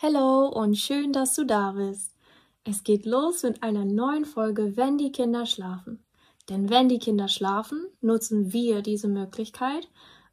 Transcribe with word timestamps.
Hallo 0.00 0.46
und 0.46 0.76
schön, 0.76 1.12
dass 1.12 1.34
du 1.34 1.44
da 1.44 1.72
bist. 1.72 2.14
Es 2.62 2.84
geht 2.84 3.04
los 3.04 3.42
mit 3.42 3.64
einer 3.64 3.84
neuen 3.84 4.24
Folge 4.24 4.76
Wenn 4.76 4.96
die 4.96 5.10
Kinder 5.10 5.44
schlafen. 5.44 6.04
Denn 6.48 6.70
wenn 6.70 6.88
die 6.88 7.00
Kinder 7.00 7.26
schlafen, 7.26 7.84
nutzen 8.00 8.52
wir 8.52 8.82
diese 8.82 9.08
Möglichkeit, 9.08 9.88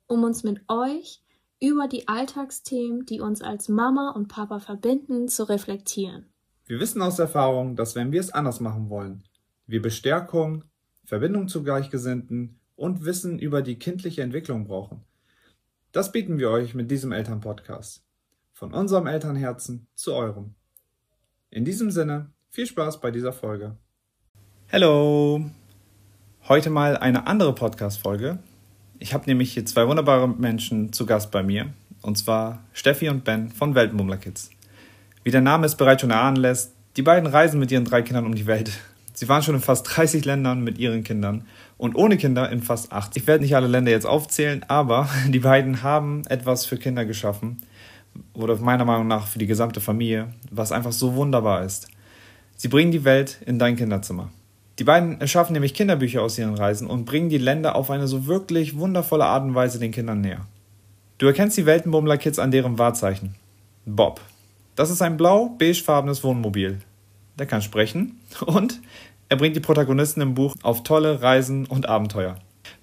um 0.05 0.23
uns 0.23 0.43
mit 0.43 0.61
euch 0.67 1.23
über 1.59 1.87
die 1.87 2.07
Alltagsthemen, 2.07 3.07
die 3.07 3.21
uns 3.21 3.41
als 3.41 3.67
Mama 3.67 4.11
und 4.11 4.27
Papa 4.27 4.59
verbinden, 4.59 5.29
zu 5.29 5.49
reflektieren. 5.49 6.27
Wir 6.67 6.79
wissen 6.79 7.01
aus 7.01 7.17
Erfahrung, 7.17 7.75
dass 7.75 7.95
wenn 7.95 8.11
wir 8.11 8.19
es 8.19 8.29
anders 8.29 8.59
machen 8.59 8.91
wollen, 8.91 9.23
wir 9.65 9.81
Bestärkung, 9.81 10.63
Verbindung 11.05 11.47
zu 11.47 11.63
Gleichgesinnten 11.63 12.59
und 12.75 13.03
Wissen 13.03 13.39
über 13.39 13.63
die 13.63 13.79
kindliche 13.79 14.21
Entwicklung 14.21 14.67
brauchen. 14.67 15.01
Das 15.91 16.11
bieten 16.11 16.37
wir 16.37 16.51
euch 16.51 16.75
mit 16.75 16.91
diesem 16.91 17.11
Elternpodcast. 17.11 18.04
Von 18.57 18.71
unserem 18.71 19.05
Elternherzen 19.05 19.85
zu 19.95 20.13
eurem. 20.13 20.55
In 21.49 21.65
diesem 21.65 21.91
Sinne, 21.91 22.31
viel 22.49 22.65
Spaß 22.65 23.01
bei 23.01 23.11
dieser 23.11 23.33
Folge. 23.33 23.75
Hallo! 24.71 25.43
Heute 26.47 26.69
mal 26.69 26.95
eine 26.95 27.27
andere 27.27 27.53
Podcast-Folge. 27.53 28.39
Ich 28.97 29.13
habe 29.13 29.25
nämlich 29.25 29.51
hier 29.51 29.65
zwei 29.65 29.85
wunderbare 29.89 30.29
Menschen 30.29 30.93
zu 30.93 31.05
Gast 31.05 31.31
bei 31.31 31.43
mir. 31.43 31.73
Und 32.01 32.17
zwar 32.17 32.63
Steffi 32.71 33.09
und 33.09 33.25
Ben 33.25 33.49
von 33.49 33.75
Weltenbummler 33.75 34.15
Kids. 34.15 34.51
Wie 35.25 35.31
der 35.31 35.41
Name 35.41 35.65
es 35.65 35.75
bereits 35.75 35.99
schon 35.99 36.11
erahnen 36.11 36.37
lässt, 36.37 36.71
die 36.95 37.01
beiden 37.01 37.27
reisen 37.27 37.59
mit 37.59 37.73
ihren 37.73 37.83
drei 37.83 38.03
Kindern 38.03 38.25
um 38.25 38.35
die 38.35 38.47
Welt. 38.47 38.71
Sie 39.13 39.27
waren 39.27 39.43
schon 39.43 39.55
in 39.55 39.61
fast 39.61 39.85
30 39.97 40.23
Ländern 40.23 40.61
mit 40.61 40.77
ihren 40.77 41.03
Kindern 41.03 41.45
und 41.77 41.95
ohne 41.95 42.15
Kinder 42.15 42.49
in 42.49 42.61
fast 42.61 42.93
80. 42.93 43.23
Ich 43.23 43.27
werde 43.27 43.43
nicht 43.43 43.55
alle 43.57 43.67
Länder 43.67 43.91
jetzt 43.91 44.05
aufzählen, 44.05 44.63
aber 44.69 45.09
die 45.27 45.39
beiden 45.39 45.83
haben 45.83 46.25
etwas 46.27 46.65
für 46.65 46.77
Kinder 46.77 47.03
geschaffen, 47.03 47.61
oder 48.33 48.55
meiner 48.57 48.85
Meinung 48.85 49.07
nach 49.07 49.27
für 49.27 49.39
die 49.39 49.47
gesamte 49.47 49.81
Familie, 49.81 50.33
was 50.51 50.71
einfach 50.71 50.91
so 50.91 51.15
wunderbar 51.15 51.63
ist. 51.63 51.87
Sie 52.55 52.67
bringen 52.67 52.91
die 52.91 53.03
Welt 53.03 53.39
in 53.45 53.59
dein 53.59 53.75
Kinderzimmer. 53.75 54.29
Die 54.79 54.83
beiden 54.83 55.21
erschaffen 55.21 55.53
nämlich 55.53 55.73
Kinderbücher 55.73 56.21
aus 56.21 56.37
ihren 56.37 56.55
Reisen 56.55 56.87
und 56.87 57.05
bringen 57.05 57.29
die 57.29 57.37
Länder 57.37 57.75
auf 57.75 57.89
eine 57.89 58.07
so 58.07 58.27
wirklich 58.27 58.77
wundervolle 58.77 59.25
Art 59.25 59.43
und 59.43 59.55
Weise 59.55 59.79
den 59.79 59.91
Kindern 59.91 60.21
näher. 60.21 60.45
Du 61.17 61.27
erkennst 61.27 61.57
die 61.57 61.65
Weltenbummler 61.65 62.17
Kids 62.17 62.39
an 62.39 62.51
deren 62.51 62.77
Wahrzeichen. 62.77 63.35
Bob. 63.85 64.19
Das 64.75 64.89
ist 64.89 65.01
ein 65.01 65.15
blau-beigefarbenes 65.15 66.23
Wohnmobil. 66.23 66.79
Der 67.39 67.45
kann 67.45 67.61
sprechen 67.61 68.19
und 68.45 68.81
er 69.29 69.37
bringt 69.37 69.55
die 69.55 69.61
Protagonisten 69.61 70.21
im 70.21 70.33
Buch 70.33 70.55
auf 70.61 70.83
tolle 70.83 71.21
Reisen 71.21 71.65
und 71.65 71.87
Abenteuer. 71.87 72.35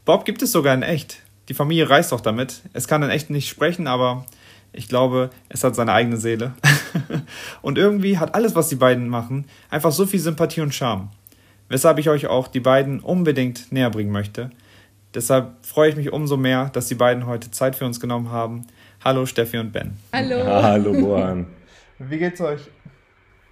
Bob 0.05 0.25
gibt 0.25 0.43
es 0.43 0.53
sogar 0.53 0.75
in 0.75 0.83
echt. 0.83 1.23
Die 1.49 1.55
Familie 1.55 1.91
reist 1.91 2.13
auch 2.13 2.21
damit. 2.21 2.63
Es 2.73 2.89
kann 2.89 3.03
in 3.03 3.11
echt 3.11 3.29
nicht 3.29 3.49
sprechen, 3.49 3.87
aber 3.87 4.25
ich 4.73 4.89
glaube, 4.89 5.31
es 5.49 5.65
hat 5.65 5.75
seine 5.75 5.93
eigene 5.93 6.17
Seele. 6.17 6.55
und 7.63 7.79
irgendwie 7.79 8.19
hat 8.19 8.35
alles, 8.35 8.55
was 8.55 8.69
die 8.69 8.77
beiden 8.77 9.09
machen, 9.09 9.47
einfach 9.71 9.93
so 9.93 10.07
viel 10.07 10.21
Sympathie 10.21 10.63
und 10.63 10.75
Charme. 10.75 11.11
Weshalb 11.69 11.99
ich 11.99 12.09
euch 12.09 12.27
auch 12.27 12.49
die 12.49 12.61
beiden 12.61 13.01
unbedingt 13.01 13.73
näher 13.73 13.91
bringen 13.91 14.13
möchte. 14.13 14.51
Deshalb 15.15 15.65
freue 15.65 15.91
ich 15.91 15.97
mich 15.97 16.13
umso 16.13 16.37
mehr, 16.37 16.71
dass 16.73 16.87
die 16.89 16.95
beiden 16.95 17.27
heute 17.27 17.51
Zeit 17.51 17.77
für 17.77 17.85
uns 17.85 18.01
genommen 18.01 18.31
haben. 18.31 18.67
Hallo 19.05 19.27
Steffi 19.27 19.59
und 19.59 19.73
Ben. 19.73 19.97
Hallo. 20.13 20.45
Hallo 20.45 20.93
Bohan. 20.93 21.47
Wie 21.99 22.19
geht's 22.19 22.41
euch? 22.41 22.63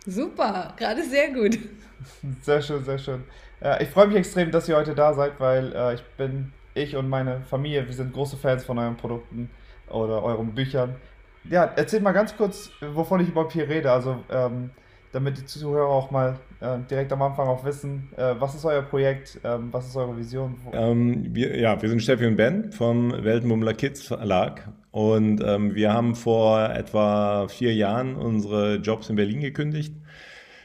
Super, 0.06 0.72
gerade 0.76 1.02
sehr 1.02 1.32
gut. 1.32 1.58
Sehr 2.40 2.62
schön, 2.62 2.82
sehr 2.82 2.98
schön. 2.98 3.24
Äh, 3.60 3.82
ich 3.82 3.90
freue 3.90 4.06
mich 4.06 4.16
extrem, 4.16 4.50
dass 4.50 4.68
ihr 4.68 4.76
heute 4.76 4.94
da 4.94 5.12
seid, 5.12 5.38
weil 5.38 5.72
äh, 5.74 5.94
ich 5.94 6.02
bin, 6.16 6.52
ich 6.74 6.96
und 6.96 7.08
meine 7.08 7.42
Familie, 7.42 7.86
wir 7.86 7.94
sind 7.94 8.12
große 8.14 8.38
Fans 8.38 8.64
von 8.64 8.78
euren 8.78 8.96
Produkten 8.96 9.50
oder 9.88 10.22
euren 10.22 10.54
Büchern. 10.54 10.94
Ja, 11.48 11.64
erzählt 11.64 12.02
mal 12.02 12.12
ganz 12.12 12.36
kurz, 12.36 12.70
wovon 12.94 13.20
ich 13.20 13.28
überhaupt 13.28 13.52
hier 13.52 13.68
rede. 13.68 13.90
Also, 13.90 14.22
ähm, 14.30 14.70
damit 15.12 15.38
die 15.38 15.44
Zuhörer 15.44 15.88
auch 15.88 16.10
mal 16.10 16.38
äh, 16.60 16.78
direkt 16.88 17.12
am 17.12 17.22
Anfang 17.22 17.48
auch 17.48 17.64
wissen, 17.64 18.10
äh, 18.16 18.34
was 18.38 18.54
ist 18.54 18.64
euer 18.64 18.82
Projekt, 18.82 19.40
ähm, 19.44 19.68
was 19.72 19.88
ist 19.88 19.96
eure 19.96 20.16
Vision? 20.16 20.56
Ähm, 20.72 21.34
wir, 21.34 21.58
ja, 21.58 21.80
wir 21.80 21.88
sind 21.88 22.02
Steffi 22.02 22.26
und 22.26 22.36
Ben 22.36 22.70
vom 22.72 23.12
Weltenbummler 23.12 23.74
Kids 23.74 24.06
Verlag 24.06 24.68
und 24.92 25.42
ähm, 25.44 25.74
wir 25.74 25.92
haben 25.92 26.14
vor 26.14 26.70
etwa 26.70 27.48
vier 27.48 27.74
Jahren 27.74 28.14
unsere 28.14 28.76
Jobs 28.76 29.10
in 29.10 29.16
Berlin 29.16 29.40
gekündigt, 29.40 29.94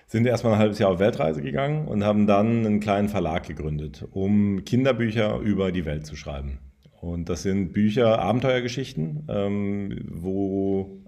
sind 0.06 0.28
erstmal 0.28 0.54
ein 0.54 0.60
halbes 0.60 0.80
Jahr 0.80 0.92
auf 0.92 1.00
Weltreise 1.00 1.42
gegangen 1.42 1.88
und 1.88 2.04
haben 2.04 2.28
dann 2.28 2.66
einen 2.66 2.80
kleinen 2.80 3.10
Verlag 3.10 3.48
gegründet, 3.48 4.06
um 4.12 4.64
Kinderbücher 4.64 5.40
über 5.40 5.72
die 5.72 5.86
Welt 5.86 6.06
zu 6.06 6.16
schreiben. 6.16 6.60
Und 7.06 7.30
das 7.30 7.44
sind 7.44 7.72
Bücher, 7.72 8.18
Abenteuergeschichten, 8.18 9.28
ähm, 9.30 10.00
wo 10.10 11.04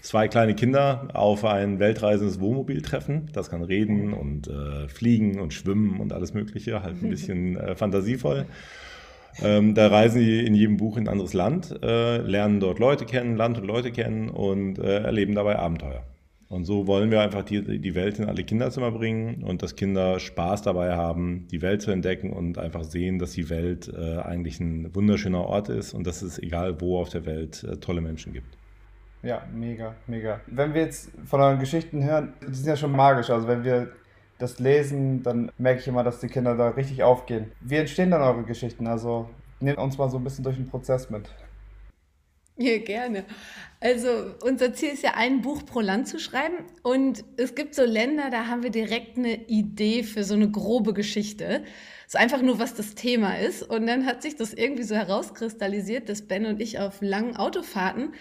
zwei 0.00 0.28
kleine 0.28 0.54
Kinder 0.54 1.08
auf 1.12 1.44
ein 1.44 1.80
weltreisendes 1.80 2.38
Wohnmobil 2.38 2.82
treffen. 2.82 3.28
Das 3.32 3.50
kann 3.50 3.64
reden 3.64 4.12
und 4.12 4.46
äh, 4.46 4.88
fliegen 4.88 5.40
und 5.40 5.52
schwimmen 5.52 5.98
und 5.98 6.12
alles 6.12 6.34
Mögliche, 6.34 6.84
halt 6.84 7.02
ein 7.02 7.10
bisschen 7.10 7.56
äh, 7.56 7.74
fantasievoll. 7.74 8.46
Ähm, 9.42 9.74
da 9.74 9.88
reisen 9.88 10.20
sie 10.20 10.46
in 10.46 10.54
jedem 10.54 10.76
Buch 10.76 10.96
in 10.96 11.08
ein 11.08 11.12
anderes 11.12 11.32
Land, 11.32 11.82
äh, 11.82 12.18
lernen 12.18 12.60
dort 12.60 12.78
Leute 12.78 13.04
kennen, 13.04 13.36
Land 13.36 13.58
und 13.58 13.64
Leute 13.64 13.90
kennen 13.90 14.28
und 14.28 14.78
äh, 14.78 15.00
erleben 15.00 15.34
dabei 15.34 15.58
Abenteuer. 15.58 16.04
Und 16.54 16.66
so 16.66 16.86
wollen 16.86 17.10
wir 17.10 17.20
einfach 17.20 17.42
die, 17.42 17.80
die 17.80 17.94
Welt 17.96 18.20
in 18.20 18.26
alle 18.26 18.44
Kinderzimmer 18.44 18.92
bringen 18.92 19.42
und 19.42 19.60
dass 19.60 19.74
Kinder 19.74 20.20
Spaß 20.20 20.62
dabei 20.62 20.94
haben, 20.94 21.48
die 21.50 21.62
Welt 21.62 21.82
zu 21.82 21.90
entdecken 21.90 22.32
und 22.32 22.58
einfach 22.58 22.84
sehen, 22.84 23.18
dass 23.18 23.32
die 23.32 23.50
Welt 23.50 23.92
äh, 23.92 24.18
eigentlich 24.18 24.60
ein 24.60 24.94
wunderschöner 24.94 25.44
Ort 25.44 25.68
ist 25.68 25.94
und 25.94 26.06
dass 26.06 26.22
es 26.22 26.38
egal 26.38 26.80
wo 26.80 27.00
auf 27.00 27.08
der 27.08 27.26
Welt 27.26 27.64
äh, 27.64 27.78
tolle 27.78 28.00
Menschen 28.00 28.32
gibt. 28.32 28.56
Ja, 29.24 29.42
mega, 29.52 29.96
mega. 30.06 30.40
Wenn 30.46 30.74
wir 30.74 30.82
jetzt 30.82 31.10
von 31.24 31.40
euren 31.40 31.58
Geschichten 31.58 32.04
hören, 32.04 32.34
die 32.46 32.54
sind 32.54 32.68
ja 32.68 32.76
schon 32.76 32.92
magisch. 32.92 33.30
Also 33.30 33.48
wenn 33.48 33.64
wir 33.64 33.88
das 34.38 34.60
lesen, 34.60 35.24
dann 35.24 35.50
merke 35.58 35.80
ich 35.80 35.88
immer, 35.88 36.04
dass 36.04 36.20
die 36.20 36.28
Kinder 36.28 36.56
da 36.56 36.68
richtig 36.68 37.02
aufgehen. 37.02 37.50
Wie 37.62 37.74
entstehen 37.74 38.12
dann 38.12 38.22
eure 38.22 38.44
Geschichten? 38.44 38.86
Also 38.86 39.28
nehmt 39.58 39.78
uns 39.78 39.98
mal 39.98 40.08
so 40.08 40.18
ein 40.18 40.24
bisschen 40.24 40.44
durch 40.44 40.54
den 40.54 40.68
Prozess 40.68 41.10
mit. 41.10 41.28
Ja, 42.56 42.78
gerne. 42.78 43.24
Also 43.80 44.08
unser 44.42 44.72
Ziel 44.74 44.90
ist 44.90 45.02
ja, 45.02 45.14
ein 45.16 45.42
Buch 45.42 45.66
pro 45.66 45.80
Land 45.80 46.06
zu 46.08 46.18
schreiben. 46.20 46.54
Und 46.82 47.24
es 47.36 47.54
gibt 47.56 47.74
so 47.74 47.84
Länder, 47.84 48.30
da 48.30 48.46
haben 48.46 48.62
wir 48.62 48.70
direkt 48.70 49.18
eine 49.18 49.46
Idee 49.48 50.04
für 50.04 50.22
so 50.24 50.34
eine 50.34 50.48
grobe 50.50 50.94
Geschichte. 50.94 51.64
So 52.06 52.18
einfach 52.18 52.42
nur, 52.42 52.60
was 52.60 52.74
das 52.74 52.94
Thema 52.94 53.38
ist. 53.38 53.62
Und 53.64 53.86
dann 53.88 54.06
hat 54.06 54.22
sich 54.22 54.36
das 54.36 54.54
irgendwie 54.54 54.84
so 54.84 54.94
herauskristallisiert, 54.94 56.08
dass 56.08 56.22
Ben 56.22 56.46
und 56.46 56.60
ich 56.60 56.78
auf 56.78 56.98
langen 57.00 57.36
Autofahrten 57.36 58.14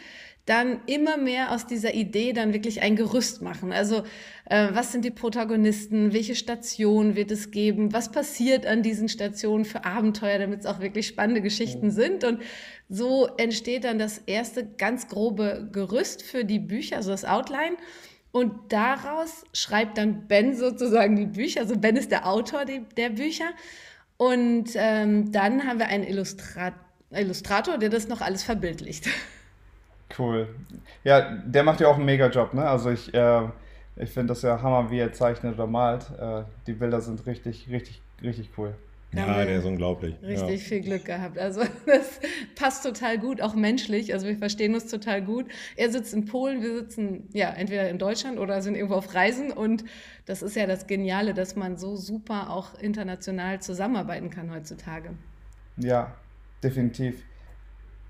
dann 0.46 0.82
immer 0.88 1.18
mehr 1.18 1.52
aus 1.52 1.68
dieser 1.68 1.94
Idee 1.94 2.34
dann 2.34 2.54
wirklich 2.54 2.82
ein 2.82 2.98
Gerüst 2.98 3.42
machen. 3.42 3.72
Also 3.72 4.04
äh, 4.46 4.70
was 4.74 4.92
sind 4.92 5.06
die 5.06 5.12
Protagonisten, 5.12 6.12
welche 6.12 6.36
Station 6.36 7.16
wird 7.16 7.32
es 7.32 7.52
geben, 7.52 7.94
was 7.94 8.12
passiert 8.12 8.66
an 8.66 8.84
diesen 8.84 9.08
Stationen 9.08 9.64
für 9.64 9.86
Abenteuer, 9.86 10.40
damit 10.40 10.62
es 10.62 10.66
auch 10.66 10.82
wirklich 10.82 11.08
spannende 11.08 11.42
Geschichten 11.42 11.88
mhm. 11.88 11.92
sind. 11.92 12.24
Und 12.26 12.42
so 12.90 13.28
entsteht 13.38 13.86
dann 13.86 14.00
das 14.00 14.18
erste 14.18 14.66
ganz 14.66 15.08
grobe 15.08 15.70
Gerüst 15.72 16.24
für 16.24 16.44
die 16.44 16.60
Bücher, 16.60 16.98
also 16.98 17.12
das 17.12 17.24
Outline. 17.24 17.78
Und 18.32 18.74
daraus 18.74 19.46
schreibt 19.54 19.98
dann 19.98 20.28
Ben 20.28 20.56
sozusagen 20.56 21.16
die 21.16 21.28
Bücher. 21.28 21.62
Also 21.62 21.78
Ben 21.78 21.96
ist 21.96 22.12
der 22.12 22.28
Autor 22.28 22.66
der 22.66 23.10
Bücher. 23.12 23.52
Und 24.18 24.72
ähm, 24.76 25.32
dann 25.32 25.66
haben 25.66 25.80
wir 25.80 25.88
einen 25.88 26.04
Illustrat 26.04 26.74
Illustrator, 27.12 27.78
der 27.78 27.90
das 27.90 28.08
noch 28.08 28.22
alles 28.22 28.44
verbildlicht. 28.44 29.08
Cool. 30.18 30.48
Ja, 31.04 31.36
der 31.44 31.64
macht 31.64 31.80
ja 31.82 31.88
auch 31.88 31.96
einen 31.96 32.06
Mega-Job, 32.06 32.54
ne? 32.54 32.68
Also 32.68 32.92
ich, 32.92 33.14
äh, 33.14 33.42
ich 33.96 34.10
finde 34.10 34.34
das 34.34 34.42
ja 34.42 34.62
Hammer, 34.62 34.90
wie 34.92 35.00
er 35.00 35.14
zeichnet 35.14 35.56
oder 35.56 35.68
malt. 35.68 36.10
Äh, 36.20 36.44
die 36.68 36.74
Bilder 36.74 37.02
sind 37.02 37.26
richtig, 37.26 37.68
richtig, 37.70 38.02
richtig 38.22 38.50
cool. 38.58 38.76
Ja, 39.16 39.46
der 39.46 39.60
ist 39.60 39.66
unglaublich. 39.66 40.16
Richtig 40.24 40.62
ja. 40.62 40.68
viel 40.68 40.82
Glück 40.82 41.06
gehabt. 41.06 41.38
Also 41.38 41.62
das 41.86 42.20
passt 42.56 42.84
total 42.84 43.20
gut, 43.20 43.42
auch 43.42 43.54
menschlich. 43.54 44.14
Also 44.14 44.28
wir 44.28 44.38
verstehen 44.38 44.74
uns 44.74 44.88
total 44.88 45.22
gut. 45.22 45.46
Er 45.76 45.92
sitzt 45.92 46.14
in 46.14 46.26
Polen, 46.26 46.62
wir 46.62 46.76
sitzen 46.76 47.30
ja 47.34 47.50
entweder 47.50 47.90
in 47.90 48.00
Deutschland 48.00 48.40
oder 48.40 48.62
sind 48.62 48.76
irgendwo 48.76 48.96
auf 48.96 49.14
Reisen. 49.14 49.52
Und 49.52 49.84
das 50.26 50.42
ist 50.42 50.56
ja 50.56 50.66
das 50.66 50.88
Geniale, 50.88 51.34
dass 51.34 51.56
man 51.56 51.78
so 51.78 51.96
super 51.96 52.50
auch 52.50 52.80
international 52.80 53.62
zusammenarbeiten 53.62 54.30
kann 54.30 54.52
heutzutage. 54.52 55.12
Ja, 55.78 56.14
definitiv. 56.64 57.24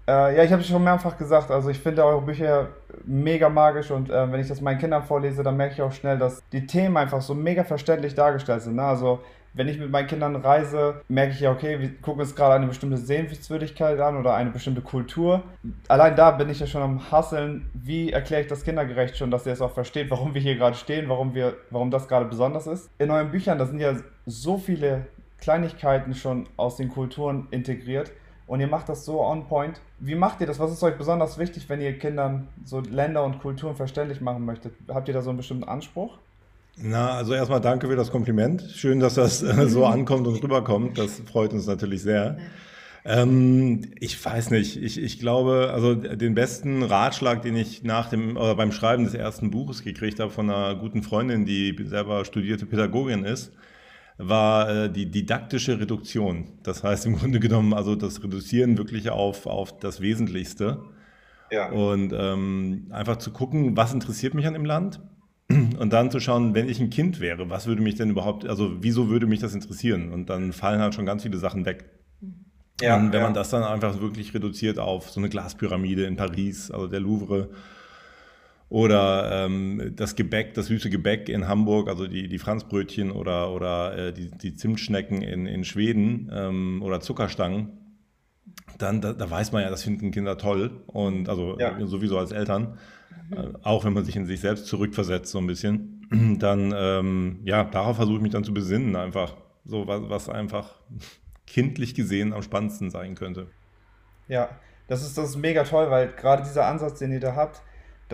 Äh, 0.07 0.37
ja, 0.37 0.43
ich 0.43 0.51
habe 0.51 0.61
es 0.61 0.67
schon 0.67 0.83
mehrfach 0.83 1.17
gesagt, 1.17 1.49
also 1.49 1.69
ich 1.69 1.79
finde 1.79 2.03
eure 2.03 2.21
Bücher 2.21 2.69
mega 3.05 3.47
magisch 3.49 3.89
und 3.89 4.09
äh, 4.09 4.31
wenn 4.31 4.41
ich 4.41 4.47
das 4.47 4.59
meinen 4.59 4.79
Kindern 4.79 5.03
vorlese, 5.03 5.43
dann 5.43 5.55
merke 5.55 5.73
ich 5.73 5.81
auch 5.81 5.93
schnell, 5.93 6.17
dass 6.17 6.43
die 6.51 6.65
Themen 6.65 6.97
einfach 6.97 7.21
so 7.21 7.33
mega 7.33 7.63
verständlich 7.63 8.13
dargestellt 8.13 8.61
sind. 8.63 8.75
Ne? 8.75 8.83
Also 8.83 9.21
wenn 9.53 9.67
ich 9.67 9.77
mit 9.77 9.91
meinen 9.91 10.07
Kindern 10.07 10.35
reise, 10.35 11.01
merke 11.07 11.33
ich 11.33 11.39
ja, 11.39 11.51
okay, 11.51 11.79
wir 11.79 11.95
gucken 12.01 12.21
uns 12.21 12.35
gerade 12.35 12.55
eine 12.55 12.67
bestimmte 12.67 12.97
Sehenswürdigkeit 12.97 13.99
an 13.99 14.17
oder 14.17 14.33
eine 14.33 14.49
bestimmte 14.49 14.81
Kultur. 14.81 15.43
Allein 15.87 16.15
da 16.15 16.31
bin 16.31 16.49
ich 16.49 16.59
ja 16.59 16.67
schon 16.67 16.81
am 16.81 17.11
Hasseln, 17.11 17.69
wie 17.73 18.11
erkläre 18.11 18.41
ich 18.41 18.47
das 18.47 18.63
kindergerecht 18.63 19.15
schon, 19.15 19.31
dass 19.31 19.45
ihr 19.45 19.53
es 19.53 19.61
auch 19.61 19.71
versteht, 19.71 20.09
warum 20.09 20.33
wir 20.33 20.41
hier 20.41 20.55
gerade 20.55 20.75
stehen, 20.75 21.07
warum, 21.07 21.35
wir, 21.35 21.55
warum 21.69 21.91
das 21.91 22.07
gerade 22.07 22.25
besonders 22.25 22.67
ist. 22.67 22.89
In 22.97 23.11
euren 23.11 23.31
Büchern, 23.31 23.59
da 23.59 23.65
sind 23.65 23.79
ja 23.79 23.93
so 24.25 24.57
viele 24.57 25.05
Kleinigkeiten 25.39 26.15
schon 26.15 26.47
aus 26.57 26.77
den 26.77 26.89
Kulturen 26.89 27.47
integriert 27.51 28.11
und 28.47 28.59
ihr 28.59 28.67
macht 28.67 28.89
das 28.89 29.05
so 29.05 29.21
on 29.21 29.47
point. 29.47 29.79
Wie 29.99 30.15
macht 30.15 30.41
ihr 30.41 30.47
das? 30.47 30.59
Was 30.59 30.71
ist 30.71 30.83
euch 30.83 30.97
besonders 30.97 31.37
wichtig, 31.37 31.69
wenn 31.69 31.81
ihr 31.81 31.97
Kindern 31.97 32.47
so 32.65 32.81
Länder 32.81 33.23
und 33.23 33.39
Kulturen 33.39 33.75
verständlich 33.75 34.21
machen 34.21 34.45
möchtet? 34.45 34.73
Habt 34.89 35.07
ihr 35.07 35.13
da 35.13 35.21
so 35.21 35.29
einen 35.29 35.37
bestimmten 35.37 35.63
Anspruch? 35.63 36.17
Na, 36.75 37.11
also 37.11 37.33
erstmal 37.33 37.61
danke 37.61 37.87
für 37.87 37.95
das 37.95 38.11
Kompliment. 38.11 38.63
Schön, 38.73 38.99
dass 38.99 39.13
das 39.13 39.43
äh, 39.43 39.67
so 39.67 39.85
ankommt 39.85 40.27
und 40.27 40.41
rüberkommt. 40.43 40.97
Das 40.97 41.21
freut 41.31 41.53
uns 41.53 41.67
natürlich 41.67 42.01
sehr. 42.01 42.37
Ähm, 43.05 43.91
ich 43.99 44.23
weiß 44.23 44.49
nicht. 44.51 44.81
Ich, 44.81 45.01
ich 45.01 45.19
glaube, 45.19 45.71
also 45.73 45.93
den 45.93 46.35
besten 46.35 46.83
Ratschlag, 46.83 47.41
den 47.41 47.55
ich 47.55 47.83
nach 47.83 48.09
dem 48.09 48.37
oder 48.37 48.55
beim 48.55 48.71
Schreiben 48.71 49.03
des 49.03 49.13
ersten 49.13 49.51
Buches 49.51 49.83
gekriegt 49.83 50.19
habe 50.19 50.31
von 50.31 50.49
einer 50.49 50.75
guten 50.75 51.03
Freundin, 51.03 51.45
die 51.45 51.75
selber 51.85 52.25
studierte 52.25 52.65
Pädagogin 52.65 53.23
ist, 53.23 53.51
war 54.17 54.69
äh, 54.69 54.91
die 54.91 55.09
didaktische 55.09 55.79
Reduktion. 55.79 56.59
Das 56.63 56.83
heißt 56.83 57.05
im 57.05 57.17
Grunde 57.17 57.39
genommen, 57.39 57.73
also 57.73 57.95
das 57.95 58.23
Reduzieren 58.23 58.77
wirklich 58.77 59.09
auf, 59.09 59.45
auf 59.45 59.77
das 59.79 60.01
Wesentlichste. 60.01 60.83
Ja. 61.51 61.71
Und 61.71 62.13
ähm, 62.17 62.87
einfach 62.91 63.17
zu 63.17 63.31
gucken, 63.31 63.77
was 63.77 63.93
interessiert 63.93 64.33
mich 64.33 64.47
an 64.47 64.53
dem 64.53 64.65
Land 64.65 65.01
und 65.49 65.93
dann 65.93 66.09
zu 66.09 66.19
schauen, 66.19 66.55
wenn 66.55 66.69
ich 66.69 66.79
ein 66.79 66.89
Kind 66.89 67.19
wäre, 67.19 67.49
was 67.49 67.67
würde 67.67 67.81
mich 67.81 67.95
denn 67.95 68.09
überhaupt, 68.09 68.47
also 68.47 68.81
wieso 68.81 69.09
würde 69.09 69.27
mich 69.27 69.39
das 69.39 69.53
interessieren? 69.53 70.11
Und 70.11 70.29
dann 70.29 70.53
fallen 70.53 70.81
halt 70.81 70.95
schon 70.95 71.05
ganz 71.05 71.23
viele 71.23 71.37
Sachen 71.37 71.65
weg. 71.65 71.89
Ja, 72.81 72.97
und 72.97 73.11
wenn 73.11 73.19
ja. 73.19 73.25
man 73.25 73.33
das 73.33 73.49
dann 73.49 73.63
einfach 73.63 74.01
wirklich 74.01 74.33
reduziert 74.33 74.79
auf 74.79 75.11
so 75.11 75.19
eine 75.19 75.29
Glaspyramide 75.29 76.05
in 76.05 76.15
Paris, 76.15 76.71
also 76.71 76.87
der 76.87 76.99
Louvre, 76.99 77.49
oder 78.69 79.45
ähm, 79.45 79.93
das 79.95 80.15
Gebäck, 80.15 80.53
das 80.53 80.67
süße 80.67 80.89
Gebäck 80.89 81.29
in 81.29 81.47
Hamburg, 81.47 81.87
also 81.87 82.07
die, 82.07 82.27
die 82.27 82.39
Franzbrötchen 82.39 83.11
oder, 83.11 83.51
oder 83.51 83.97
äh, 83.97 84.13
die, 84.13 84.31
die 84.31 84.55
Zimtschnecken 84.55 85.21
in, 85.21 85.45
in 85.45 85.63
Schweden 85.63 86.31
ähm, 86.33 86.81
oder 86.81 86.99
Zuckerstangen, 86.99 87.77
dann 88.77 89.01
da, 89.01 89.13
da, 89.13 89.29
weiß 89.29 89.51
man 89.51 89.61
ja, 89.61 89.69
das 89.69 89.83
finden 89.83 90.11
Kinder 90.11 90.37
toll 90.37 90.83
und 90.87 91.29
also 91.29 91.57
ja. 91.59 91.75
sowieso 91.85 92.17
als 92.17 92.31
Eltern, 92.31 92.77
äh, 93.31 93.49
auch 93.61 93.85
wenn 93.85 93.93
man 93.93 94.05
sich 94.05 94.15
in 94.15 94.25
sich 94.25 94.39
selbst 94.39 94.65
zurückversetzt 94.65 95.31
so 95.31 95.37
ein 95.37 95.47
bisschen, 95.47 96.07
dann 96.39 96.73
ähm, 96.75 97.39
ja, 97.43 97.63
darauf 97.63 97.97
versuche 97.97 98.17
ich 98.17 98.23
mich 98.23 98.31
dann 98.31 98.43
zu 98.43 98.53
besinnen 98.53 98.95
einfach, 98.95 99.35
so 99.65 99.87
was, 99.87 100.01
was 100.09 100.29
einfach 100.29 100.79
kindlich 101.45 101.93
gesehen 101.95 102.33
am 102.33 102.41
spannendsten 102.41 102.89
sein 102.89 103.15
könnte. 103.15 103.47
Ja, 104.27 104.49
das 104.87 105.03
ist, 105.03 105.17
das 105.17 105.29
ist 105.29 105.37
mega 105.37 105.63
toll, 105.63 105.89
weil 105.89 106.09
gerade 106.09 106.43
dieser 106.43 106.67
Ansatz, 106.67 106.99
den 106.99 107.11
ihr 107.11 107.19
da 107.19 107.35
habt, 107.35 107.61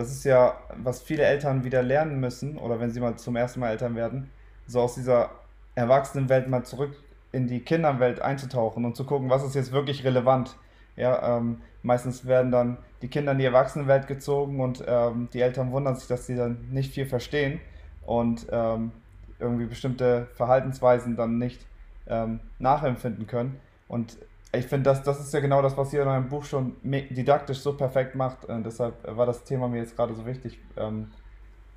das 0.00 0.10
ist 0.10 0.24
ja, 0.24 0.54
was 0.82 1.02
viele 1.02 1.24
Eltern 1.24 1.62
wieder 1.62 1.82
lernen 1.82 2.20
müssen, 2.20 2.56
oder 2.56 2.80
wenn 2.80 2.90
sie 2.90 3.00
mal 3.00 3.16
zum 3.16 3.36
ersten 3.36 3.60
Mal 3.60 3.70
Eltern 3.70 3.94
werden, 3.94 4.30
so 4.66 4.80
aus 4.80 4.94
dieser 4.94 5.30
Erwachsenenwelt 5.74 6.48
mal 6.48 6.64
zurück 6.64 6.96
in 7.32 7.46
die 7.46 7.60
Kinderwelt 7.60 8.20
einzutauchen 8.22 8.86
und 8.86 8.96
zu 8.96 9.04
gucken, 9.04 9.28
was 9.28 9.44
ist 9.44 9.54
jetzt 9.54 9.72
wirklich 9.72 10.02
relevant. 10.04 10.56
Ja, 10.96 11.36
ähm, 11.36 11.60
meistens 11.82 12.26
werden 12.26 12.50
dann 12.50 12.78
die 13.02 13.08
Kinder 13.08 13.32
in 13.32 13.38
die 13.38 13.44
Erwachsenenwelt 13.44 14.06
gezogen 14.06 14.60
und 14.60 14.82
ähm, 14.86 15.28
die 15.34 15.42
Eltern 15.42 15.70
wundern 15.70 15.96
sich, 15.96 16.08
dass 16.08 16.26
sie 16.26 16.34
dann 16.34 16.68
nicht 16.70 16.94
viel 16.94 17.06
verstehen 17.06 17.60
und 18.06 18.46
ähm, 18.50 18.92
irgendwie 19.38 19.66
bestimmte 19.66 20.28
Verhaltensweisen 20.34 21.14
dann 21.14 21.36
nicht 21.36 21.66
ähm, 22.06 22.40
nachempfinden 22.58 23.26
können. 23.26 23.60
Und 23.86 24.16
ich 24.52 24.66
finde, 24.66 24.90
das, 24.90 25.02
das 25.02 25.20
ist 25.20 25.32
ja 25.32 25.40
genau 25.40 25.62
das, 25.62 25.76
was 25.76 25.92
ihr 25.92 26.02
in 26.02 26.08
eurem 26.08 26.28
Buch 26.28 26.44
schon 26.44 26.76
didaktisch 26.82 27.58
so 27.58 27.74
perfekt 27.74 28.14
macht. 28.16 28.44
Und 28.46 28.64
deshalb 28.64 28.94
war 29.16 29.26
das 29.26 29.44
Thema 29.44 29.68
mir 29.68 29.78
jetzt 29.78 29.94
gerade 29.94 30.14
so 30.14 30.26
wichtig. 30.26 30.58
Ähm, 30.76 31.08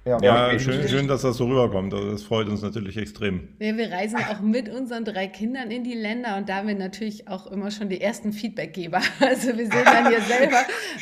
ja, 0.06 0.20
ja 0.22 0.60
schön, 0.60 0.86
schön, 0.88 1.08
dass 1.08 1.22
das 1.22 1.38
so 1.38 1.46
rüberkommt. 1.46 1.94
Also 1.94 2.12
das 2.12 2.24
freut 2.24 2.50
uns 2.50 2.62
natürlich 2.62 2.98
extrem. 2.98 3.48
Ja, 3.60 3.78
wir 3.78 3.90
reisen 3.90 4.18
auch 4.18 4.42
mit 4.42 4.68
unseren 4.68 5.06
drei 5.06 5.28
Kindern 5.28 5.72
in 5.72 5.86
die 5.86 5.94
Länder 5.94 6.36
und 6.36 6.50
da 6.50 6.56
haben 6.56 6.68
wir 6.68 6.76
natürlich 6.76 7.30
auch 7.30 7.48
immer 7.48 7.72
schon 7.72 7.88
die 7.88 8.02
ersten 8.02 8.34
Feedbackgeber. 8.34 9.02
Also 9.20 9.56
wir 9.56 9.66
sehen 9.66 9.86
dann 9.86 10.12
ja 10.12 10.20
selber, 10.20 10.58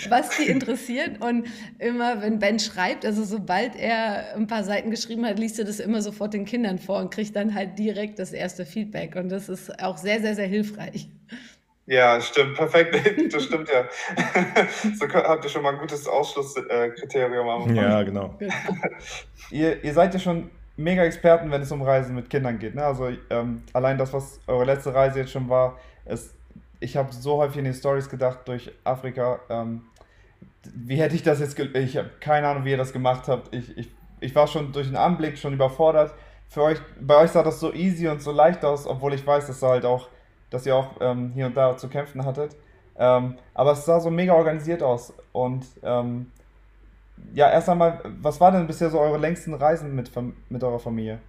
was 0.09 0.37
die 0.37 0.43
interessiert. 0.43 1.19
Und 1.21 1.47
immer, 1.79 2.21
wenn 2.21 2.37
Ben 2.37 2.59
schreibt, 2.59 3.05
also 3.05 3.23
sobald 3.23 3.75
er 3.75 4.35
ein 4.35 4.45
paar 4.45 4.63
Seiten 4.63 4.91
geschrieben 4.91 5.25
hat, 5.25 5.39
liest 5.39 5.57
er 5.57 5.65
das 5.65 5.79
immer 5.79 6.01
sofort 6.01 6.33
den 6.33 6.45
Kindern 6.45 6.77
vor 6.77 6.99
und 6.99 7.11
kriegt 7.11 7.35
dann 7.35 7.55
halt 7.55 7.79
direkt 7.79 8.19
das 8.19 8.33
erste 8.33 8.65
Feedback. 8.65 9.15
Und 9.15 9.29
das 9.29 9.49
ist 9.49 9.81
auch 9.81 9.97
sehr, 9.97 10.21
sehr, 10.21 10.35
sehr 10.35 10.47
hilfreich. 10.47 11.09
Ja, 11.85 12.21
stimmt, 12.21 12.55
perfekt. 12.55 12.95
Das 13.31 13.43
stimmt 13.43 13.69
ja. 13.69 13.85
so 14.99 15.07
habt 15.07 15.43
ihr 15.43 15.49
schon 15.49 15.63
mal 15.63 15.73
ein 15.73 15.79
gutes 15.79 16.07
Ausschlusskriterium 16.07 17.47
am 17.47 17.61
Anfang. 17.61 17.75
Ja, 17.75 18.03
genau. 18.03 18.37
ihr, 19.49 19.83
ihr 19.83 19.93
seid 19.93 20.13
ja 20.13 20.19
schon 20.19 20.49
mega 20.77 21.03
Experten, 21.03 21.51
wenn 21.51 21.61
es 21.61 21.71
um 21.71 21.81
Reisen 21.81 22.15
mit 22.15 22.29
Kindern 22.29 22.59
geht. 22.59 22.75
Ne? 22.75 22.83
Also 22.83 23.09
ähm, 23.29 23.63
allein 23.73 23.97
das, 23.97 24.13
was 24.13 24.39
eure 24.47 24.65
letzte 24.65 24.93
Reise 24.93 25.19
jetzt 25.19 25.31
schon 25.31 25.49
war, 25.49 25.77
ist, 26.05 26.33
ich 26.79 26.97
habe 26.97 27.13
so 27.13 27.37
häufig 27.37 27.57
in 27.57 27.65
den 27.65 27.73
Stories 27.73 28.09
gedacht 28.09 28.39
durch 28.45 28.71
Afrika. 28.83 29.39
Ähm, 29.49 29.83
wie 30.73 30.97
hätte 30.97 31.15
ich 31.15 31.23
das 31.23 31.39
jetzt, 31.39 31.57
ich 31.59 31.97
habe 31.97 32.09
keine 32.19 32.47
Ahnung, 32.47 32.65
wie 32.65 32.71
ihr 32.71 32.77
das 32.77 32.93
gemacht 32.93 33.27
habt. 33.27 33.53
Ich, 33.53 33.77
ich, 33.77 33.89
ich 34.19 34.35
war 34.35 34.47
schon 34.47 34.71
durch 34.71 34.87
den 34.87 34.95
Anblick 34.95 35.37
schon 35.37 35.53
überfordert. 35.53 36.13
Für 36.47 36.63
euch, 36.63 36.79
bei 36.99 37.17
euch 37.17 37.31
sah 37.31 37.43
das 37.43 37.59
so 37.59 37.73
easy 37.73 38.07
und 38.07 38.21
so 38.21 38.31
leicht 38.31 38.65
aus, 38.65 38.85
obwohl 38.85 39.13
ich 39.13 39.25
weiß, 39.25 39.47
dass 39.47 39.59
da 39.59 39.69
halt 39.69 39.85
auch 39.85 40.09
dass 40.51 40.67
ihr 40.67 40.75
auch 40.75 40.91
ähm, 41.01 41.31
hier 41.33 41.47
und 41.47 41.57
da 41.57 41.75
zu 41.75 41.87
kämpfen 41.87 42.23
hattet. 42.23 42.55
Ähm, 42.97 43.35
aber 43.55 43.71
es 43.71 43.85
sah 43.85 43.99
so 43.99 44.11
mega 44.11 44.33
organisiert 44.33 44.83
aus. 44.83 45.13
Und 45.31 45.65
ähm, 45.81 46.27
ja, 47.33 47.49
erst 47.49 47.69
einmal, 47.69 48.01
was 48.21 48.39
war 48.39 48.51
denn 48.51 48.67
bisher 48.67 48.91
so 48.91 48.99
eure 48.99 49.17
längsten 49.17 49.55
Reisen 49.55 49.95
mit, 49.95 50.11
mit 50.49 50.63
eurer 50.63 50.79
Familie? 50.79 51.19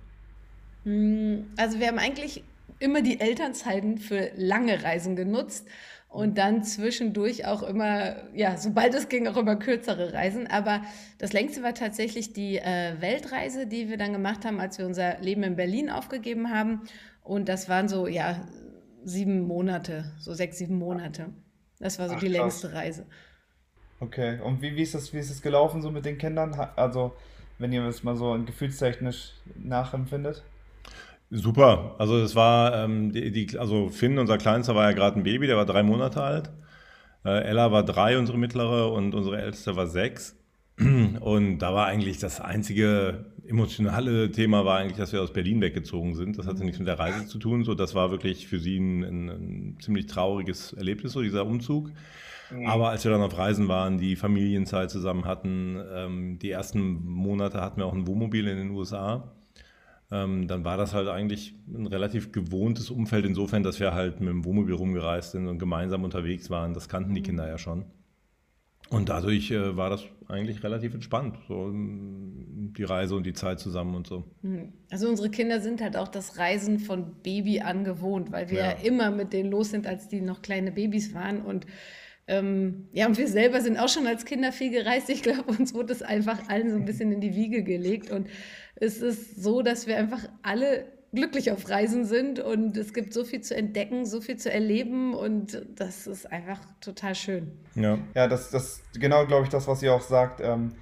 Hm, 0.84 1.46
also 1.56 1.78
wir 1.80 1.88
haben 1.88 1.98
eigentlich 1.98 2.44
immer 2.78 3.00
die 3.00 3.20
Elternzeiten 3.20 3.98
für 3.98 4.30
lange 4.36 4.82
Reisen 4.82 5.14
genutzt 5.14 5.66
und 6.08 6.36
dann 6.36 6.64
zwischendurch 6.64 7.46
auch 7.46 7.62
immer, 7.62 8.16
ja, 8.34 8.58
sobald 8.58 8.92
es 8.94 9.08
ging, 9.08 9.26
auch 9.28 9.36
immer 9.36 9.56
kürzere 9.56 10.12
Reisen. 10.12 10.46
Aber 10.46 10.82
das 11.18 11.32
längste 11.32 11.62
war 11.62 11.74
tatsächlich 11.74 12.32
die 12.32 12.58
äh, 12.58 13.00
Weltreise, 13.00 13.66
die 13.66 13.88
wir 13.88 13.96
dann 13.96 14.12
gemacht 14.12 14.44
haben, 14.44 14.60
als 14.60 14.78
wir 14.78 14.86
unser 14.86 15.18
Leben 15.20 15.42
in 15.42 15.56
Berlin 15.56 15.88
aufgegeben 15.88 16.50
haben. 16.50 16.82
Und 17.24 17.48
das 17.48 17.68
waren 17.68 17.88
so, 17.88 18.08
ja, 18.08 18.40
sieben 19.04 19.42
Monate, 19.42 20.12
so 20.18 20.34
sechs, 20.34 20.58
sieben 20.58 20.76
Monate. 20.76 21.30
Das 21.78 21.98
war 21.98 22.08
so 22.08 22.14
Ach, 22.14 22.20
die 22.20 22.26
krass. 22.26 22.38
längste 22.38 22.72
Reise. 22.72 23.06
Okay, 24.00 24.40
und 24.40 24.62
wie, 24.62 24.74
wie, 24.76 24.82
ist 24.82 24.94
das, 24.94 25.12
wie 25.12 25.18
ist 25.18 25.30
das 25.30 25.42
gelaufen 25.42 25.80
so 25.80 25.90
mit 25.90 26.04
den 26.04 26.18
Kindern? 26.18 26.54
Also, 26.76 27.12
wenn 27.58 27.72
ihr 27.72 27.84
es 27.84 28.02
mal 28.02 28.16
so 28.16 28.36
gefühlstechnisch 28.44 29.32
nachempfindet? 29.56 30.42
Super. 31.30 31.94
Also 31.98 32.18
es 32.18 32.34
war, 32.34 32.84
ähm, 32.84 33.12
die, 33.12 33.30
die, 33.32 33.58
also 33.58 33.88
Finn, 33.88 34.18
unser 34.18 34.38
Kleinster, 34.38 34.74
war 34.74 34.90
ja 34.90 34.92
gerade 34.94 35.18
ein 35.18 35.22
Baby, 35.22 35.46
der 35.46 35.56
war 35.56 35.64
drei 35.64 35.82
Monate 35.82 36.22
alt. 36.22 36.50
Äh, 37.24 37.44
Ella 37.44 37.72
war 37.72 37.84
drei, 37.84 38.18
unsere 38.18 38.38
mittlere, 38.38 38.92
und 38.92 39.14
unsere 39.14 39.40
älteste 39.40 39.76
war 39.76 39.86
sechs. 39.86 40.36
Und 41.20 41.58
da 41.58 41.74
war 41.74 41.86
eigentlich 41.86 42.18
das 42.18 42.40
einzige 42.40 43.26
emotionale 43.52 44.30
Thema 44.30 44.64
war 44.64 44.78
eigentlich, 44.78 44.96
dass 44.96 45.12
wir 45.12 45.22
aus 45.22 45.32
Berlin 45.32 45.60
weggezogen 45.60 46.14
sind. 46.14 46.38
Das 46.38 46.46
hatte 46.46 46.64
nichts 46.64 46.78
mit 46.78 46.88
der 46.88 46.98
Reise 46.98 47.26
zu 47.26 47.38
tun. 47.38 47.64
So, 47.64 47.74
das 47.74 47.94
war 47.94 48.10
wirklich 48.10 48.48
für 48.48 48.58
sie 48.58 48.78
ein, 48.78 49.02
ein, 49.02 49.28
ein 49.28 49.76
ziemlich 49.80 50.06
trauriges 50.06 50.72
Erlebnis, 50.72 51.12
so 51.12 51.22
dieser 51.22 51.46
Umzug. 51.46 51.92
Mhm. 52.50 52.66
Aber 52.66 52.88
als 52.88 53.04
wir 53.04 53.12
dann 53.12 53.20
auf 53.20 53.36
Reisen 53.36 53.68
waren, 53.68 53.98
die 53.98 54.16
Familienzeit 54.16 54.90
zusammen 54.90 55.26
hatten, 55.26 55.78
ähm, 55.94 56.38
die 56.38 56.50
ersten 56.50 57.04
Monate 57.04 57.60
hatten 57.60 57.78
wir 57.78 57.86
auch 57.86 57.92
ein 57.92 58.06
Wohnmobil 58.06 58.48
in 58.48 58.56
den 58.56 58.70
USA. 58.70 59.32
Ähm, 60.10 60.48
dann 60.48 60.64
war 60.64 60.76
das 60.76 60.94
halt 60.94 61.08
eigentlich 61.08 61.54
ein 61.68 61.86
relativ 61.86 62.32
gewohntes 62.32 62.90
Umfeld 62.90 63.24
insofern, 63.24 63.62
dass 63.62 63.80
wir 63.80 63.94
halt 63.94 64.20
mit 64.20 64.30
dem 64.30 64.44
Wohnmobil 64.44 64.74
rumgereist 64.74 65.32
sind 65.32 65.46
und 65.46 65.58
gemeinsam 65.58 66.04
unterwegs 66.04 66.50
waren. 66.50 66.74
Das 66.74 66.88
kannten 66.88 67.14
die 67.14 67.20
mhm. 67.20 67.26
Kinder 67.26 67.48
ja 67.48 67.58
schon. 67.58 67.84
Und 68.92 69.08
dadurch 69.08 69.50
äh, 69.50 69.76
war 69.76 69.90
das 69.90 70.04
eigentlich 70.28 70.62
relativ 70.62 70.94
entspannt, 70.94 71.36
so 71.48 71.68
ähm, 71.68 72.72
die 72.76 72.84
Reise 72.84 73.16
und 73.16 73.24
die 73.24 73.32
Zeit 73.32 73.58
zusammen 73.58 73.94
und 73.94 74.06
so. 74.06 74.24
Hm. 74.42 74.72
Also 74.90 75.08
unsere 75.08 75.30
Kinder 75.30 75.60
sind 75.60 75.80
halt 75.80 75.96
auch 75.96 76.08
das 76.08 76.38
Reisen 76.38 76.78
von 76.78 77.14
Baby 77.22 77.60
an 77.60 77.84
gewohnt, 77.84 78.32
weil 78.32 78.50
wir 78.50 78.58
ja. 78.58 78.70
ja 78.70 78.76
immer 78.82 79.10
mit 79.10 79.32
denen 79.32 79.50
los 79.50 79.70
sind, 79.70 79.86
als 79.86 80.08
die 80.08 80.20
noch 80.20 80.42
kleine 80.42 80.72
Babys 80.72 81.14
waren. 81.14 81.40
Und 81.42 81.66
ähm, 82.28 82.88
ja, 82.92 83.06
und 83.06 83.18
wir 83.18 83.28
selber 83.28 83.60
sind 83.60 83.78
auch 83.78 83.88
schon 83.88 84.06
als 84.06 84.24
Kinder 84.24 84.52
viel 84.52 84.70
gereist. 84.70 85.08
Ich 85.10 85.22
glaube, 85.22 85.50
uns 85.58 85.74
wurde 85.74 85.92
es 85.92 86.02
einfach 86.02 86.48
allen 86.48 86.70
so 86.70 86.76
ein 86.76 86.84
bisschen 86.84 87.12
in 87.12 87.20
die 87.20 87.34
Wiege 87.34 87.62
gelegt. 87.62 88.10
Und 88.10 88.28
es 88.76 89.00
ist 89.00 89.42
so, 89.42 89.62
dass 89.62 89.86
wir 89.86 89.96
einfach 89.96 90.28
alle 90.42 90.84
glücklich 91.14 91.52
auf 91.52 91.68
Reisen 91.68 92.04
sind 92.04 92.40
und 92.40 92.76
es 92.76 92.94
gibt 92.94 93.12
so 93.12 93.24
viel 93.24 93.42
zu 93.42 93.54
entdecken, 93.54 94.06
so 94.06 94.20
viel 94.20 94.38
zu 94.38 94.50
erleben 94.50 95.14
und 95.14 95.62
das 95.76 96.06
ist 96.06 96.30
einfach 96.32 96.58
total 96.80 97.14
schön. 97.14 97.52
Ja, 97.74 97.98
ja 98.14 98.26
das, 98.26 98.50
das 98.50 98.82
genau, 98.98 99.26
glaube 99.26 99.44
ich, 99.44 99.50
das, 99.50 99.68
was 99.68 99.82
ihr 99.82 99.92
auch 99.92 100.00
sagt. 100.00 100.40
Ähm, 100.40 100.72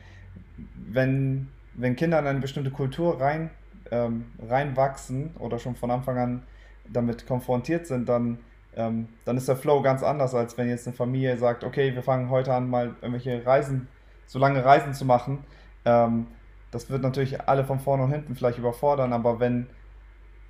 wenn, 0.77 1.49
wenn 1.75 1.97
Kinder 1.97 2.19
in 2.21 2.27
eine 2.27 2.41
bestimmte 2.41 2.71
Kultur 2.71 3.21
rein, 3.21 3.51
ähm, 3.91 4.27
reinwachsen 4.39 5.35
oder 5.39 5.59
schon 5.59 5.75
von 5.75 5.91
Anfang 5.91 6.19
an 6.19 6.43
damit 6.89 7.27
konfrontiert 7.27 7.87
sind, 7.87 8.09
dann, 8.09 8.39
ähm, 8.77 9.09
dann 9.25 9.37
ist 9.37 9.49
der 9.49 9.57
Flow 9.57 9.83
ganz 9.83 10.03
anders, 10.05 10.35
als 10.35 10.57
wenn 10.57 10.69
jetzt 10.69 10.87
eine 10.87 10.97
Familie 10.97 11.39
sagt, 11.39 11.65
okay, 11.65 11.95
wir 11.95 12.03
fangen 12.03 12.31
heute 12.31 12.55
an, 12.55 12.71
mal 12.71 12.95
irgendwelche 13.03 13.45
Reisen, 13.45 13.89
so 14.27 14.39
lange 14.39 14.65
Reisen 14.65 14.95
zu 14.95 15.05
machen. 15.05 15.39
Ähm, 15.85 16.29
das 16.71 16.89
wird 16.89 17.03
natürlich 17.03 17.41
alle 17.49 17.65
von 17.65 17.81
vorne 17.81 18.05
und 18.05 18.13
hinten 18.13 18.37
vielleicht 18.37 18.59
überfordern, 18.59 19.13
aber 19.13 19.41
wenn 19.41 19.67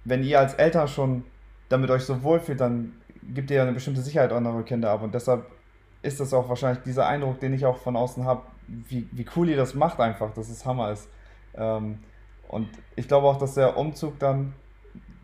wenn 0.04 0.22
ihr 0.22 0.38
als 0.38 0.54
Eltern 0.54 0.88
schon 0.88 1.24
damit 1.68 1.90
euch 1.90 2.02
so 2.02 2.22
wohlfühlt, 2.22 2.60
dann 2.60 2.94
gibt 3.22 3.50
ihr 3.50 3.58
ja 3.58 3.62
eine 3.62 3.72
bestimmte 3.72 4.00
Sicherheit 4.00 4.32
an 4.32 4.46
eure 4.46 4.64
Kinder 4.64 4.90
ab 4.90 5.02
und 5.02 5.14
deshalb 5.14 5.46
ist 6.02 6.20
das 6.20 6.32
auch 6.32 6.48
wahrscheinlich 6.48 6.82
dieser 6.82 7.06
Eindruck, 7.06 7.40
den 7.40 7.52
ich 7.52 7.66
auch 7.66 7.76
von 7.76 7.96
außen 7.96 8.24
habe, 8.24 8.42
wie, 8.66 9.06
wie 9.12 9.26
cool 9.36 9.48
ihr 9.48 9.56
das 9.56 9.74
macht 9.74 10.00
einfach, 10.00 10.32
dass 10.32 10.48
es 10.48 10.64
Hammer 10.64 10.92
ist. 10.92 11.08
Ähm, 11.54 11.98
und 12.48 12.68
ich 12.96 13.06
glaube 13.06 13.26
auch, 13.26 13.38
dass 13.38 13.54
der 13.54 13.76
Umzug 13.76 14.18
dann 14.18 14.54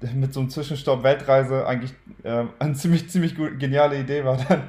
mit 0.15 0.35
so 0.35 0.41
einem 0.41 0.51
Zwischenstopp 0.51 1.03
Weltreise 1.03 1.67
eigentlich 1.67 1.93
äh, 2.23 2.45
eine 2.59 2.75
ziemlich, 2.75 3.09
ziemlich 3.09 3.35
gut, 3.35 3.59
geniale 3.59 3.99
Idee 3.99 4.25
war 4.25 4.39
dann. 4.49 4.63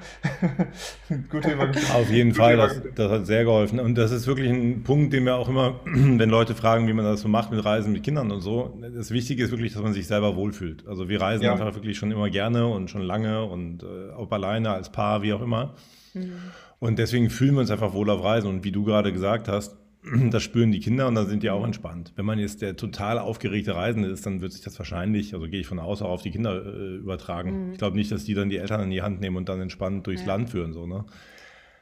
Gute 1.30 1.58
Auf 1.94 2.10
jeden 2.10 2.34
Fall, 2.34 2.58
das, 2.58 2.82
das, 2.96 3.12
hat 3.12 3.26
sehr 3.26 3.44
geholfen. 3.44 3.80
Und 3.80 3.96
das 3.96 4.12
ist 4.12 4.28
wirklich 4.28 4.50
ein 4.50 4.84
Punkt, 4.84 5.14
den 5.14 5.26
wir 5.26 5.36
auch 5.36 5.50
immer, 5.50 5.80
wenn 5.86 6.30
Leute 6.30 6.56
fragen, 6.56 6.88
wie 6.88 6.94
man 6.94 7.06
das 7.06 7.22
so 7.22 7.28
macht 7.28 7.52
mit 7.52 7.64
Reisen 7.64 7.92
mit 7.92 8.04
Kindern 8.04 8.32
und 8.32 8.42
so, 8.42 8.78
das 8.94 9.12
Wichtige 9.12 9.44
ist 9.44 9.52
wirklich, 9.52 9.74
dass 9.74 9.82
man 9.82 9.94
sich 9.94 10.08
selber 10.08 10.36
wohlfühlt. 10.36 10.88
Also 10.88 11.10
wir 11.10 11.22
reisen 11.22 11.44
ja. 11.44 11.52
einfach 11.52 11.74
wirklich 11.76 11.98
schon 11.98 12.12
immer 12.12 12.30
gerne 12.30 12.68
und 12.68 12.90
schon 12.90 13.02
lange 13.02 13.44
und 13.44 13.84
äh, 13.84 14.12
ob 14.16 14.32
alleine, 14.32 14.72
als 14.72 14.92
Paar, 14.92 15.22
wie 15.22 15.34
auch 15.34 15.42
immer. 15.42 15.76
Mhm. 16.14 16.34
Und 16.80 17.00
deswegen 17.00 17.30
fühlen 17.30 17.56
wir 17.56 17.62
uns 17.62 17.72
einfach 17.72 17.94
wohl 17.94 18.10
auf 18.10 18.24
Reisen. 18.24 18.48
Und 18.48 18.64
wie 18.64 18.72
du 18.72 18.84
gerade 18.84 19.12
gesagt 19.12 19.48
hast, 19.48 19.76
das 20.32 20.44
spüren 20.44 20.72
die 20.72 20.80
Kinder 20.80 21.08
und 21.08 21.16
dann 21.16 21.28
sind 21.28 21.44
die 21.44 21.50
auch 21.50 21.64
entspannt. 21.64 22.14
Wenn 22.16 22.26
man 22.26 22.40
jetzt 22.40 22.62
der 22.62 22.76
total 22.76 23.20
aufgeregte 23.20 23.76
Reisende 23.76 24.10
ist, 24.10 24.26
dann 24.26 24.42
wird 24.42 24.54
sich 24.54 24.62
das 24.62 24.78
wahrscheinlich, 24.80 25.34
also 25.34 25.48
gehe 25.48 25.62
ich 25.62 25.68
von 25.68 25.80
auch 25.80 26.02
auf 26.02 26.22
die 26.22 26.32
Kinder 26.32 26.66
äh, 26.66 26.96
übertragen. 26.96 27.68
Mhm. 27.68 27.72
Ich 27.74 27.78
glaube 27.78 27.98
nicht, 27.98 28.12
dass 28.12 28.24
die 28.24 28.34
dann 28.34 28.50
die 28.50 28.58
Eltern 28.58 28.82
in 28.82 28.90
die 28.90 29.02
Hand 29.02 29.20
nehmen 29.20 29.38
und 29.38 29.50
dann 29.50 29.62
entspannt 29.62 30.08
durchs 30.08 30.22
ja. 30.22 30.28
Land 30.28 30.50
führen. 30.50 30.74
So, 30.74 30.86
ne? 30.86 31.06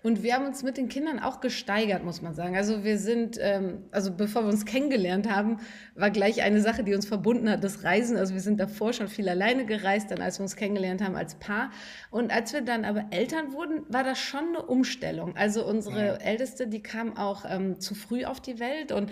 Und 0.05 0.21
wir 0.21 0.35
haben 0.35 0.45
uns 0.45 0.61
mit 0.61 0.77
den 0.77 0.87
Kindern 0.87 1.17
auch 1.17 1.39
gesteigert, 1.41 2.03
muss 2.03 2.21
man 2.21 2.35
sagen. 2.35 2.55
Also 2.55 2.83
wir 2.83 2.99
sind, 2.99 3.39
ähm, 3.41 3.85
also 3.89 4.11
bevor 4.11 4.43
wir 4.43 4.49
uns 4.49 4.63
kennengelernt 4.63 5.27
haben, 5.27 5.57
war 5.95 6.11
gleich 6.11 6.43
eine 6.43 6.61
Sache, 6.61 6.83
die 6.83 6.93
uns 6.93 7.07
verbunden 7.07 7.49
hat, 7.49 7.63
das 7.63 7.83
Reisen. 7.83 8.15
Also 8.15 8.35
wir 8.35 8.41
sind 8.41 8.59
davor 8.59 8.93
schon 8.93 9.07
viel 9.07 9.27
alleine 9.27 9.65
gereist, 9.65 10.11
dann 10.11 10.21
als 10.21 10.37
wir 10.37 10.43
uns 10.43 10.55
kennengelernt 10.55 11.01
haben 11.01 11.15
als 11.15 11.33
Paar. 11.33 11.71
Und 12.11 12.31
als 12.31 12.53
wir 12.53 12.61
dann 12.61 12.85
aber 12.85 13.05
Eltern 13.09 13.51
wurden, 13.51 13.81
war 13.89 14.03
das 14.03 14.19
schon 14.19 14.49
eine 14.49 14.61
Umstellung. 14.61 15.35
Also 15.35 15.65
unsere 15.65 16.05
ja. 16.05 16.13
Älteste, 16.17 16.67
die 16.67 16.83
kam 16.83 17.17
auch 17.17 17.43
ähm, 17.49 17.79
zu 17.79 17.95
früh 17.95 18.25
auf 18.25 18.39
die 18.39 18.59
Welt 18.59 18.91
und 18.91 19.11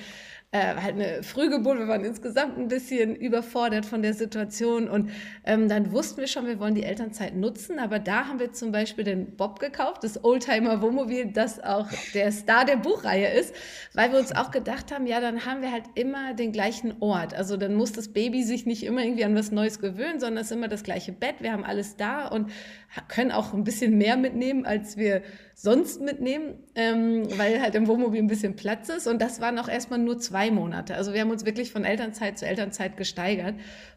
äh, 0.54 0.76
halt 0.76 0.94
eine 0.94 1.24
Frühgeburt. 1.24 1.80
Wir 1.80 1.88
waren 1.88 2.06
insgesamt 2.06 2.60
ein 2.60 2.68
bisschen 2.68 3.16
überfordert 3.16 3.88
von 3.88 4.04
der 4.04 4.14
Situation 4.14 4.88
und 4.88 5.10
ähm, 5.46 5.68
dann 5.68 5.92
wussten 5.92 6.22
wir 6.22 6.28
schon, 6.28 6.46
wir 6.46 6.60
wollen 6.60 6.76
die 6.76 6.84
Elternzeit 6.84 7.36
nutzen. 7.36 7.80
Aber 7.80 7.98
da 7.98 8.28
haben 8.28 8.40
wir 8.40 8.54
zum 8.54 8.72
Beispiel 8.72 9.04
den 9.04 9.36
Bob 9.36 9.60
gekauft, 9.60 10.04
das 10.04 10.24
Oldtimer 10.24 10.82
Wohnmobil, 10.82 11.32
das 11.34 11.60
auch 11.60 11.88
der 12.14 12.32
Star 12.32 12.66
der 12.66 12.78
Buchreihe 12.78 13.34
ist, 13.34 13.56
weil 13.96 14.12
wir 14.12 14.20
uns 14.20 14.32
auch 14.32 14.52
gedacht 14.52 14.92
haben, 14.92 15.08
ja, 15.08 15.20
dann 15.20 15.48
haben 15.48 15.64
wir 15.64 15.72
halt 15.72 15.86
immer 15.96 16.36
den 16.36 16.52
gleichen 16.52 16.98
Ort. 17.00 17.34
Also 17.34 17.58
dann 17.58 17.74
muss 17.74 17.92
das 17.92 18.10
Baby 18.10 18.44
sich 18.44 18.68
nicht 18.68 18.84
immer 18.84 19.04
irgendwie 19.04 19.26
an 19.26 19.36
was 19.36 19.52
Neues 19.52 19.80
gewöhnen, 19.80 20.20
sondern 20.20 20.38
es 20.38 20.52
ist 20.52 20.56
immer 20.56 20.68
das 20.68 20.84
gleiche 20.84 21.14
Bett. 21.14 21.38
Wir 21.40 21.52
haben 21.52 21.64
alles 21.64 21.98
da 21.98 22.28
und 22.28 22.52
können 23.08 23.32
auch 23.32 23.54
ein 23.54 23.64
bisschen 23.64 23.98
mehr 23.98 24.18
mitnehmen, 24.18 24.68
als 24.68 24.98
wir 24.98 25.24
sonst 25.56 26.02
mitnehmen, 26.02 26.56
ähm, 26.76 27.28
weil 27.38 27.62
halt 27.62 27.76
im 27.76 27.88
Wohnmobil 27.88 28.22
ein 28.22 28.28
bisschen 28.28 28.56
Platz 28.56 28.90
ist. 28.90 29.08
Und 29.08 29.22
das 29.22 29.42
waren 29.42 29.58
auch 29.60 29.68
erstmal 29.68 30.00
nur 30.00 30.20
zwei 30.20 30.52
Monate. 30.52 30.96
Also 30.96 31.14
wir 31.14 31.22
haben 31.22 31.32
uns 31.32 31.46
wirklich 31.46 31.72
von 31.72 31.86
Elternzeit 31.86 32.38
zu 32.38 32.46
Elternzeit 32.46 32.98
gesteigert. 32.98 33.56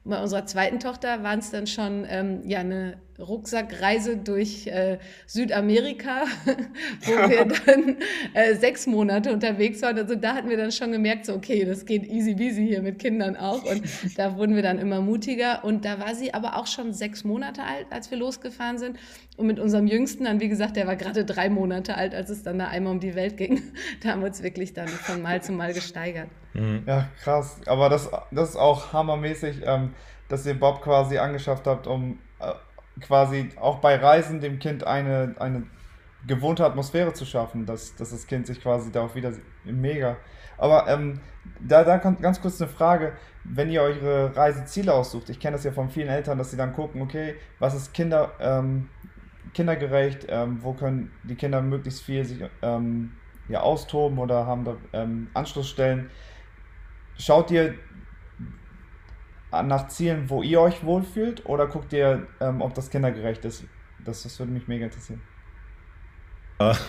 Bei 0.09 0.23
unserer 0.23 0.47
zweiten 0.47 0.79
Tochter 0.79 1.23
waren 1.23 1.41
es 1.41 1.51
dann 1.51 1.67
schon 1.67 2.07
ähm, 2.09 2.43
ja, 2.45 2.61
eine 2.61 2.99
Rucksackreise 3.19 4.17
durch 4.17 4.67
äh, 4.67 4.99
Südamerika, 5.27 6.25
wo 7.03 7.13
wir 7.29 7.45
dann 7.67 7.97
äh, 8.35 8.55
sechs 8.55 8.87
Monate 8.87 9.33
unterwegs 9.33 9.83
waren. 9.83 9.99
Also 9.99 10.15
da 10.15 10.35
hatten 10.35 10.49
wir 10.49 10.57
dann 10.57 10.71
schon 10.71 10.93
gemerkt, 10.93 11.27
so 11.27 11.35
okay, 11.35 11.65
das 11.65 11.87
geht 11.87 12.07
easy 12.07 12.35
peasy 12.35 12.67
hier 12.67 12.83
mit 12.83 12.99
Kindern 12.99 13.37
auch. 13.37 13.65
Und 13.65 13.83
da 14.17 14.37
wurden 14.37 14.55
wir 14.55 14.63
dann 14.63 14.79
immer 14.79 15.01
mutiger. 15.01 15.65
Und 15.65 15.85
da 15.85 15.99
war 15.99 16.15
sie 16.15 16.35
aber 16.35 16.57
auch 16.57 16.67
schon 16.67 16.93
sechs 16.93 17.25
Monate 17.25 17.63
alt, 17.63 17.87
als 17.91 18.11
wir 18.11 18.19
losgefahren 18.19 18.79
sind. 18.79 18.99
Und 19.37 19.47
mit 19.47 19.59
unserem 19.59 19.87
Jüngsten 19.87 20.25
dann, 20.25 20.41
wie 20.41 20.49
gesagt, 20.49 20.77
der 20.77 20.87
war 20.87 20.97
gerade 20.97 21.25
drei 21.25 21.49
Monate 21.49 21.97
alt, 21.97 22.15
als 22.15 22.31
es 22.31 22.43
dann 22.43 22.59
da 22.59 22.69
einmal 22.69 22.93
um 22.93 23.01
die 23.01 23.15
Welt 23.15 23.37
ging. 23.37 23.63
Da 24.03 24.11
haben 24.11 24.21
wir 24.21 24.29
uns 24.29 24.43
wirklich 24.43 24.73
dann 24.73 24.89
von 24.89 25.23
Mal 25.23 25.43
zu 25.43 25.53
Mal 25.53 25.73
gesteigert. 25.73 26.29
Mhm. 26.57 26.83
Ja, 26.87 27.09
krass. 27.23 27.61
Aber 27.67 27.89
das, 27.89 28.11
das 28.31 28.51
ist 28.51 28.57
auch 28.57 28.93
hammermäßig, 28.93 29.63
ähm, 29.65 29.95
dass 30.29 30.47
ihr 30.47 30.59
Bob 30.59 30.83
quasi 30.83 31.19
angeschafft 31.19 31.67
habt, 31.67 31.87
um 31.87 32.19
äh, 32.41 32.53
quasi 33.01 33.51
auch 33.61 33.79
bei 33.79 33.97
Reisen 33.97 34.41
dem 34.41 34.59
Kind 34.59 34.85
eine, 34.85 35.35
eine 35.39 35.65
gewohnte 36.27 36.65
Atmosphäre 36.65 37.13
zu 37.13 37.25
schaffen, 37.25 37.67
dass, 37.67 37.95
dass 37.97 38.11
das 38.11 38.27
Kind 38.27 38.47
sich 38.47 38.61
quasi 38.61 38.91
darauf 38.91 39.15
wieder 39.15 39.33
mega. 39.65 40.17
Aber 40.59 40.89
ähm, 40.89 41.21
da, 41.61 41.85
da 41.85 41.99
kommt 41.99 42.23
ganz 42.23 42.41
kurz 42.41 42.61
eine 42.61 42.71
Frage, 42.71 43.13
wenn 43.45 43.71
ihr 43.71 43.83
eure 43.83 44.35
Reiseziele 44.35 44.93
aussucht, 44.93 45.29
ich 45.29 45.39
kenne 45.39 45.57
das 45.57 45.65
ja 45.65 45.73
von 45.73 45.91
vielen 45.91 46.09
Eltern, 46.09 46.39
dass 46.39 46.51
sie 46.51 46.57
dann 46.57 46.73
gucken, 46.73 47.03
okay, 47.03 47.37
was 47.59 47.75
ist 47.75 47.93
Kinder, 47.93 48.33
ähm, 48.41 48.89
kindergerecht, 49.55 50.27
ähm, 50.29 50.59
wo 50.63 50.73
können 50.73 51.13
die 51.23 51.37
Kinder 51.37 51.61
möglichst 51.61 52.03
viel 52.03 52.25
sich 52.25 52.41
ähm, 52.63 53.13
ja, 53.49 53.61
austoben 53.61 54.19
oder 54.19 54.47
haben 54.47 54.65
da 54.65 54.77
ähm, 54.93 55.29
Anschlussstellen. 55.35 56.11
Schaut 57.18 57.50
ihr 57.50 57.75
nach 59.50 59.88
Zielen, 59.88 60.28
wo 60.28 60.42
ihr 60.42 60.61
euch 60.61 60.85
wohlfühlt 60.85 61.46
oder 61.46 61.66
guckt 61.66 61.92
ihr, 61.92 62.26
ähm, 62.40 62.61
ob 62.61 62.75
das 62.75 62.90
kindergerecht 62.90 63.44
ist? 63.44 63.64
Das, 64.04 64.23
das 64.23 64.38
würde 64.38 64.52
mich 64.52 64.68
mega 64.68 64.85
interessieren. 64.87 65.23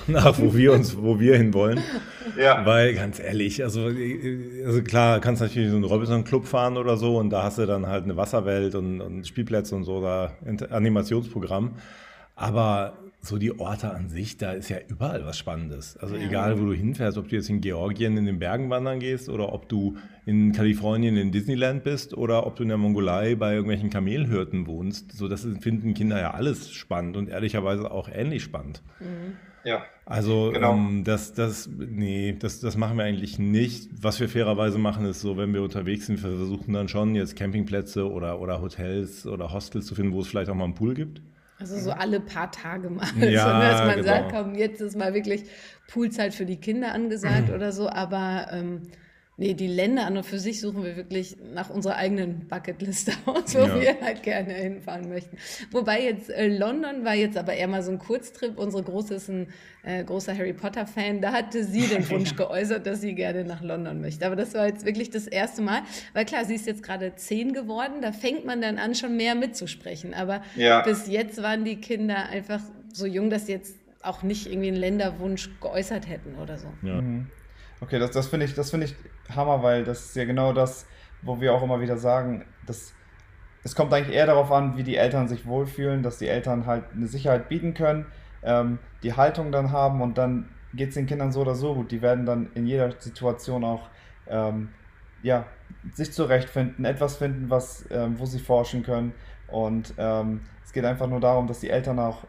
Nach 0.08 0.40
wo 0.40 0.56
wir 0.56 0.72
uns, 0.72 0.96
wo 0.96 1.20
wir 1.20 1.38
hinwollen. 1.38 1.80
Ja. 2.38 2.66
Weil, 2.66 2.94
ganz 2.94 3.20
ehrlich, 3.20 3.64
also, 3.64 3.90
also 4.66 4.84
klar, 4.84 5.22
kannst 5.22 5.42
natürlich 5.42 5.70
so 5.70 5.78
einen 5.78 5.86
Robinson-Club 5.86 6.46
fahren 6.46 6.78
oder 6.78 6.98
so 6.98 7.18
und 7.18 7.30
da 7.30 7.42
hast 7.44 7.58
du 7.58 7.66
dann 7.66 7.88
halt 7.88 8.04
eine 8.04 8.18
Wasserwelt 8.18 8.76
und, 8.76 9.00
und 9.00 9.26
Spielplätze 9.26 9.76
und 9.76 9.86
so, 9.86 10.02
da 10.02 10.34
Animationsprogramm. 10.70 11.76
Aber 12.36 12.98
so 13.20 13.38
die 13.38 13.60
Orte 13.60 13.94
an 13.94 14.10
sich, 14.10 14.38
da 14.38 14.52
ist 14.54 14.70
ja 14.70 14.78
überall 14.88 15.26
was 15.26 15.38
Spannendes. 15.38 15.98
Also 15.98 16.16
ja. 16.16 16.28
egal, 16.28 16.60
wo 16.60 16.66
du 16.66 16.74
hinfährst, 16.74 17.18
ob 17.18 17.28
du 17.28 17.36
jetzt 17.36 17.50
in 17.50 17.62
Georgien 17.62 18.16
in 18.16 18.26
den 18.26 18.40
Bergen 18.40 18.70
wandern 18.70 19.00
gehst 19.00 19.28
oder 19.30 19.54
ob 19.54 19.68
du 19.68 19.98
in 20.26 20.52
Kalifornien 20.52 21.18
in 21.18 21.32
Disneyland 21.32 21.84
bist 21.84 22.14
oder 22.14 22.46
ob 22.46 22.56
du 22.56 22.64
in 22.64 22.70
der 22.70 22.78
Mongolei 22.78 23.36
bei 23.36 23.54
irgendwelchen 23.54 23.90
Kamelhirten 23.90 24.68
wohnst. 24.68 25.12
So, 25.12 25.28
das 25.28 25.48
finden 25.60 25.94
Kinder 25.94 26.20
ja 26.20 26.32
alles 26.32 26.72
spannend 26.72 27.18
und 27.18 27.30
ehrlicherweise 27.30 27.92
auch 27.92 28.08
ähnlich 28.10 28.44
spannend. 28.44 28.82
Mhm. 29.00 29.36
Ja. 29.64 29.84
Also 30.06 30.52
genau. 30.54 30.76
ähm, 30.76 31.04
das, 31.04 31.34
das, 31.34 31.68
nee, 31.68 32.34
das, 32.40 32.62
das 32.62 32.78
machen 32.78 32.98
wir 32.98 33.04
eigentlich 33.04 33.38
nicht. 33.38 33.90
Was 34.02 34.20
wir 34.22 34.30
fairerweise 34.30 34.78
machen, 34.78 35.06
ist 35.06 35.20
so, 35.20 35.36
wenn 35.36 35.54
wir 35.54 35.62
unterwegs 35.62 36.06
sind, 36.06 36.24
wir 36.24 36.30
versuchen 36.30 36.74
dann 36.74 36.88
schon 36.88 37.16
jetzt 37.16 37.36
Campingplätze 37.36 38.10
oder, 38.10 38.40
oder 38.40 38.62
Hotels 38.62 39.28
oder 39.28 39.52
Hostels 39.52 39.86
zu 39.86 39.96
finden, 39.96 40.14
wo 40.14 40.22
es 40.22 40.28
vielleicht 40.28 40.50
auch 40.50 40.56
mal 40.56 40.64
einen 40.64 40.76
Pool 40.76 40.94
gibt. 40.94 41.22
Also 41.60 41.80
so 41.80 41.92
alle 41.92 42.20
paar 42.20 42.52
Tage 42.52 42.90
mal. 42.90 43.08
Ja, 43.20 43.44
so, 43.44 43.50
dass 43.50 43.86
man 43.86 43.96
genau. 43.96 44.08
sagt, 44.08 44.32
komm, 44.32 44.56
jetzt 44.56 44.80
ist 44.82 44.96
mal 44.96 45.14
wirklich 45.14 45.46
Poolzeit 45.88 46.34
für 46.34 46.46
die 46.46 46.58
Kinder 46.58 46.94
angesagt 46.94 47.50
oder 47.50 47.72
so. 47.72 47.90
Aber 47.90 48.48
ähm, 48.52 48.84
Nee, 49.40 49.54
die 49.54 49.68
Länder 49.68 50.08
an 50.08 50.18
und 50.18 50.26
für 50.26 50.40
sich 50.40 50.60
suchen 50.60 50.84
wir 50.84 50.96
wirklich 50.96 51.38
nach 51.54 51.70
unserer 51.70 51.96
eigenen 51.98 52.48
Bucketliste 52.48 53.12
aus, 53.26 53.54
wo 53.54 53.60
ja. 53.60 53.80
wir 53.80 54.02
halt 54.02 54.24
gerne 54.24 54.52
hinfahren 54.54 55.10
möchten. 55.10 55.38
Wobei 55.70 56.02
jetzt 56.02 56.32
äh, 56.32 56.48
London 56.48 57.06
war 57.06 57.14
jetzt 57.14 57.38
aber 57.38 57.54
eher 57.54 57.68
mal 57.68 57.84
so 57.84 57.92
ein 57.92 58.00
Kurztrip. 58.00 58.58
Unsere 58.58 58.82
Große 58.82 59.14
ist 59.14 59.30
ein 59.30 59.50
äh, 59.84 60.04
großer 60.04 60.36
Harry 60.36 60.54
Potter-Fan. 60.54 61.22
Da 61.22 61.34
hatte 61.34 61.64
sie 61.64 61.82
den 61.82 62.10
Wunsch 62.10 62.36
geäußert, 62.36 62.88
dass 62.88 63.02
sie 63.02 63.14
gerne 63.14 63.44
nach 63.44 63.62
London 63.62 64.02
möchte. 64.02 64.26
Aber 64.26 64.36
das 64.36 64.56
war 64.56 64.66
jetzt 64.66 64.88
wirklich 64.88 65.12
das 65.12 65.28
erste 65.28 65.62
Mal. 65.62 65.84
Weil 66.14 66.26
klar, 66.26 66.44
sie 66.44 66.56
ist 66.56 66.66
jetzt 66.66 66.82
gerade 66.82 67.16
zehn 67.16 67.54
geworden. 67.54 68.02
Da 68.02 68.14
fängt 68.14 68.44
man 68.44 68.60
dann 68.60 68.80
an, 68.80 68.96
schon 68.96 69.18
mehr 69.18 69.36
mitzusprechen. 69.36 70.16
Aber 70.16 70.42
ja. 70.56 70.82
bis 70.82 71.08
jetzt 71.08 71.44
waren 71.44 71.64
die 71.64 71.76
Kinder 71.76 72.28
einfach 72.30 72.62
so 72.92 73.06
jung, 73.06 73.30
dass 73.30 73.46
sie 73.46 73.52
jetzt 73.52 73.76
auch 74.02 74.24
nicht 74.24 74.48
irgendwie 74.48 74.70
einen 74.70 74.78
Länderwunsch 74.78 75.52
geäußert 75.62 76.10
hätten 76.10 76.40
oder 76.42 76.58
so. 76.58 76.68
Ja. 76.82 77.02
Mhm. 77.02 77.28
Okay, 77.80 78.00
das, 78.00 78.12
das 78.12 78.28
finde 78.28 78.46
ich, 78.46 78.54
find 78.54 78.84
ich 78.84 78.96
Hammer, 79.36 79.62
weil 79.62 79.84
das 79.84 80.06
ist 80.06 80.16
ja 80.16 80.26
genau 80.26 80.54
das, 80.54 80.88
wo 81.22 81.40
wir 81.40 81.54
auch 81.54 81.64
immer 81.64 81.80
wieder 81.80 81.98
sagen, 81.98 82.46
dass 82.66 82.94
es 83.64 83.76
kommt 83.76 83.94
eigentlich 83.94 84.16
eher 84.16 84.26
darauf 84.26 84.52
an, 84.52 84.78
wie 84.78 84.84
die 84.84 84.96
Eltern 84.96 85.28
sich 85.28 85.46
wohlfühlen, 85.46 86.02
dass 86.02 86.18
die 86.18 86.28
Eltern 86.28 86.66
halt 86.66 86.86
eine 86.96 87.08
Sicherheit 87.08 87.50
bieten 87.50 87.74
können, 87.74 88.06
ähm, 88.44 88.80
die 89.04 89.14
Haltung 89.14 89.52
dann 89.52 89.72
haben 89.72 90.02
und 90.02 90.18
dann 90.18 90.50
geht 90.74 90.90
es 90.90 90.96
den 90.96 91.06
Kindern 91.06 91.32
so 91.32 91.42
oder 91.42 91.56
so 91.56 91.76
gut. 91.76 91.92
Die 91.92 92.02
werden 92.02 92.26
dann 92.26 92.50
in 92.54 92.66
jeder 92.66 92.92
Situation 93.00 93.64
auch 93.64 93.90
ähm, 94.28 94.70
ja, 95.22 95.46
sich 95.94 96.14
zurechtfinden, 96.14 96.86
etwas 96.86 97.18
finden, 97.18 97.50
was, 97.50 97.86
ähm, 97.92 98.20
wo 98.20 98.26
sie 98.26 98.40
forschen 98.40 98.84
können. 98.84 99.14
Und 99.48 99.94
ähm, 99.98 100.42
es 100.64 100.74
geht 100.74 100.86
einfach 100.86 101.08
nur 101.08 101.20
darum, 101.20 101.48
dass 101.48 101.60
die 101.60 101.70
Eltern 101.70 102.00
auch 102.00 102.26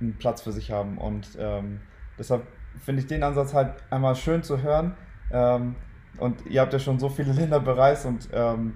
einen 0.00 0.16
Platz 0.16 0.42
für 0.42 0.52
sich 0.52 0.70
haben. 0.70 0.98
Und 0.98 1.28
ähm, 1.38 1.80
deshalb 2.18 2.46
finde 2.84 3.02
ich 3.02 3.06
den 3.06 3.22
Ansatz 3.22 3.54
halt 3.54 3.74
einmal 3.90 4.16
schön 4.16 4.42
zu 4.42 4.62
hören. 4.62 4.94
Ähm, 5.32 5.74
und 6.18 6.46
ihr 6.46 6.60
habt 6.60 6.72
ja 6.72 6.78
schon 6.78 6.98
so 6.98 7.08
viele 7.08 7.32
Länder 7.34 7.60
bereist 7.60 8.06
und 8.06 8.28
ähm, 8.32 8.74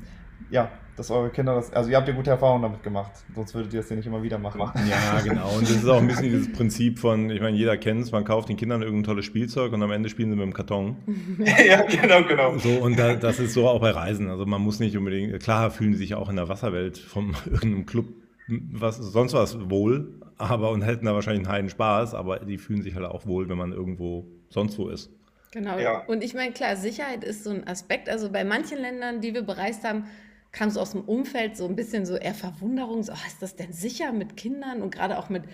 ja, 0.50 0.70
dass 0.96 1.10
eure 1.10 1.30
Kinder 1.30 1.56
das, 1.56 1.72
also 1.72 1.90
ihr 1.90 1.96
habt 1.96 2.06
ja 2.06 2.14
gute 2.14 2.30
Erfahrungen 2.30 2.62
damit 2.62 2.82
gemacht, 2.82 3.10
sonst 3.34 3.54
würdet 3.54 3.72
ihr 3.74 3.80
das 3.80 3.90
ja 3.90 3.96
nicht 3.96 4.06
immer 4.06 4.22
wieder 4.22 4.38
machen. 4.38 4.60
Ja, 4.60 5.20
genau. 5.24 5.48
Und 5.56 5.62
das 5.62 5.70
ist 5.72 5.88
auch 5.88 5.98
ein 5.98 6.06
bisschen 6.06 6.30
dieses 6.30 6.52
Prinzip 6.52 7.00
von, 7.00 7.30
ich 7.30 7.40
meine, 7.40 7.56
jeder 7.56 7.76
kennt 7.76 8.02
es, 8.02 8.12
man 8.12 8.24
kauft 8.24 8.48
den 8.48 8.56
Kindern 8.56 8.82
irgendein 8.82 9.04
tolles 9.04 9.24
Spielzeug 9.24 9.72
und 9.72 9.82
am 9.82 9.90
Ende 9.90 10.08
spielen 10.08 10.30
sie 10.30 10.36
mit 10.36 10.44
dem 10.44 10.54
Karton. 10.54 10.96
ja, 11.38 11.82
genau, 11.82 12.22
genau. 12.22 12.58
So, 12.58 12.70
und 12.80 12.98
da, 12.98 13.14
das 13.14 13.40
ist 13.40 13.54
so 13.54 13.68
auch 13.68 13.80
bei 13.80 13.90
Reisen. 13.90 14.30
Also 14.30 14.46
man 14.46 14.60
muss 14.60 14.78
nicht 14.78 14.96
unbedingt, 14.96 15.42
klar 15.42 15.70
fühlen 15.70 15.92
sie 15.92 15.98
sich 15.98 16.14
auch 16.14 16.28
in 16.28 16.36
der 16.36 16.48
Wasserwelt 16.48 16.98
von 16.98 17.34
irgendeinem 17.44 17.86
Club 17.86 18.06
was, 18.48 18.96
sonst 18.96 19.32
was 19.32 19.70
wohl, 19.70 20.20
aber 20.36 20.70
und 20.70 20.82
hätten 20.82 21.06
da 21.06 21.14
wahrscheinlich 21.14 21.46
einen 21.46 21.54
heiden 21.54 21.70
Spaß, 21.70 22.14
aber 22.14 22.40
die 22.40 22.58
fühlen 22.58 22.82
sich 22.82 22.94
halt 22.94 23.06
auch 23.06 23.26
wohl, 23.26 23.48
wenn 23.48 23.58
man 23.58 23.72
irgendwo 23.72 24.26
sonst 24.50 24.78
wo 24.78 24.88
ist. 24.88 25.10
Genau. 25.52 25.78
Ja. 25.78 26.04
Und 26.06 26.24
ich 26.24 26.34
meine, 26.34 26.52
klar, 26.52 26.76
Sicherheit 26.76 27.22
ist 27.22 27.44
so 27.44 27.50
ein 27.50 27.66
Aspekt. 27.66 28.08
Also 28.08 28.30
bei 28.30 28.44
manchen 28.44 28.78
Ländern, 28.78 29.20
die 29.20 29.34
wir 29.34 29.42
bereist 29.42 29.84
haben, 29.84 30.04
kam 30.50 30.68
es 30.68 30.76
aus 30.76 30.92
dem 30.92 31.02
Umfeld 31.02 31.56
so 31.56 31.66
ein 31.66 31.76
bisschen 31.76 32.06
so 32.06 32.16
eher 32.16 32.34
Verwunderung, 32.34 33.02
so, 33.02 33.12
oh, 33.12 33.26
ist 33.26 33.40
das 33.40 33.56
denn 33.56 33.72
sicher 33.72 34.12
mit 34.12 34.36
Kindern 34.36 34.82
und 34.82 34.94
gerade 34.94 35.18
auch 35.18 35.28
mit 35.28 35.44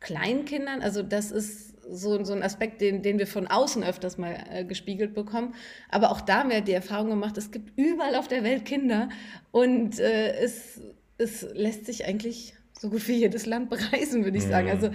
Kleinkindern? 0.00 0.82
Also 0.82 1.02
das 1.02 1.30
ist 1.30 1.74
so, 1.90 2.22
so 2.24 2.32
ein 2.32 2.42
Aspekt, 2.42 2.80
den, 2.80 3.02
den 3.02 3.18
wir 3.18 3.26
von 3.26 3.46
außen 3.46 3.84
öfters 3.84 4.18
mal 4.18 4.36
äh, 4.50 4.64
gespiegelt 4.64 5.14
bekommen. 5.14 5.54
Aber 5.88 6.10
auch 6.10 6.20
da 6.20 6.40
haben 6.40 6.50
wir 6.50 6.60
die 6.60 6.72
Erfahrung 6.72 7.10
gemacht, 7.10 7.38
es 7.38 7.50
gibt 7.50 7.78
überall 7.78 8.16
auf 8.16 8.28
der 8.28 8.44
Welt 8.44 8.64
Kinder 8.64 9.08
und 9.52 9.98
äh, 10.00 10.34
es, 10.36 10.80
es 11.18 11.42
lässt 11.52 11.86
sich 11.86 12.04
eigentlich 12.04 12.54
so 12.78 12.90
gut 12.90 13.06
wie 13.08 13.14
jedes 13.14 13.46
Land 13.46 13.70
bereisen, 13.70 14.24
würde 14.24 14.38
ich 14.38 14.44
sagen. 14.44 14.68
Also, 14.68 14.90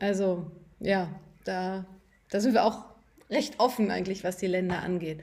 also 0.00 0.50
ja, 0.80 1.08
da, 1.44 1.84
da 2.30 2.40
sind 2.40 2.54
wir 2.54 2.64
auch 2.64 2.84
recht 3.30 3.58
offen 3.58 3.90
eigentlich, 3.90 4.24
was 4.24 4.36
die 4.36 4.46
Länder 4.46 4.82
angeht. 4.82 5.20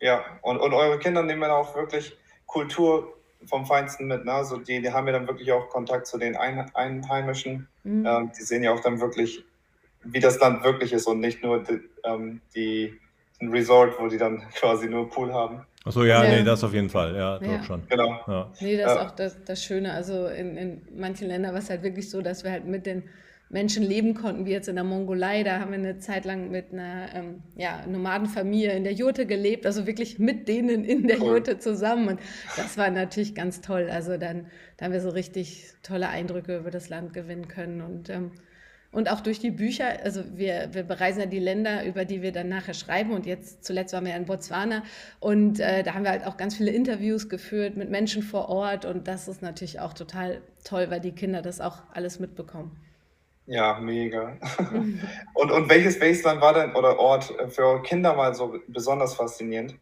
Ja, 0.00 0.24
und, 0.42 0.58
und 0.58 0.72
eure 0.72 0.98
Kinder 0.98 1.22
nehmen 1.22 1.42
dann 1.42 1.50
auch 1.50 1.74
wirklich 1.74 2.16
Kultur 2.46 3.14
vom 3.44 3.66
Feinsten 3.66 4.06
mit. 4.06 4.24
Ne? 4.24 4.32
Also 4.32 4.56
die, 4.56 4.80
die 4.80 4.90
haben 4.90 5.06
ja 5.06 5.12
dann 5.12 5.26
wirklich 5.26 5.52
auch 5.52 5.68
Kontakt 5.68 6.06
zu 6.06 6.18
den 6.18 6.36
Ein 6.36 6.70
Einheimischen. 6.74 7.68
Mhm. 7.84 8.06
Ähm, 8.06 8.32
die 8.38 8.42
sehen 8.42 8.62
ja 8.62 8.72
auch 8.72 8.80
dann 8.80 9.00
wirklich, 9.00 9.44
wie 10.02 10.20
das 10.20 10.38
Land 10.40 10.64
wirklich 10.64 10.92
ist 10.92 11.06
und 11.06 11.20
nicht 11.20 11.42
nur 11.42 11.62
die, 11.62 11.80
ähm, 12.04 12.40
die 12.54 12.98
ein 13.40 13.50
Resort, 13.50 13.98
wo 13.98 14.08
die 14.08 14.18
dann 14.18 14.48
quasi 14.54 14.88
nur 14.88 15.08
Pool 15.08 15.32
haben. 15.32 15.66
Achso, 15.84 16.04
ja, 16.04 16.22
ja, 16.24 16.30
nee, 16.30 16.44
das 16.44 16.62
auf 16.62 16.74
jeden 16.74 16.90
Fall, 16.90 17.16
ja, 17.16 17.40
ja. 17.42 17.62
schon. 17.62 17.82
Genau. 17.88 18.20
Ja. 18.26 18.52
Nee, 18.60 18.76
das 18.76 18.92
ist 18.92 18.98
auch 18.98 19.10
das, 19.12 19.44
das 19.44 19.64
Schöne. 19.64 19.92
Also 19.92 20.26
in, 20.26 20.56
in 20.58 20.82
manchen 20.94 21.28
Ländern 21.28 21.52
war 21.52 21.60
es 21.60 21.70
halt 21.70 21.82
wirklich 21.82 22.10
so, 22.10 22.20
dass 22.20 22.44
wir 22.44 22.50
halt 22.50 22.66
mit 22.66 22.84
den 22.84 23.04
Menschen 23.48 23.82
leben 23.82 24.14
konnten, 24.14 24.44
wie 24.44 24.52
jetzt 24.52 24.68
in 24.68 24.76
der 24.76 24.84
Mongolei. 24.84 25.42
Da 25.42 25.58
haben 25.58 25.72
wir 25.72 25.78
eine 25.78 25.98
Zeit 25.98 26.26
lang 26.26 26.50
mit 26.50 26.72
einer 26.72 27.08
ähm, 27.14 27.42
ja, 27.56 27.84
Nomadenfamilie 27.86 28.72
in 28.76 28.84
der 28.84 28.92
Jurte 28.92 29.24
gelebt, 29.26 29.64
also 29.66 29.86
wirklich 29.86 30.18
mit 30.18 30.48
denen 30.48 30.84
in 30.84 31.08
der 31.08 31.20
cool. 31.20 31.28
Jurte 31.28 31.58
zusammen. 31.58 32.08
Und 32.08 32.20
das 32.56 32.76
war 32.76 32.90
natürlich 32.90 33.34
ganz 33.34 33.62
toll. 33.62 33.88
Also 33.90 34.18
dann, 34.18 34.46
da 34.76 34.84
haben 34.84 34.92
wir 34.92 35.00
so 35.00 35.10
richtig 35.10 35.72
tolle 35.82 36.08
Eindrücke 36.08 36.58
über 36.58 36.70
das 36.70 36.90
Land 36.90 37.14
gewinnen 37.14 37.48
können. 37.48 37.80
Und, 37.80 38.10
ähm, 38.10 38.32
und 38.92 39.08
auch 39.08 39.20
durch 39.20 39.38
die 39.38 39.52
Bücher, 39.52 40.00
also 40.02 40.22
wir, 40.34 40.70
wir 40.72 40.82
bereisen 40.82 41.20
ja 41.20 41.26
die 41.26 41.38
Länder, 41.38 41.84
über 41.84 42.04
die 42.04 42.22
wir 42.22 42.32
dann 42.32 42.48
nachher 42.48 42.74
schreiben. 42.74 43.12
Und 43.12 43.24
jetzt 43.24 43.64
zuletzt 43.64 43.92
waren 43.92 44.04
wir 44.04 44.16
in 44.16 44.26
Botswana. 44.26 44.82
Und 45.20 45.60
äh, 45.60 45.84
da 45.84 45.94
haben 45.94 46.02
wir 46.02 46.10
halt 46.10 46.26
auch 46.26 46.36
ganz 46.36 46.56
viele 46.56 46.72
Interviews 46.72 47.28
geführt 47.28 47.76
mit 47.76 47.88
Menschen 47.88 48.22
vor 48.22 48.48
Ort. 48.48 48.84
Und 48.84 49.06
das 49.06 49.28
ist 49.28 49.42
natürlich 49.42 49.78
auch 49.78 49.92
total 49.92 50.40
toll, 50.64 50.86
weil 50.90 51.00
die 51.00 51.12
Kinder 51.12 51.40
das 51.40 51.60
auch 51.60 51.78
alles 51.92 52.18
mitbekommen. 52.18 52.76
Ja, 53.46 53.78
mega. 53.78 54.36
und, 55.34 55.50
und 55.52 55.68
welches 55.68 55.98
Baseline 55.98 56.40
war 56.40 56.54
denn 56.54 56.74
oder 56.74 56.98
Ort 56.98 57.32
für 57.48 57.82
Kinder 57.82 58.14
mal 58.14 58.34
so 58.34 58.58
besonders 58.66 59.14
faszinierend? 59.14 59.76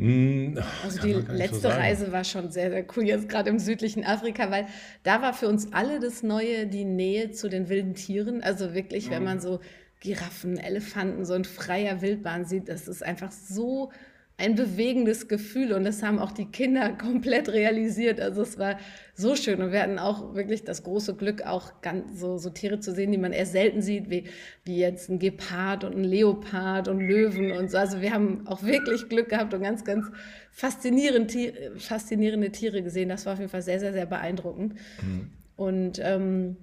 Hm, 0.00 0.58
also 0.82 1.02
die 1.02 1.12
letzte 1.12 1.60
so 1.60 1.68
Reise 1.68 2.10
war 2.10 2.24
schon 2.24 2.50
sehr, 2.50 2.70
sehr 2.70 2.86
cool, 2.96 3.04
jetzt 3.04 3.28
gerade 3.28 3.50
im 3.50 3.58
südlichen 3.58 4.02
Afrika, 4.02 4.50
weil 4.50 4.66
da 5.02 5.20
war 5.20 5.34
für 5.34 5.46
uns 5.46 5.74
alle 5.74 6.00
das 6.00 6.22
Neue 6.22 6.66
die 6.66 6.86
Nähe 6.86 7.32
zu 7.32 7.50
den 7.50 7.68
wilden 7.68 7.94
Tieren. 7.94 8.42
Also 8.42 8.72
wirklich, 8.72 9.08
mhm. 9.08 9.10
wenn 9.10 9.24
man 9.24 9.40
so 9.40 9.60
Giraffen, 10.00 10.56
Elefanten 10.56 11.26
so 11.26 11.34
in 11.34 11.44
freier 11.44 12.00
Wildbahn 12.00 12.46
sieht, 12.46 12.70
das 12.70 12.88
ist 12.88 13.04
einfach 13.04 13.30
so 13.30 13.92
ein 14.40 14.54
bewegendes 14.54 15.28
Gefühl 15.28 15.72
und 15.72 15.84
das 15.84 16.02
haben 16.02 16.18
auch 16.18 16.32
die 16.32 16.46
Kinder 16.46 16.90
komplett 16.98 17.48
realisiert. 17.48 18.20
Also 18.20 18.42
es 18.42 18.58
war 18.58 18.78
so 19.14 19.36
schön 19.36 19.62
und 19.62 19.70
wir 19.70 19.82
hatten 19.82 19.98
auch 19.98 20.34
wirklich 20.34 20.64
das 20.64 20.82
große 20.82 21.14
Glück, 21.14 21.42
auch 21.42 21.82
ganz 21.82 22.18
so, 22.18 22.38
so 22.38 22.50
Tiere 22.50 22.80
zu 22.80 22.92
sehen, 22.92 23.12
die 23.12 23.18
man 23.18 23.32
eher 23.32 23.46
selten 23.46 23.82
sieht, 23.82 24.10
wie, 24.10 24.24
wie 24.64 24.78
jetzt 24.78 25.10
ein 25.10 25.18
Gepard 25.18 25.84
und 25.84 25.96
ein 25.96 26.04
Leopard 26.04 26.88
und 26.88 27.00
Löwen 27.00 27.52
und 27.52 27.70
so. 27.70 27.78
Also 27.78 28.00
wir 28.00 28.12
haben 28.12 28.46
auch 28.46 28.62
wirklich 28.62 29.08
Glück 29.08 29.28
gehabt 29.28 29.52
und 29.52 29.62
ganz, 29.62 29.84
ganz 29.84 30.06
faszinierend, 30.50 31.32
faszinierende 31.76 32.50
Tiere 32.50 32.82
gesehen. 32.82 33.10
Das 33.10 33.26
war 33.26 33.34
auf 33.34 33.38
jeden 33.38 33.50
Fall 33.50 33.62
sehr, 33.62 33.78
sehr, 33.78 33.92
sehr 33.92 34.06
beeindruckend. 34.06 34.74
Mhm. 35.02 35.30
Und 35.56 36.00
ähm, 36.02 36.56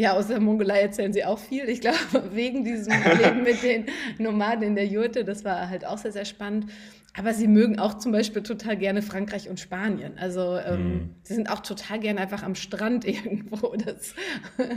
ja, 0.00 0.14
aus 0.14 0.28
der 0.28 0.40
Mongolei 0.40 0.80
erzählen 0.80 1.12
sie 1.12 1.26
auch 1.26 1.38
viel. 1.38 1.68
Ich 1.68 1.82
glaube, 1.82 1.98
wegen 2.32 2.64
diesem 2.64 2.94
Leben 3.18 3.42
mit 3.42 3.62
den 3.62 3.84
Nomaden 4.16 4.62
in 4.62 4.74
der 4.74 4.86
Jurte, 4.86 5.24
das 5.26 5.44
war 5.44 5.68
halt 5.68 5.84
auch 5.84 5.98
sehr, 5.98 6.12
sehr 6.12 6.24
spannend. 6.24 6.72
Aber 7.16 7.34
sie 7.34 7.48
mögen 7.48 7.78
auch 7.78 7.98
zum 7.98 8.12
Beispiel 8.12 8.42
total 8.42 8.76
gerne 8.76 9.02
Frankreich 9.02 9.48
und 9.48 9.58
Spanien. 9.58 10.12
Also 10.16 10.58
ähm, 10.64 10.94
mm. 10.94 11.14
sie 11.22 11.34
sind 11.34 11.50
auch 11.50 11.60
total 11.60 11.98
gerne 11.98 12.20
einfach 12.20 12.44
am 12.44 12.54
Strand 12.54 13.04
irgendwo. 13.06 13.74
Das 13.76 14.14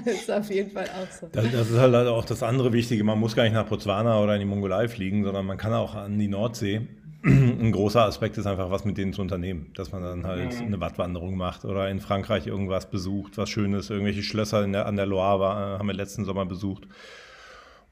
ist 0.06 0.32
auf 0.32 0.50
jeden 0.50 0.72
Fall 0.72 0.86
auch 0.86 1.12
so. 1.12 1.28
Das, 1.32 1.52
das, 1.52 1.69
ist 1.69 1.78
halt 1.78 1.93
auch 1.96 2.26
das 2.26 2.41
andere 2.41 2.74
Wichtige. 2.74 3.04
Man 3.04 3.19
muss 3.19 3.36
gar 3.36 3.43
nicht 3.43 3.54
nach 3.54 3.67
Botswana 3.67 4.19
oder 4.19 4.34
in 4.34 4.39
die 4.39 4.46
Mongolei 4.46 4.88
fliegen, 4.88 5.24
sondern 5.24 5.46
man 5.46 5.58
kann 5.58 5.74
auch 5.74 5.93
an 5.96 6.17
die 6.17 6.28
Nordsee. 6.28 6.88
Ein 7.26 7.72
großer 7.72 8.04
Aspekt 8.04 8.38
ist 8.38 8.48
einfach, 8.48 8.69
was 8.69 8.84
mit 8.84 8.98
denen 8.98 9.13
zu 9.13 9.22
unternehmen. 9.22 9.72
Dass 9.76 9.91
man 9.91 10.02
dann 10.02 10.26
halt 10.26 10.60
mhm. 10.60 10.67
eine 10.67 10.82
Wattwanderung 10.82 11.38
macht 11.38 11.65
oder 11.65 11.89
in 11.89 12.02
Frankreich 12.02 12.48
irgendwas 12.48 12.89
besucht, 12.89 13.38
was 13.38 13.50
Schönes. 13.50 13.89
Irgendwelche 13.89 14.24
Schlösser 14.24 14.67
der, 14.67 14.88
an 14.88 14.96
der 14.96 15.06
Loire 15.06 15.39
war, 15.39 15.80
haben 15.80 15.88
wir 15.88 15.93
letzten 15.93 16.26
Sommer 16.26 16.46
besucht. 16.46 16.88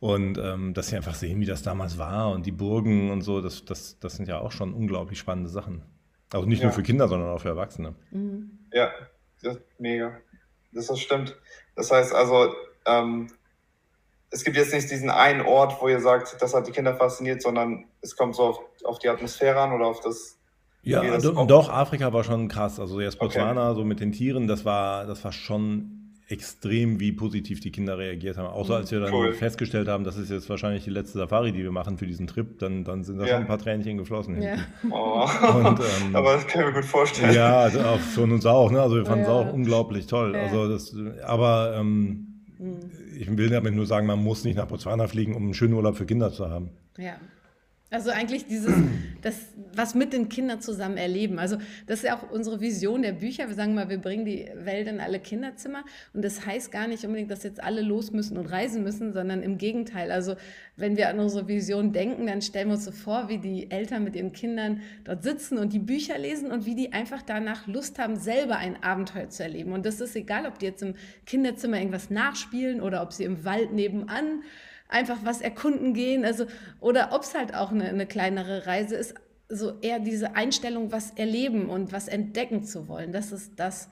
Und 0.01 0.39
ähm, 0.39 0.73
dass 0.73 0.87
sie 0.87 0.95
einfach 0.95 1.13
sehen, 1.13 1.39
wie 1.41 1.45
das 1.45 1.61
damals 1.61 1.99
war 1.99 2.31
und 2.31 2.47
die 2.47 2.51
Burgen 2.51 3.11
und 3.11 3.21
so, 3.21 3.39
das, 3.39 3.65
das, 3.65 3.99
das 3.99 4.15
sind 4.15 4.27
ja 4.27 4.39
auch 4.39 4.51
schon 4.51 4.73
unglaublich 4.73 5.19
spannende 5.19 5.47
Sachen. 5.47 5.83
Also 6.33 6.47
nicht 6.47 6.61
ja. 6.61 6.65
nur 6.65 6.73
für 6.73 6.81
Kinder, 6.81 7.07
sondern 7.07 7.29
auch 7.29 7.39
für 7.39 7.49
Erwachsene. 7.49 7.93
Mhm. 8.09 8.49
Ja, 8.73 8.89
das 9.43 9.59
mega. 9.77 10.17
Das, 10.71 10.87
das 10.87 10.99
stimmt. 10.99 11.37
Das 11.75 11.91
heißt 11.91 12.15
also, 12.15 12.51
ähm, 12.87 13.27
es 14.31 14.43
gibt 14.43 14.57
jetzt 14.57 14.73
nicht 14.73 14.89
diesen 14.89 15.11
einen 15.11 15.41
Ort, 15.41 15.79
wo 15.79 15.87
ihr 15.87 15.99
sagt, 15.99 16.41
das 16.41 16.55
hat 16.55 16.65
die 16.65 16.71
Kinder 16.71 16.95
fasziniert, 16.95 17.43
sondern 17.43 17.85
es 18.01 18.15
kommt 18.15 18.35
so 18.35 18.43
auf, 18.43 18.59
auf 18.83 18.97
die 18.97 19.09
Atmosphäre 19.09 19.59
an 19.61 19.71
oder 19.71 19.85
auf 19.85 19.99
das. 19.99 20.39
Ja, 20.81 21.19
doch, 21.19 21.69
Afrika 21.69 22.11
war 22.11 22.23
schon 22.23 22.47
krass. 22.47 22.79
Also 22.79 23.01
jetzt 23.01 23.19
Botswana, 23.19 23.69
okay. 23.69 23.75
so 23.79 23.85
mit 23.85 23.99
den 23.99 24.13
Tieren, 24.13 24.47
das 24.47 24.65
war, 24.65 25.05
das 25.05 25.23
war 25.23 25.31
schon 25.31 26.00
extrem, 26.31 26.99
wie 26.99 27.11
positiv 27.11 27.59
die 27.59 27.71
Kinder 27.71 27.97
reagiert 27.97 28.37
haben. 28.37 28.47
Außer 28.47 28.75
als 28.75 28.91
wir 28.91 28.99
dann 28.99 29.13
cool. 29.13 29.33
festgestellt 29.33 29.87
haben, 29.87 30.03
das 30.03 30.17
ist 30.17 30.31
jetzt 30.31 30.49
wahrscheinlich 30.49 30.83
die 30.83 30.89
letzte 30.89 31.17
Safari, 31.17 31.51
die 31.51 31.63
wir 31.63 31.71
machen 31.71 31.97
für 31.97 32.07
diesen 32.07 32.27
Trip, 32.27 32.57
dann, 32.59 32.83
dann 32.83 33.03
sind 33.03 33.19
da 33.19 33.25
ja. 33.25 33.33
schon 33.33 33.41
ein 33.41 33.47
paar 33.47 33.57
Tränchen 33.57 33.97
geflossen. 33.97 34.41
Ja. 34.41 34.55
Oh. 34.89 35.27
Und, 35.53 35.79
ähm, 35.79 36.13
Aber 36.15 36.33
das 36.33 36.47
kann 36.47 36.61
ich 36.61 36.67
mir 36.67 36.73
gut 36.73 36.85
vorstellen. 36.85 37.35
Ja, 37.35 37.69
von 37.69 38.31
uns 38.31 38.45
auch. 38.45 38.71
Ne? 38.71 38.81
Also 38.81 38.95
wir 38.95 39.05
fanden 39.05 39.23
es 39.23 39.27
ja. 39.27 39.33
auch 39.33 39.53
unglaublich 39.53 40.07
toll. 40.07 40.35
Also 40.35 40.69
das, 40.69 40.95
aber 41.25 41.75
ähm, 41.77 42.41
mhm. 42.57 42.79
ich 43.17 43.35
will 43.37 43.49
damit 43.49 43.75
nur 43.75 43.85
sagen, 43.85 44.07
man 44.07 44.23
muss 44.23 44.43
nicht 44.43 44.55
nach 44.55 44.67
Botswana 44.67 45.07
fliegen, 45.07 45.35
um 45.35 45.43
einen 45.43 45.53
schönen 45.53 45.73
Urlaub 45.73 45.97
für 45.97 46.05
Kinder 46.05 46.31
zu 46.31 46.49
haben. 46.49 46.69
Ja. 46.97 47.15
Also 47.91 48.09
eigentlich 48.09 48.45
dieses, 48.45 48.73
das, 49.21 49.35
was 49.75 49.95
mit 49.95 50.13
den 50.13 50.29
Kindern 50.29 50.61
zusammen 50.61 50.95
erleben. 50.95 51.39
Also 51.39 51.57
das 51.87 51.99
ist 51.99 52.05
ja 52.05 52.17
auch 52.17 52.31
unsere 52.31 52.61
Vision 52.61 53.01
der 53.01 53.11
Bücher. 53.11 53.49
Wir 53.49 53.55
sagen 53.55 53.75
mal, 53.75 53.89
wir 53.89 53.97
bringen 53.97 54.23
die 54.23 54.49
Welt 54.55 54.87
in 54.87 55.01
alle 55.01 55.19
Kinderzimmer. 55.19 55.83
Und 56.13 56.23
das 56.23 56.45
heißt 56.45 56.71
gar 56.71 56.87
nicht 56.87 57.03
unbedingt, 57.03 57.29
dass 57.29 57.43
jetzt 57.43 57.61
alle 57.61 57.81
los 57.81 58.11
müssen 58.11 58.37
und 58.37 58.45
reisen 58.45 58.83
müssen, 58.83 59.11
sondern 59.11 59.43
im 59.43 59.57
Gegenteil. 59.57 60.09
Also 60.09 60.35
wenn 60.77 60.95
wir 60.95 61.09
an 61.09 61.19
unsere 61.19 61.49
Vision 61.49 61.91
denken, 61.91 62.27
dann 62.27 62.41
stellen 62.41 62.69
wir 62.69 62.75
uns 62.75 62.85
so 62.85 62.91
vor, 62.91 63.27
wie 63.27 63.39
die 63.39 63.69
Eltern 63.69 64.05
mit 64.05 64.15
ihren 64.15 64.31
Kindern 64.31 64.81
dort 65.03 65.23
sitzen 65.23 65.57
und 65.57 65.73
die 65.73 65.79
Bücher 65.79 66.17
lesen 66.17 66.49
und 66.49 66.65
wie 66.65 66.75
die 66.75 66.93
einfach 66.93 67.21
danach 67.21 67.67
Lust 67.67 67.99
haben, 67.99 68.15
selber 68.15 68.55
ein 68.55 68.81
Abenteuer 68.81 69.29
zu 69.29 69.43
erleben. 69.43 69.73
Und 69.73 69.85
das 69.85 69.99
ist 69.99 70.15
egal, 70.15 70.45
ob 70.45 70.59
die 70.59 70.65
jetzt 70.65 70.81
im 70.81 70.95
Kinderzimmer 71.25 71.77
irgendwas 71.77 72.09
nachspielen 72.09 72.79
oder 72.79 73.03
ob 73.03 73.11
sie 73.11 73.25
im 73.25 73.43
Wald 73.43 73.73
nebenan 73.73 74.43
einfach 74.91 75.17
was 75.23 75.41
erkunden 75.41 75.93
gehen, 75.93 76.23
also 76.25 76.45
oder 76.79 77.09
ob 77.13 77.23
es 77.23 77.33
halt 77.33 77.55
auch 77.55 77.71
eine, 77.71 77.85
eine 77.85 78.05
kleinere 78.05 78.67
Reise 78.67 78.95
ist, 78.95 79.15
so 79.49 79.79
eher 79.81 79.99
diese 79.99 80.35
Einstellung, 80.35 80.91
was 80.91 81.11
erleben 81.11 81.69
und 81.69 81.91
was 81.91 82.07
entdecken 82.07 82.63
zu 82.63 82.87
wollen. 82.87 83.11
Das 83.11 83.31
ist 83.31 83.59
das 83.59 83.89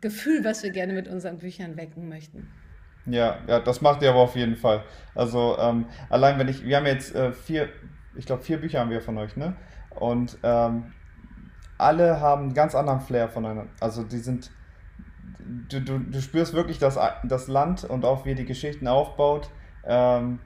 Gefühl, 0.00 0.44
was 0.44 0.62
wir 0.62 0.70
gerne 0.70 0.92
mit 0.92 1.08
unseren 1.08 1.38
Büchern 1.38 1.76
wecken 1.76 2.08
möchten. 2.08 2.48
Ja, 3.06 3.38
ja, 3.46 3.60
das 3.60 3.80
macht 3.80 4.02
ihr 4.02 4.10
aber 4.10 4.20
auf 4.20 4.36
jeden 4.36 4.56
Fall. 4.56 4.84
Also 5.14 5.56
ähm, 5.58 5.86
allein 6.08 6.38
wenn 6.38 6.48
ich, 6.48 6.64
wir 6.64 6.76
haben 6.76 6.86
jetzt 6.86 7.14
äh, 7.14 7.32
vier, 7.32 7.68
ich 8.16 8.26
glaube 8.26 8.42
vier 8.42 8.60
Bücher 8.60 8.80
haben 8.80 8.90
wir 8.90 9.00
von 9.00 9.16
euch, 9.18 9.36
ne? 9.36 9.56
Und 9.90 10.38
ähm, 10.42 10.92
alle 11.78 12.20
haben 12.20 12.42
einen 12.44 12.54
ganz 12.54 12.74
anderen 12.74 13.00
Flair 13.00 13.28
voneinander. 13.28 13.70
Also 13.80 14.02
die 14.02 14.18
sind, 14.18 14.50
du, 15.68 15.80
du, 15.80 15.98
du 15.98 16.20
spürst 16.20 16.54
wirklich 16.54 16.78
das, 16.78 16.98
das 17.24 17.48
Land 17.48 17.84
und 17.84 18.04
auch 18.04 18.24
wie 18.24 18.34
die 18.34 18.44
Geschichten 18.44 18.88
aufbaut. 18.88 19.50
Ähm, 19.86 20.38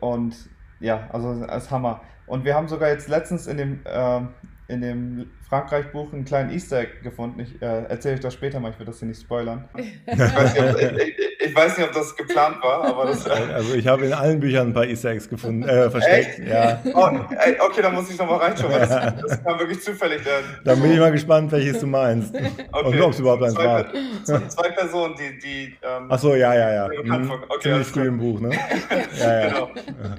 und 0.00 0.34
ja, 0.80 1.08
also 1.12 1.28
als 1.46 1.70
Hammer. 1.70 2.02
Und 2.26 2.44
wir 2.44 2.54
haben 2.54 2.68
sogar 2.68 2.88
jetzt 2.88 3.08
letztens 3.08 3.46
in 3.46 3.56
dem, 3.56 3.80
ähm, 3.86 4.28
in 4.68 4.80
dem 4.80 5.30
Frankreich-Buch 5.48 6.12
einen 6.12 6.24
kleinen 6.24 6.50
Easter 6.50 6.80
Egg 6.80 7.00
gefunden. 7.02 7.40
Ich 7.40 7.60
äh, 7.60 7.84
erzähle 7.84 8.14
euch 8.14 8.20
das 8.20 8.34
später 8.34 8.58
mal, 8.58 8.70
ich 8.70 8.78
will 8.78 8.86
das 8.86 8.98
hier 8.98 9.08
nicht 9.08 9.20
spoilern. 9.20 9.68
ich, 9.76 10.18
weiß 10.18 10.54
nicht, 10.94 11.14
ich, 11.44 11.54
weiß 11.54 11.78
nicht, 11.78 11.88
ob 11.88 11.94
das 11.94 12.16
geplant 12.16 12.56
war, 12.62 12.84
aber 12.84 13.06
das. 13.06 13.26
Also 13.26 13.74
ich 13.74 13.86
habe 13.86 14.06
in 14.06 14.12
allen 14.12 14.40
Büchern 14.40 14.68
ein 14.68 14.74
paar 14.74 14.86
Easter 14.86 15.10
Eggs 15.10 15.28
gefunden, 15.28 15.62
äh, 15.62 15.90
versteckt. 15.90 16.38
Echt? 16.38 16.48
Ja. 16.48 16.80
Oh, 16.94 17.08
ey, 17.44 17.56
okay, 17.60 17.82
dann 17.82 17.94
muss 17.94 18.10
ich 18.10 18.18
nochmal 18.18 18.38
reinschauen. 18.38 18.72
Das, 18.72 18.88
das 18.88 19.44
kam 19.44 19.58
wirklich 19.58 19.82
zufällig. 19.82 20.22
Der, 20.24 20.40
dann 20.64 20.80
bin 20.80 20.92
ich 20.92 20.98
mal 20.98 21.12
gespannt, 21.12 21.52
welches 21.52 21.80
du 21.80 21.86
meinst. 21.86 22.34
Okay. 22.34 22.86
Und 22.86 23.00
ob 23.00 23.12
es 23.12 23.20
überhaupt 23.20 23.42
eins 23.42 23.56
war. 23.56 23.86
Zwei 24.24 24.70
Personen, 24.70 25.14
die. 25.16 25.38
die 25.38 25.76
ähm, 25.82 26.06
Ach 26.08 26.18
so, 26.18 26.34
ja, 26.34 26.54
ja, 26.54 26.74
ja. 26.74 26.88
Mhm. 27.02 27.30
Okay, 27.48 27.60
Ziemlich 27.62 27.86
früh 27.88 28.06
im 28.06 28.18
Buch, 28.18 28.40
ne? 28.40 28.50
ja, 29.18 29.40
ja. 29.40 29.48
Genau. 29.48 29.70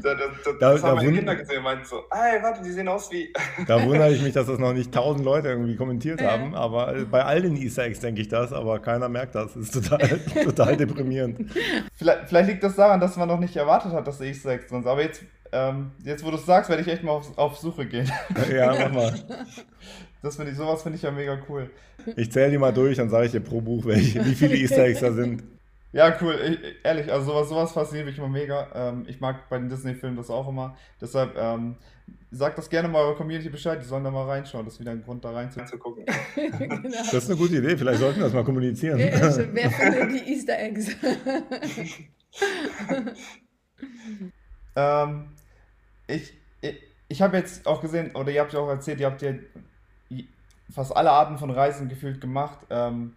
Da, 0.02 0.14
da, 0.16 0.26
da, 0.46 0.52
das 0.60 0.82
da, 0.82 0.88
haben 0.88 0.98
meine 0.98 1.14
Kinder 1.14 1.36
gesehen 1.36 1.58
und 1.58 1.64
meinten 1.64 1.86
so, 1.86 2.04
ey, 2.12 2.42
warte, 2.42 2.62
die 2.64 2.72
sehen 2.72 2.88
aus 2.88 3.12
wie. 3.12 3.32
da 3.68 3.84
wundere 3.84 4.12
ich 4.12 4.22
mich, 4.22 4.34
dass 4.34 4.48
das 4.48 4.60
noch 4.60 4.74
nicht 4.74 4.94
tausend 4.94 5.26
Leute 5.26 5.50
irgendwie 5.50 5.76
kommentiert 5.76 6.22
haben. 6.22 6.56
Aber 6.56 6.94
bei 7.10 7.24
all 7.24 7.42
den 7.42 7.56
Easter 7.56 7.84
Eggs 7.84 8.00
denke 8.00 8.22
ich 8.22 8.28
das, 8.28 8.54
aber 8.54 8.80
keiner 8.80 9.10
merkt 9.10 9.36
das. 9.36 9.54
Das 9.54 9.56
ist 9.56 9.74
total, 9.74 10.20
total 10.44 10.78
deprimierend. 10.78 11.13
Vielleicht, 11.96 12.28
vielleicht, 12.28 12.50
liegt 12.50 12.64
das 12.64 12.76
daran, 12.76 13.00
dass 13.00 13.18
man 13.18 13.28
noch 13.28 13.40
nicht 13.40 13.56
erwartet 13.56 13.92
hat, 13.92 14.08
dass 14.08 14.22
Easter 14.22 14.52
Eggs 14.52 14.68
drin 14.68 14.84
sind. 14.84 14.92
Aber 14.92 15.02
jetzt, 15.02 15.24
ähm, 15.52 15.92
jetzt 16.04 16.26
wo 16.26 16.32
du 16.32 16.38
es 16.38 16.46
sagst, 16.46 16.70
werde 16.70 16.82
ich 16.82 16.88
echt 16.88 17.04
mal 17.04 17.12
auf, 17.12 17.38
auf 17.38 17.58
Suche 17.58 17.86
gehen. 17.86 18.12
Ja, 18.52 18.76
mach 18.78 18.92
mal. 18.92 19.14
Das 20.22 20.36
finde 20.36 20.52
ich, 20.52 20.58
sowas 20.58 20.84
finde 20.84 20.98
ich 20.98 21.04
ja 21.04 21.12
mega 21.12 21.38
cool. 21.50 21.70
Ich 22.16 22.32
zähle 22.32 22.52
die 22.52 22.58
mal 22.58 22.74
durch, 22.74 22.98
dann 22.98 23.10
sage 23.10 23.26
ich 23.26 23.32
dir 23.32 23.42
pro 23.42 23.62
Buch, 23.62 23.86
welche, 23.86 24.26
wie 24.26 24.36
viele 24.36 24.56
Easter 24.58 24.84
Eggs 24.84 25.02
da 25.02 25.12
sind. 25.12 25.44
Ja, 25.92 26.18
cool. 26.22 26.40
Ich, 26.44 26.60
ehrlich, 26.84 27.12
also 27.12 27.28
sowas, 27.28 27.50
sowas 27.50 27.72
fasziniert 27.72 28.08
mich 28.08 28.18
immer 28.18 28.28
mega. 28.28 28.68
Ähm, 28.74 29.06
ich 29.08 29.22
mag 29.22 29.48
bei 29.50 29.60
den 29.60 29.70
Disney-Filmen 29.70 30.18
das 30.18 30.32
auch 30.32 30.50
immer. 30.50 30.76
Deshalb 31.00 31.38
ähm, 31.38 31.76
sagt 32.32 32.58
das 32.58 32.70
gerne 32.70 32.88
mal 32.88 33.00
eurer 33.00 33.16
Community 33.16 33.50
Bescheid, 33.50 33.82
die 33.82 33.86
sollen 33.86 34.04
da 34.04 34.12
mal 34.12 34.26
reinschauen. 34.26 34.66
Das 34.66 34.76
ist 34.76 34.80
wieder 34.80 34.92
ein 34.92 35.04
Grund, 35.04 35.24
da 35.24 35.32
reinzugucken. 35.32 36.06
genau. 36.36 36.82
Das 36.82 37.14
ist 37.14 37.30
eine 37.30 37.40
gute 37.40 37.58
Idee. 37.58 37.78
Vielleicht 37.78 38.00
sollten 38.00 38.20
wir 38.20 38.26
das 38.26 38.34
mal 38.34 38.44
kommunizieren. 38.44 39.00
Ja, 39.00 39.12
also, 39.12 39.44
wer 39.54 39.70
findet 39.70 40.12
die 40.12 40.34
Easter 40.34 40.60
Eggs? 40.60 40.96
ähm, 44.76 45.30
ich 46.08 46.34
ich, 46.62 46.82
ich 47.08 47.22
habe 47.22 47.38
jetzt 47.38 47.68
auch 47.68 47.82
gesehen, 47.82 48.16
oder 48.16 48.32
ihr 48.32 48.42
habt 48.42 48.54
ja 48.54 48.60
auch 48.60 48.70
erzählt, 48.70 49.00
ihr 49.00 49.06
habt 49.06 49.22
ja 49.22 49.34
fast 50.72 50.96
alle 50.96 51.12
Arten 51.12 51.38
von 51.38 51.52
Reisen 51.52 51.90
gefühlt 51.90 52.20
gemacht. 52.20 52.60
Ähm, 52.70 53.16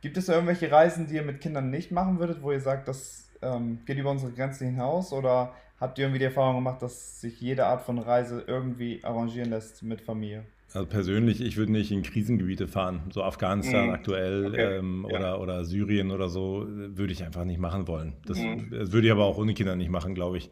Gibt 0.00 0.16
es 0.16 0.26
da 0.26 0.32
irgendwelche 0.32 0.72
Reisen, 0.72 1.06
die 1.06 1.14
ihr 1.14 1.22
mit 1.22 1.40
Kindern 1.40 1.70
nicht 1.70 1.92
machen 1.92 2.18
würdet, 2.18 2.42
wo 2.42 2.52
ihr 2.52 2.60
sagt, 2.60 2.88
das 2.88 3.28
ähm, 3.42 3.80
geht 3.84 3.98
über 3.98 4.10
unsere 4.10 4.32
Grenzen 4.32 4.66
hinaus? 4.66 5.12
Oder 5.12 5.54
habt 5.80 5.98
ihr 5.98 6.04
irgendwie 6.04 6.18
die 6.18 6.26
Erfahrung 6.26 6.56
gemacht, 6.56 6.82
dass 6.82 7.20
sich 7.20 7.40
jede 7.40 7.66
Art 7.66 7.82
von 7.82 7.98
Reise 7.98 8.44
irgendwie 8.46 9.02
arrangieren 9.02 9.50
lässt 9.50 9.82
mit 9.82 10.00
Familie? 10.00 10.44
Also 10.72 10.86
persönlich, 10.86 11.40
ich 11.40 11.56
würde 11.56 11.72
nicht 11.72 11.90
in 11.90 12.02
Krisengebiete 12.02 12.68
fahren, 12.68 13.02
so 13.10 13.24
Afghanistan 13.24 13.88
mhm. 13.88 13.92
aktuell 13.92 14.46
okay. 14.46 14.76
ähm, 14.76 15.04
ja. 15.08 15.16
oder, 15.16 15.40
oder 15.40 15.64
Syrien 15.64 16.12
oder 16.12 16.28
so, 16.28 16.64
würde 16.68 17.12
ich 17.12 17.24
einfach 17.24 17.44
nicht 17.44 17.58
machen 17.58 17.88
wollen. 17.88 18.12
Das, 18.24 18.38
mhm. 18.38 18.70
das 18.70 18.92
würde 18.92 19.08
ich 19.08 19.12
aber 19.12 19.24
auch 19.24 19.36
ohne 19.36 19.54
Kinder 19.54 19.74
nicht 19.74 19.90
machen, 19.90 20.14
glaube 20.14 20.38
ich. 20.38 20.50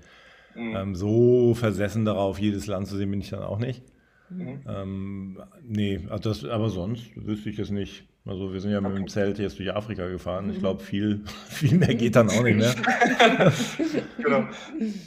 Mhm. 0.57 0.75
Ähm, 0.75 0.95
so 0.97 1.55
versessen 1.55 2.05
darauf, 2.05 2.41
jedes 2.41 2.67
Land 2.67 2.89
zu 2.89 2.97
sehen, 2.97 3.11
bin 3.11 3.21
ich 3.21 3.31
dann 3.31 3.45
auch 3.45 3.61
nicht. 3.61 3.85
Mhm. 4.31 4.61
Ähm, 4.69 5.39
nee, 5.63 6.01
also 6.09 6.31
das, 6.31 6.45
aber 6.45 6.69
sonst 6.69 7.11
wüsste 7.15 7.51
ich 7.51 7.59
es 7.61 7.71
nicht. 7.71 8.05
Also 8.29 8.53
wir 8.53 8.61
sind 8.61 8.73
ja 8.73 8.79
okay. 8.79 8.89
mit 8.89 8.99
dem 8.99 9.09
Zelt 9.09 9.39
jetzt 9.39 9.59
durch 9.59 9.75
Afrika 9.75 10.07
gefahren. 10.07 10.51
Ich 10.51 10.57
mhm. 10.57 10.61
glaube, 10.61 10.85
viel, 10.85 11.25
viel 11.49 11.79
mehr 11.79 11.95
geht 11.95 12.15
dann 12.15 12.29
auch 12.29 12.43
nicht 12.43 12.59
mehr. 12.59 12.75
genau. 14.23 14.45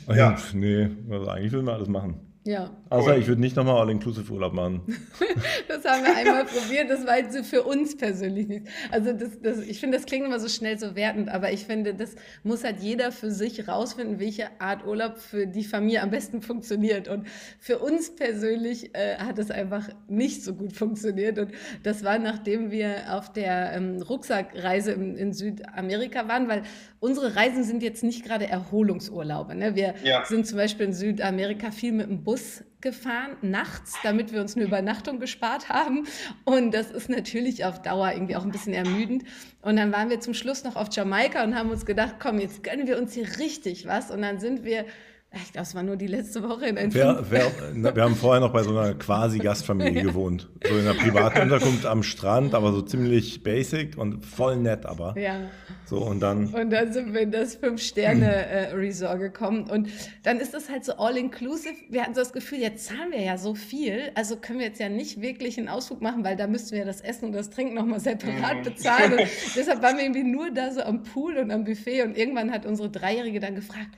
Ja. 0.07 0.36
Nee, 0.53 0.89
also 1.10 1.27
eigentlich 1.27 1.51
will 1.51 1.62
man 1.62 1.75
alles 1.75 1.88
machen. 1.88 2.31
Ja. 2.43 2.75
Außer 2.89 3.17
ich 3.17 3.27
würde 3.27 3.39
nicht 3.39 3.56
nochmal 3.56 3.77
All-Inclusive-Urlaub 3.82 4.54
machen. 4.54 4.82
das 5.67 5.86
haben 5.86 6.04
wir 6.04 6.15
einmal 6.15 6.45
probiert, 6.45 6.89
das 6.89 7.06
war 7.06 7.19
jetzt 7.19 7.45
für 7.45 7.62
uns 7.62 7.95
persönlich 7.95 8.47
nicht. 8.47 8.67
Also 8.89 9.13
das, 9.13 9.39
das, 9.41 9.60
ich 9.60 9.80
finde, 9.80 9.97
das 9.97 10.08
klingt 10.08 10.25
immer 10.25 10.39
so 10.39 10.49
schnell 10.49 10.80
so 10.80 10.95
wertend, 10.95 11.30
aber 11.30 11.51
ich 11.51 11.65
finde, 11.65 11.93
das 11.93 12.15
muss 12.43 12.63
halt 12.63 12.80
jeder 12.80 13.12
für 13.12 13.30
sich 13.30 13.67
rausfinden, 13.67 14.19
welche 14.19 14.60
Art 14.60 14.88
Urlaub 14.88 15.19
für 15.19 15.45
die 15.45 15.63
Familie 15.63 16.01
am 16.01 16.10
besten 16.10 16.41
funktioniert. 16.41 17.08
Und 17.08 17.27
für 17.60 17.77
uns 17.77 18.15
persönlich 18.15 18.95
äh, 18.95 19.17
hat 19.17 19.38
es 19.38 19.51
einfach 19.51 19.89
nicht 20.08 20.43
so 20.43 20.56
gut 20.56 20.73
funktioniert. 20.73 21.38
Und 21.38 21.51
das 21.84 22.04
war, 22.04 22.17
nachdem 22.17 22.71
wir 22.71 23.15
auf 23.15 23.32
der 23.32 23.73
ähm, 23.73 24.01
Rucksackreise 24.01 24.93
in, 24.93 25.15
in 25.15 25.34
Südamerika 25.34 26.27
waren, 26.27 26.47
weil 26.47 26.63
unsere 26.99 27.36
Reisen 27.36 27.63
sind 27.63 27.84
jetzt 27.84 28.04
nicht 28.04 28.25
gerade 28.25 28.47
Erholungsurlaube. 28.47 29.54
Ne? 29.54 29.75
Wir 29.75 29.93
ja. 30.04 30.25
sind 30.25 30.47
zum 30.47 30.58
Beispiel 30.58 30.88
in 30.88 30.93
Südamerika 30.93 31.69
viel 31.69 31.91
mit 31.91 32.10
dem 32.10 32.23
Bus 32.32 32.63
gefahren, 32.80 33.36
nachts, 33.41 33.96
damit 34.04 34.32
wir 34.32 34.39
uns 34.39 34.56
eine 34.56 34.63
Übernachtung 34.63 35.20
gespart 35.20 35.67
haben. 35.67 36.08
Und 36.46 36.74
das 36.74 36.89
ist 36.89 37.10
natürlich 37.10 37.65
auf 37.65 37.82
Dauer 37.82 38.13
irgendwie 38.13 38.38
auch 38.38 38.46
ein 38.46 38.52
bisschen 38.52 38.74
ermüdend. 38.74 39.26
Und 39.62 39.76
dann 39.76 39.91
waren 39.91 40.10
wir 40.10 40.22
zum 40.22 40.34
Schluss 40.34 40.63
noch 40.63 40.78
auf 40.78 40.88
Jamaika 40.94 41.44
und 41.44 41.56
haben 41.56 41.70
uns 41.70 41.86
gedacht, 41.86 42.15
komm, 42.20 42.39
jetzt 42.39 42.63
gönnen 42.63 42.88
wir 42.88 42.98
uns 42.98 43.13
hier 43.13 43.28
richtig 43.38 43.86
was. 43.86 44.12
Und 44.12 44.22
dann 44.22 44.39
sind 44.39 44.63
wir 44.63 44.86
ich 45.34 45.54
glaube, 45.54 45.63
es 45.63 45.76
war 45.76 45.84
nur 45.84 45.96
die 45.96 46.08
letzte 46.08 46.44
Woche 46.44 46.65
in 46.65 46.78
ein 46.78 46.94
wir, 46.94 48.04
haben 48.04 48.15
vorher 48.15 48.41
noch 48.41 48.52
bei 48.52 48.63
so 48.63 48.78
einer 48.78 48.96
quasi 48.96 49.39
Gastfamilie 49.39 50.04
gewohnt. 50.04 50.50
So 50.67 50.76
in 50.76 50.82
einer 50.82 50.94
privaten 50.94 51.41
Unterkunft 51.44 51.86
am 51.86 52.04
Strand, 52.04 52.54
aber 52.54 52.74
so 52.74 52.82
ziemlich 52.82 53.41
basic 53.41 53.98
und 53.98 54.26
voll 54.26 54.58
nett, 54.58 54.86
aber. 54.86 55.17
Ja. 55.17 55.39
So 55.86 56.00
und 56.00 56.20
dann. 56.20 56.54
Und 56.54 56.70
dann 56.70 56.91
sind 56.91 57.13
wir 57.13 57.22
in 57.22 57.32
das 57.32 57.56
Fünf-Sterne-Resort 57.56 59.20
gekommen. 59.20 59.70
Und 59.70 59.88
dann 60.24 60.38
ist 60.38 60.54
das 60.54 60.70
halt 60.70 60.84
so 60.84 60.94
all-inclusive. 60.94 61.76
Wir 61.89 62.04
hatten 62.04 62.13
so 62.13 62.20
das 62.20 62.34
Gefühl, 62.34 62.60
jetzt 62.60 62.88
zahlen 62.88 63.12
wir 63.12 63.22
ja 63.22 63.38
so 63.38 63.56
viel. 63.56 64.12
Also 64.15 64.36
können 64.36 64.60
wir 64.60 64.65
jetzt 64.65 64.82
ja 64.82 64.89
nicht 64.89 65.22
wirklich 65.22 65.58
einen 65.58 65.70
Ausflug 65.70 66.02
machen, 66.02 66.26
weil 66.26 66.36
da 66.36 66.48
müssten 66.48 66.76
wir 66.76 66.84
das 66.84 67.00
Essen 67.00 67.26
und 67.26 67.32
das 67.32 67.50
Trinken 67.50 67.76
nochmal 67.76 68.02
separat 68.02 68.58
mhm. 68.58 68.63
bezahlen. 68.63 69.13
Und 69.20 69.56
deshalb 69.56 69.82
waren 69.82 69.96
wir 69.96 70.04
irgendwie 70.04 70.24
nur 70.24 70.52
da 70.52 70.72
so 70.72 70.82
am 70.82 71.04
Pool 71.04 71.38
und 71.38 71.52
am 71.52 71.63
Buffet. 71.63 72.04
Und 72.04 72.17
irgendwann 72.17 72.52
hat 72.52 72.65
unsere 72.65 72.89
Dreijährige 72.89 73.39
dann 73.39 73.56
gefragt, 73.56 73.91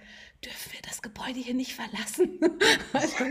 dürfen 0.46 0.74
wir 0.74 0.82
das 0.88 1.02
Gebäude 1.02 1.40
hier 1.40 1.54
nicht 1.54 1.74
verlassen? 1.74 2.40
Das 2.94 3.18
so. 3.18 3.26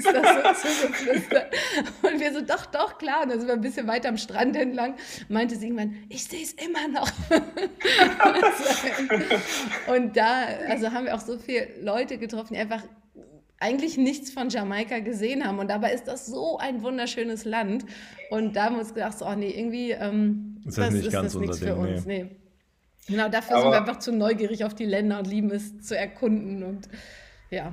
Und 2.08 2.20
wir 2.20 2.32
so, 2.32 2.40
doch, 2.40 2.66
doch, 2.66 2.98
klar. 2.98 3.22
Und 3.22 3.30
dann 3.30 3.38
sind 3.38 3.48
wir 3.48 3.54
ein 3.54 3.60
bisschen 3.60 3.86
weiter 3.86 4.08
am 4.08 4.16
Strand 4.16 4.56
entlang. 4.56 4.96
Meinte 5.28 5.56
sie 5.56 5.66
irgendwann, 5.66 5.96
ich 6.08 6.24
sehe 6.24 6.42
es 6.42 6.52
immer 6.54 6.88
noch. 6.88 7.10
und 9.94 10.16
da, 10.16 10.44
also 10.68 10.90
haben 10.90 11.06
wir 11.06 11.14
auch 11.14 11.20
so 11.20 11.38
viele 11.38 11.68
Leute 11.80 12.18
getroffen, 12.18 12.54
die 12.54 12.60
einfach 12.60 12.82
eigentlich 13.60 13.96
nichts 13.96 14.32
von 14.32 14.48
Jamaika 14.48 14.98
gesehen 14.98 15.46
haben. 15.46 15.58
Und 15.58 15.68
dabei 15.68 15.92
ist 15.92 16.04
das 16.04 16.26
so 16.26 16.58
ein 16.58 16.82
wunderschönes 16.82 17.44
Land. 17.44 17.84
Und 18.30 18.56
da 18.56 18.64
haben 18.64 18.74
wir 18.74 18.80
uns 18.80 18.94
gedacht, 18.94 19.18
so, 19.18 19.26
oh 19.26 19.34
nee, 19.34 19.50
irgendwie 19.50 19.92
ähm, 19.92 20.60
das, 20.64 20.76
das 20.76 20.94
ist 20.94 21.14
das 21.14 21.34
nichts 21.34 21.58
für 21.60 21.76
uns. 21.76 22.04
Nee. 22.04 22.24
nee. 22.24 22.41
Genau, 23.08 23.28
dafür 23.28 23.56
aber, 23.56 23.62
sind 23.62 23.72
wir 23.72 23.78
einfach 23.78 23.98
zu 23.98 24.12
neugierig 24.12 24.64
auf 24.64 24.74
die 24.74 24.84
Länder 24.84 25.18
und 25.18 25.26
lieben 25.26 25.50
es 25.50 25.80
zu 25.80 25.96
erkunden 25.96 26.62
und 26.62 26.88
ja. 27.50 27.72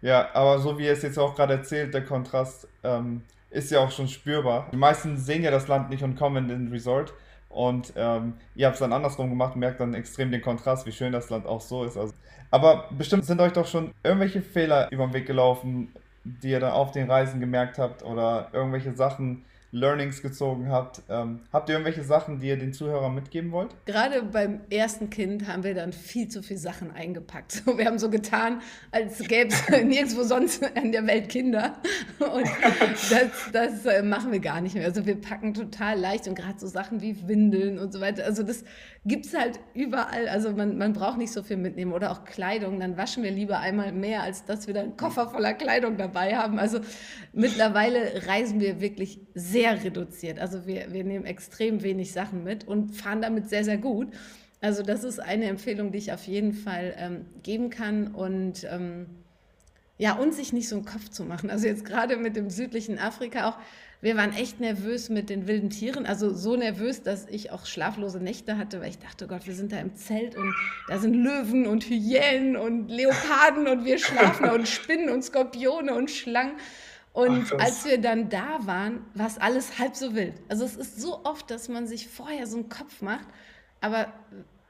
Ja, 0.00 0.34
aber 0.34 0.58
so 0.58 0.78
wie 0.78 0.86
ihr 0.86 0.92
es 0.92 1.02
jetzt 1.02 1.18
auch 1.18 1.34
gerade 1.34 1.54
erzählt, 1.54 1.94
der 1.94 2.04
Kontrast 2.04 2.66
ähm, 2.82 3.22
ist 3.50 3.70
ja 3.70 3.80
auch 3.80 3.90
schon 3.90 4.08
spürbar. 4.08 4.68
Die 4.72 4.76
meisten 4.76 5.16
sehen 5.16 5.44
ja 5.44 5.50
das 5.50 5.68
Land 5.68 5.90
nicht 5.90 6.02
und 6.02 6.16
kommen 6.16 6.50
in 6.50 6.66
den 6.66 6.68
Resort. 6.72 7.12
Und 7.48 7.92
ähm, 7.96 8.34
ihr 8.54 8.66
habt 8.66 8.76
es 8.76 8.80
dann 8.80 8.94
andersrum 8.94 9.28
gemacht, 9.28 9.56
merkt 9.56 9.78
dann 9.78 9.92
extrem 9.94 10.32
den 10.32 10.40
Kontrast, 10.40 10.86
wie 10.86 10.92
schön 10.92 11.12
das 11.12 11.28
Land 11.28 11.46
auch 11.46 11.60
so 11.60 11.84
ist. 11.84 11.98
Also, 11.98 12.14
aber 12.50 12.88
bestimmt 12.96 13.26
sind 13.26 13.40
euch 13.40 13.52
doch 13.52 13.66
schon 13.66 13.92
irgendwelche 14.02 14.40
Fehler 14.40 14.90
über 14.90 15.06
den 15.06 15.12
Weg 15.12 15.26
gelaufen, 15.26 15.94
die 16.24 16.50
ihr 16.50 16.60
dann 16.60 16.72
auf 16.72 16.92
den 16.92 17.10
Reisen 17.10 17.40
gemerkt 17.40 17.78
habt 17.78 18.02
oder 18.02 18.48
irgendwelche 18.52 18.94
Sachen, 18.94 19.44
Learnings 19.74 20.20
gezogen 20.20 20.68
habt. 20.68 21.00
Ähm, 21.08 21.40
habt 21.50 21.70
ihr 21.70 21.76
irgendwelche 21.76 22.04
Sachen, 22.04 22.40
die 22.40 22.48
ihr 22.48 22.58
den 22.58 22.74
Zuhörern 22.74 23.14
mitgeben 23.14 23.52
wollt? 23.52 23.70
Gerade 23.86 24.22
beim 24.22 24.60
ersten 24.68 25.08
Kind 25.08 25.48
haben 25.48 25.64
wir 25.64 25.74
dann 25.74 25.94
viel 25.94 26.28
zu 26.28 26.42
viele 26.42 26.60
Sachen 26.60 26.90
eingepackt. 26.90 27.62
Wir 27.76 27.86
haben 27.86 27.98
so 27.98 28.10
getan, 28.10 28.60
als 28.90 29.18
gäbe 29.18 29.48
es 29.48 29.68
nirgendwo 29.84 30.24
sonst 30.24 30.62
in 30.62 30.92
der 30.92 31.06
Welt 31.06 31.30
Kinder. 31.30 31.78
Und 32.18 32.46
das, 33.10 33.50
das 33.50 33.86
äh, 33.86 34.02
machen 34.02 34.30
wir 34.30 34.40
gar 34.40 34.60
nicht 34.60 34.74
mehr. 34.74 34.84
Also 34.84 35.06
wir 35.06 35.18
packen 35.18 35.54
total 35.54 35.98
leicht 35.98 36.28
und 36.28 36.34
gerade 36.34 36.58
so 36.58 36.66
Sachen 36.66 37.00
wie 37.00 37.26
Windeln 37.26 37.78
und 37.78 37.92
so 37.92 38.00
weiter. 38.00 38.24
Also 38.24 38.42
das 38.42 38.64
gibt 39.06 39.24
es 39.26 39.34
halt 39.34 39.58
überall. 39.72 40.28
Also 40.28 40.52
man, 40.52 40.76
man 40.76 40.92
braucht 40.92 41.16
nicht 41.16 41.32
so 41.32 41.42
viel 41.42 41.56
mitnehmen 41.56 41.92
oder 41.92 42.12
auch 42.12 42.24
Kleidung. 42.24 42.78
Dann 42.78 42.98
waschen 42.98 43.22
wir 43.22 43.30
lieber 43.30 43.60
einmal 43.60 43.92
mehr, 43.92 44.22
als 44.22 44.44
dass 44.44 44.66
wir 44.66 44.74
dann 44.74 44.84
einen 44.84 44.96
Koffer 44.98 45.30
voller 45.30 45.54
Kleidung 45.54 45.96
dabei 45.96 46.36
haben. 46.36 46.58
Also 46.58 46.80
mittlerweile 47.32 48.26
reisen 48.26 48.60
wir 48.60 48.82
wirklich 48.82 49.20
sehr 49.34 49.61
reduziert. 49.70 50.38
Also 50.38 50.66
wir, 50.66 50.92
wir 50.92 51.04
nehmen 51.04 51.24
extrem 51.24 51.82
wenig 51.82 52.12
Sachen 52.12 52.44
mit 52.44 52.66
und 52.66 52.96
fahren 52.96 53.22
damit 53.22 53.48
sehr, 53.48 53.64
sehr 53.64 53.78
gut. 53.78 54.08
Also 54.60 54.82
das 54.82 55.04
ist 55.04 55.18
eine 55.18 55.46
Empfehlung, 55.46 55.92
die 55.92 55.98
ich 55.98 56.12
auf 56.12 56.24
jeden 56.26 56.52
Fall 56.52 56.94
ähm, 56.96 57.24
geben 57.42 57.70
kann 57.70 58.08
und 58.08 58.64
ähm, 58.70 59.06
ja, 59.98 60.14
und 60.14 60.34
sich 60.34 60.52
nicht 60.52 60.68
so 60.68 60.76
einen 60.76 60.84
Kopf 60.84 61.10
zu 61.10 61.24
machen. 61.24 61.50
Also 61.50 61.66
jetzt 61.66 61.84
gerade 61.84 62.16
mit 62.16 62.34
dem 62.34 62.50
südlichen 62.50 62.98
Afrika 62.98 63.48
auch, 63.48 63.58
wir 64.00 64.16
waren 64.16 64.32
echt 64.32 64.58
nervös 64.58 65.10
mit 65.10 65.30
den 65.30 65.46
wilden 65.46 65.70
Tieren. 65.70 66.06
Also 66.06 66.34
so 66.34 66.56
nervös, 66.56 67.02
dass 67.02 67.26
ich 67.28 67.52
auch 67.52 67.66
schlaflose 67.66 68.18
Nächte 68.18 68.58
hatte, 68.58 68.80
weil 68.80 68.90
ich 68.90 68.98
dachte, 68.98 69.28
Gott, 69.28 69.46
wir 69.46 69.54
sind 69.54 69.70
da 69.70 69.78
im 69.78 69.94
Zelt 69.94 70.36
und 70.36 70.52
da 70.88 70.98
sind 70.98 71.14
Löwen 71.14 71.68
und 71.68 71.84
Hyänen 71.84 72.56
und 72.56 72.88
Leoparden 72.88 73.68
und 73.68 73.84
wir 73.84 73.98
schlafen 73.98 74.50
und 74.50 74.66
Spinnen 74.66 75.08
und 75.08 75.22
Skorpione 75.22 75.94
und 75.94 76.10
Schlangen. 76.10 76.54
Und 77.12 77.52
Ach, 77.54 77.64
als 77.64 77.84
wir 77.84 78.00
dann 78.00 78.30
da 78.30 78.58
waren, 78.60 79.04
war 79.14 79.26
es 79.26 79.38
alles 79.38 79.78
halb 79.78 79.94
so 79.94 80.14
wild. 80.14 80.34
Also 80.48 80.64
es 80.64 80.76
ist 80.76 81.00
so 81.00 81.24
oft, 81.24 81.50
dass 81.50 81.68
man 81.68 81.86
sich 81.86 82.08
vorher 82.08 82.46
so 82.46 82.56
einen 82.56 82.68
Kopf 82.68 83.02
macht, 83.02 83.26
aber 83.80 84.06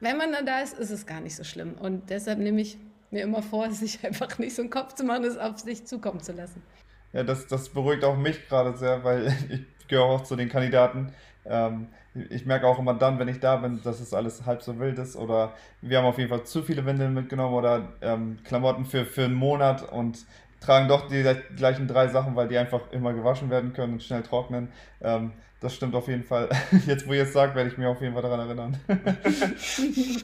wenn 0.00 0.16
man 0.16 0.32
dann 0.32 0.44
da 0.44 0.60
ist, 0.60 0.76
ist 0.76 0.90
es 0.90 1.06
gar 1.06 1.20
nicht 1.20 1.36
so 1.36 1.44
schlimm. 1.44 1.74
Und 1.74 2.10
deshalb 2.10 2.40
nehme 2.40 2.60
ich 2.60 2.78
mir 3.10 3.22
immer 3.22 3.42
vor, 3.42 3.70
sich 3.70 4.04
einfach 4.04 4.38
nicht 4.38 4.54
so 4.54 4.62
einen 4.62 4.70
Kopf 4.70 4.94
zu 4.94 5.04
machen, 5.04 5.24
es 5.24 5.38
auf 5.38 5.58
sich 5.58 5.86
zukommen 5.86 6.20
zu 6.20 6.32
lassen. 6.32 6.62
Ja, 7.12 7.22
das, 7.22 7.46
das 7.46 7.68
beruhigt 7.68 8.04
auch 8.04 8.16
mich 8.16 8.48
gerade 8.48 8.76
sehr, 8.76 9.04
weil 9.04 9.28
ich 9.48 9.88
gehöre 9.88 10.06
auch 10.06 10.22
zu 10.22 10.34
den 10.34 10.48
Kandidaten. 10.48 11.12
Ähm, 11.44 11.88
ich 12.30 12.44
merke 12.44 12.66
auch 12.66 12.78
immer 12.78 12.94
dann, 12.94 13.18
wenn 13.18 13.28
ich 13.28 13.40
da 13.40 13.56
bin, 13.56 13.80
dass 13.82 14.00
es 14.00 14.12
alles 14.12 14.44
halb 14.44 14.62
so 14.62 14.78
wild 14.78 14.98
ist 14.98 15.16
oder 15.16 15.54
wir 15.80 15.98
haben 15.98 16.04
auf 16.04 16.18
jeden 16.18 16.28
Fall 16.28 16.44
zu 16.44 16.62
viele 16.62 16.84
Windeln 16.84 17.14
mitgenommen 17.14 17.54
oder 17.54 17.92
ähm, 18.00 18.38
Klamotten 18.44 18.84
für, 18.84 19.04
für 19.06 19.24
einen 19.24 19.34
Monat 19.34 19.90
und 19.90 20.26
tragen 20.62 20.88
doch 20.88 21.08
die 21.08 21.24
gleichen 21.56 21.86
drei 21.88 22.08
Sachen, 22.08 22.36
weil 22.36 22.48
die 22.48 22.56
einfach 22.56 22.90
immer 22.92 23.12
gewaschen 23.12 23.50
werden 23.50 23.72
können 23.72 23.94
und 23.94 24.02
schnell 24.02 24.22
trocknen. 24.22 24.68
Ähm, 25.00 25.32
das 25.60 25.74
stimmt 25.74 25.94
auf 25.94 26.08
jeden 26.08 26.24
Fall. 26.24 26.48
Jetzt, 26.86 27.06
wo 27.06 27.12
ihr 27.12 27.22
es 27.24 27.32
sagt, 27.32 27.54
werde 27.54 27.70
ich 27.70 27.78
mir 27.78 27.88
auf 27.88 28.00
jeden 28.00 28.14
Fall 28.14 28.22
daran 28.22 28.40
erinnern. 28.40 28.76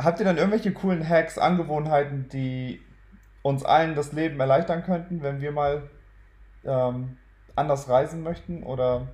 Habt 0.00 0.20
ihr 0.20 0.24
dann 0.24 0.36
irgendwelche 0.36 0.72
coolen 0.72 1.06
Hacks, 1.08 1.38
Angewohnheiten, 1.38 2.28
die 2.28 2.80
uns 3.42 3.64
allen 3.64 3.94
das 3.94 4.12
Leben 4.12 4.38
erleichtern 4.38 4.84
könnten, 4.84 5.22
wenn 5.22 5.40
wir 5.40 5.52
mal 5.52 5.90
ähm, 6.64 7.16
anders 7.56 7.88
reisen 7.88 8.22
möchten 8.22 8.62
oder 8.62 9.08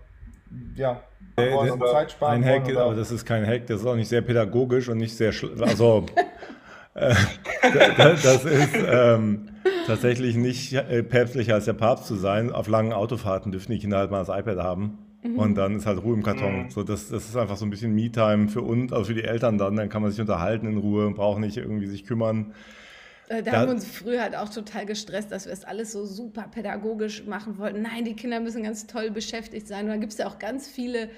ja, 0.77 1.03
oder 1.37 1.79
Zeit 1.87 2.13
sparen 2.13 2.43
ein 2.43 2.45
Hack, 2.45 2.67
oder? 2.67 2.85
aber 2.85 2.95
das 2.95 3.11
ist 3.11 3.25
kein 3.25 3.47
Hack, 3.47 3.67
das 3.67 3.81
ist 3.81 3.87
auch 3.87 3.97
nicht 3.97 4.09
sehr 4.09 4.21
pädagogisch 4.21 4.89
und 4.89 4.99
nicht 4.99 5.17
sehr, 5.17 5.33
also 5.61 6.07
das 6.95 8.45
ist 8.45 8.77
ähm, 8.89 9.49
tatsächlich 9.87 10.37
nicht 10.37 10.73
äh, 10.73 11.03
päpstlicher 11.03 11.55
als 11.55 11.65
der 11.65 11.73
Papst 11.73 12.07
zu 12.07 12.15
sein. 12.15 12.53
Auf 12.53 12.69
langen 12.69 12.93
Autofahrten 12.93 13.51
dürfen 13.51 13.73
die 13.73 13.79
Kinder 13.79 13.99
halt 13.99 14.11
mal 14.11 14.25
das 14.25 14.29
iPad 14.29 14.59
haben. 14.59 14.99
Mhm. 15.25 15.39
Und 15.39 15.55
dann 15.57 15.77
ist 15.77 15.87
halt 15.87 16.03
Ruhe 16.03 16.15
im 16.15 16.23
Karton. 16.23 16.65
Mhm. 16.65 16.71
So, 16.71 16.85
das, 16.85 17.09
das 17.09 17.29
ist 17.29 17.37
einfach 17.37 17.57
so 17.57 17.65
ein 17.65 17.71
bisschen 17.71 17.95
Me-Time 17.95 18.49
für 18.49 18.63
uns, 18.63 18.93
also 18.93 19.07
für 19.07 19.15
die 19.15 19.25
Eltern 19.25 19.59
dann. 19.59 19.75
Dann 19.75 19.89
kann 19.89 20.03
man 20.03 20.11
sich 20.11 20.21
unterhalten 20.21 20.67
in 20.67 20.79
Ruhe 20.79 21.07
und 21.07 21.15
braucht 21.15 21.41
nicht 21.41 21.57
irgendwie 21.57 21.87
sich 21.87 22.05
kümmern. 22.05 22.55
Äh, 23.29 23.43
da, 23.43 23.51
da 23.51 23.59
haben 23.59 23.69
wir 23.69 23.75
uns 23.75 23.87
früher 23.87 24.23
halt 24.23 24.37
auch 24.37 24.49
total 24.49 24.87
gestresst, 24.87 25.33
dass 25.33 25.47
wir 25.47 25.53
es 25.53 25.65
alles 25.65 25.93
so 25.93 26.05
super 26.05 26.47
pädagogisch 26.51 27.25
machen 27.27 27.59
wollten. 27.59 27.83
Nein, 27.83 28.05
die 28.05 28.15
Kinder 28.15 28.39
müssen 28.39 28.63
ganz 28.63 28.87
toll 28.87 29.11
beschäftigt 29.11 29.67
sein. 29.67 29.87
Und 29.87 29.91
dann 29.91 30.01
gibt 30.01 30.13
es 30.13 30.19
ja 30.19 30.29
auch 30.29 30.39
ganz 30.39 30.69
viele 30.69 31.09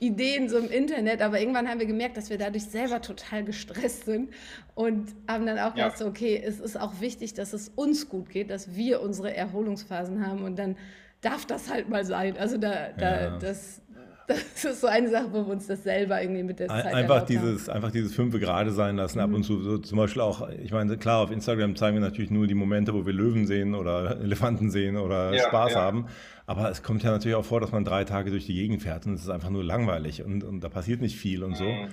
Ideen 0.00 0.48
so 0.48 0.58
im 0.58 0.70
Internet, 0.70 1.20
aber 1.20 1.38
irgendwann 1.40 1.68
haben 1.68 1.78
wir 1.78 1.86
gemerkt, 1.86 2.16
dass 2.16 2.30
wir 2.30 2.38
dadurch 2.38 2.64
selber 2.64 3.02
total 3.02 3.44
gestresst 3.44 4.06
sind 4.06 4.30
und 4.74 5.14
haben 5.28 5.46
dann 5.46 5.58
auch 5.58 5.76
ja. 5.76 5.84
gedacht, 5.84 5.98
so, 5.98 6.06
okay, 6.06 6.42
es 6.42 6.58
ist 6.58 6.80
auch 6.80 7.00
wichtig, 7.00 7.34
dass 7.34 7.52
es 7.52 7.68
uns 7.68 8.08
gut 8.08 8.30
geht, 8.30 8.50
dass 8.50 8.74
wir 8.74 9.02
unsere 9.02 9.36
Erholungsphasen 9.36 10.26
haben 10.26 10.42
und 10.42 10.58
dann 10.58 10.76
darf 11.20 11.44
das 11.44 11.70
halt 11.70 11.88
mal 11.90 12.04
sein. 12.04 12.36
Also 12.38 12.56
da, 12.56 12.88
da 12.96 13.20
ja. 13.20 13.38
das, 13.38 13.82
das 14.30 14.64
ist 14.64 14.80
so 14.80 14.86
eine 14.86 15.10
Sache, 15.10 15.26
wo 15.32 15.46
wir 15.46 15.52
uns 15.52 15.66
das 15.66 15.82
selber 15.82 16.22
irgendwie 16.22 16.42
mit 16.42 16.60
der 16.60 16.68
Zeit 16.68 16.86
einfach 16.86 17.26
dieses, 17.26 17.68
haben. 17.68 17.76
Einfach 17.76 17.90
dieses 17.90 18.14
fünfe 18.14 18.38
gerade 18.38 18.70
sein 18.70 18.96
lassen, 18.96 19.18
mhm. 19.18 19.24
ab 19.24 19.34
und 19.34 19.42
zu. 19.42 19.60
So 19.62 19.78
zum 19.78 19.98
Beispiel 19.98 20.22
auch, 20.22 20.48
ich 20.48 20.72
meine, 20.72 20.96
klar, 20.96 21.20
auf 21.20 21.30
Instagram 21.30 21.76
zeigen 21.76 21.96
wir 21.96 22.00
natürlich 22.00 22.30
nur 22.30 22.46
die 22.46 22.54
Momente, 22.54 22.94
wo 22.94 23.06
wir 23.06 23.12
Löwen 23.12 23.46
sehen 23.46 23.74
oder 23.74 24.20
Elefanten 24.22 24.70
sehen 24.70 24.96
oder 24.96 25.34
ja, 25.34 25.48
Spaß 25.48 25.72
ja. 25.72 25.80
haben. 25.80 26.06
Aber 26.46 26.70
es 26.70 26.82
kommt 26.82 27.02
ja 27.02 27.10
natürlich 27.10 27.36
auch 27.36 27.44
vor, 27.44 27.60
dass 27.60 27.72
man 27.72 27.84
drei 27.84 28.04
Tage 28.04 28.30
durch 28.30 28.46
die 28.46 28.54
Gegend 28.54 28.82
fährt 28.82 29.06
und 29.06 29.14
es 29.14 29.22
ist 29.22 29.30
einfach 29.30 29.50
nur 29.50 29.64
langweilig 29.64 30.24
und, 30.24 30.44
und 30.44 30.60
da 30.60 30.68
passiert 30.68 31.00
nicht 31.00 31.16
viel 31.16 31.42
und 31.44 31.56
so. 31.56 31.64
Mhm. 31.64 31.88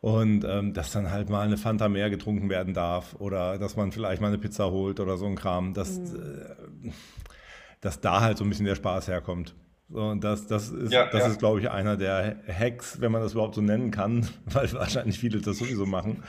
Und 0.00 0.44
ähm, 0.44 0.72
dass 0.74 0.90
dann 0.90 1.12
halt 1.12 1.30
mal 1.30 1.42
eine 1.42 1.56
Fanta 1.56 1.88
mehr 1.88 2.10
getrunken 2.10 2.50
werden 2.50 2.74
darf 2.74 3.14
oder 3.20 3.58
dass 3.58 3.76
man 3.76 3.92
vielleicht 3.92 4.20
mal 4.20 4.28
eine 4.28 4.38
Pizza 4.38 4.70
holt 4.70 4.98
oder 4.98 5.16
so 5.16 5.26
ein 5.26 5.36
Kram, 5.36 5.74
dass, 5.74 6.00
mhm. 6.00 6.88
äh, 6.88 6.90
dass 7.80 8.00
da 8.00 8.20
halt 8.20 8.38
so 8.38 8.44
ein 8.44 8.48
bisschen 8.48 8.66
der 8.66 8.74
Spaß 8.74 9.06
herkommt. 9.06 9.54
Und 9.92 10.24
das, 10.24 10.46
das 10.46 10.70
ist, 10.70 10.92
ja, 10.92 11.06
das 11.06 11.22
ja. 11.22 11.28
ist, 11.28 11.38
glaube 11.38 11.60
ich, 11.60 11.70
einer 11.70 11.96
der 11.96 12.36
Hacks, 12.48 13.00
wenn 13.00 13.12
man 13.12 13.20
das 13.20 13.32
überhaupt 13.32 13.54
so 13.54 13.60
nennen 13.60 13.90
kann, 13.90 14.26
weil 14.46 14.72
wahrscheinlich 14.72 15.18
viele 15.18 15.40
das 15.40 15.58
sowieso 15.58 15.86
machen. 15.86 16.22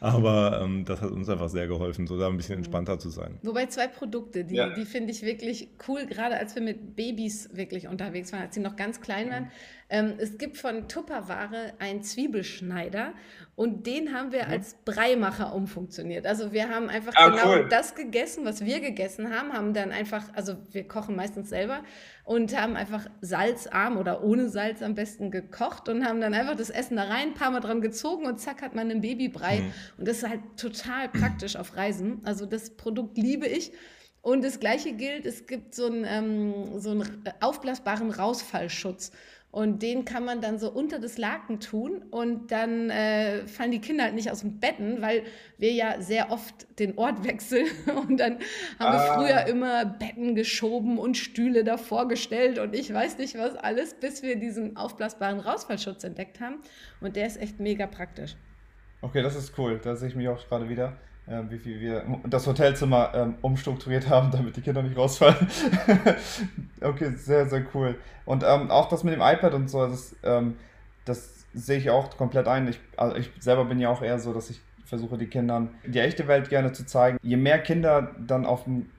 Aber 0.00 0.60
ähm, 0.62 0.84
das 0.84 1.00
hat 1.00 1.10
uns 1.10 1.28
einfach 1.28 1.48
sehr 1.48 1.66
geholfen, 1.66 2.06
so 2.06 2.18
da 2.18 2.28
ein 2.28 2.36
bisschen 2.36 2.58
entspannter 2.58 2.98
zu 2.98 3.10
sein. 3.10 3.38
Wobei 3.42 3.66
zwei 3.66 3.88
Produkte, 3.88 4.44
die, 4.44 4.54
ja. 4.54 4.70
die 4.70 4.84
finde 4.84 5.10
ich 5.10 5.22
wirklich 5.22 5.70
cool, 5.88 6.06
gerade 6.06 6.36
als 6.36 6.54
wir 6.54 6.62
mit 6.62 6.96
Babys 6.96 7.50
wirklich 7.52 7.88
unterwegs 7.88 8.32
waren, 8.32 8.42
als 8.42 8.54
sie 8.54 8.60
noch 8.60 8.76
ganz 8.76 9.00
klein 9.00 9.30
waren. 9.30 9.50
Ähm, 9.92 10.14
es 10.18 10.38
gibt 10.38 10.56
von 10.56 10.86
Tupperware 10.86 11.72
einen 11.80 12.02
Zwiebelschneider 12.02 13.12
und 13.56 13.86
den 13.86 14.14
haben 14.14 14.30
wir 14.30 14.46
mhm. 14.46 14.52
als 14.52 14.74
Breimacher 14.84 15.52
umfunktioniert. 15.52 16.26
Also 16.26 16.52
wir 16.52 16.68
haben 16.68 16.88
einfach 16.88 17.12
ah, 17.16 17.28
genau 17.28 17.56
cool. 17.56 17.68
das 17.68 17.96
gegessen, 17.96 18.44
was 18.44 18.64
wir 18.64 18.80
gegessen 18.80 19.36
haben, 19.36 19.52
haben 19.52 19.74
dann 19.74 19.90
einfach, 19.90 20.22
also 20.34 20.54
wir 20.70 20.86
kochen 20.86 21.16
meistens 21.16 21.50
selber 21.50 21.82
und 22.30 22.56
haben 22.56 22.76
einfach 22.76 23.08
salzarm 23.22 23.96
oder 23.96 24.22
ohne 24.22 24.48
Salz 24.48 24.82
am 24.82 24.94
besten 24.94 25.32
gekocht 25.32 25.88
und 25.88 26.06
haben 26.06 26.20
dann 26.20 26.32
einfach 26.32 26.54
das 26.54 26.70
Essen 26.70 26.94
da 26.94 27.02
rein, 27.02 27.30
ein 27.30 27.34
paar 27.34 27.50
Mal 27.50 27.58
dran 27.58 27.80
gezogen 27.80 28.24
und 28.24 28.38
zack 28.38 28.62
hat 28.62 28.72
man 28.72 28.88
einen 28.88 29.00
Babybrei. 29.00 29.62
Mhm. 29.62 29.72
Und 29.98 30.06
das 30.06 30.18
ist 30.18 30.28
halt 30.28 30.40
total 30.56 31.08
praktisch 31.08 31.56
auf 31.56 31.76
Reisen. 31.76 32.20
Also 32.22 32.46
das 32.46 32.76
Produkt 32.76 33.18
liebe 33.18 33.48
ich. 33.48 33.72
Und 34.22 34.44
das 34.44 34.60
gleiche 34.60 34.92
gilt, 34.92 35.26
es 35.26 35.48
gibt 35.48 35.74
so 35.74 35.86
einen, 35.86 36.04
ähm, 36.06 36.78
so 36.78 36.92
einen 36.92 37.24
aufblasbaren 37.40 38.12
Rausfallschutz. 38.12 39.10
Und 39.52 39.82
den 39.82 40.04
kann 40.04 40.24
man 40.24 40.40
dann 40.40 40.60
so 40.60 40.70
unter 40.70 41.00
das 41.00 41.18
Laken 41.18 41.58
tun 41.58 42.04
und 42.10 42.52
dann 42.52 42.88
äh, 42.88 43.48
fallen 43.48 43.72
die 43.72 43.80
Kinder 43.80 44.04
halt 44.04 44.14
nicht 44.14 44.30
aus 44.30 44.42
dem 44.42 44.60
Betten, 44.60 45.02
weil 45.02 45.24
wir 45.58 45.72
ja 45.72 46.00
sehr 46.00 46.30
oft 46.30 46.78
den 46.78 46.96
Ort 46.96 47.24
wechseln. 47.26 47.66
Und 48.06 48.18
dann 48.18 48.34
haben 48.78 48.96
ah. 48.96 49.18
wir 49.18 49.26
früher 49.26 49.46
immer 49.46 49.84
Betten 49.84 50.36
geschoben 50.36 50.98
und 50.98 51.16
Stühle 51.16 51.64
davor 51.64 52.06
gestellt 52.06 52.60
und 52.60 52.76
ich 52.76 52.94
weiß 52.94 53.18
nicht 53.18 53.36
was 53.36 53.56
alles, 53.56 53.94
bis 53.94 54.22
wir 54.22 54.36
diesen 54.36 54.76
aufblasbaren 54.76 55.40
Rausfallschutz 55.40 56.04
entdeckt 56.04 56.40
haben. 56.40 56.60
Und 57.00 57.16
der 57.16 57.26
ist 57.26 57.40
echt 57.40 57.58
mega 57.58 57.88
praktisch. 57.88 58.36
Okay, 59.00 59.20
das 59.20 59.34
ist 59.34 59.58
cool. 59.58 59.80
Da 59.82 59.96
sehe 59.96 60.08
ich 60.08 60.14
mich 60.14 60.28
auch 60.28 60.46
gerade 60.46 60.68
wieder 60.68 60.96
wie 61.48 61.58
viel 61.58 61.80
wir 61.80 62.04
das 62.28 62.46
Hotelzimmer 62.46 63.12
ähm, 63.14 63.34
umstrukturiert 63.40 64.08
haben, 64.08 64.30
damit 64.32 64.56
die 64.56 64.62
Kinder 64.62 64.82
nicht 64.82 64.96
rausfallen. 64.96 65.48
okay, 66.80 67.12
sehr, 67.16 67.48
sehr 67.48 67.64
cool. 67.74 67.96
Und 68.24 68.42
ähm, 68.42 68.70
auch 68.70 68.88
das 68.88 69.04
mit 69.04 69.14
dem 69.14 69.20
iPad 69.20 69.54
und 69.54 69.68
so, 69.68 69.86
das, 69.86 70.16
ähm, 70.22 70.56
das 71.04 71.46
sehe 71.54 71.78
ich 71.78 71.90
auch 71.90 72.16
komplett 72.16 72.48
ein. 72.48 72.68
Ich, 72.68 72.80
also 72.96 73.16
ich 73.16 73.30
selber 73.38 73.64
bin 73.64 73.78
ja 73.78 73.90
auch 73.90 74.02
eher 74.02 74.18
so, 74.18 74.32
dass 74.32 74.50
ich 74.50 74.60
versuche, 74.84 75.16
die 75.16 75.28
Kindern 75.28 75.70
die 75.86 76.00
echte 76.00 76.26
Welt 76.26 76.48
gerne 76.50 76.72
zu 76.72 76.84
zeigen. 76.84 77.18
Je 77.22 77.36
mehr 77.36 77.60
Kinder 77.60 78.14
dann 78.18 78.44
auf 78.44 78.66
einem 78.66 78.90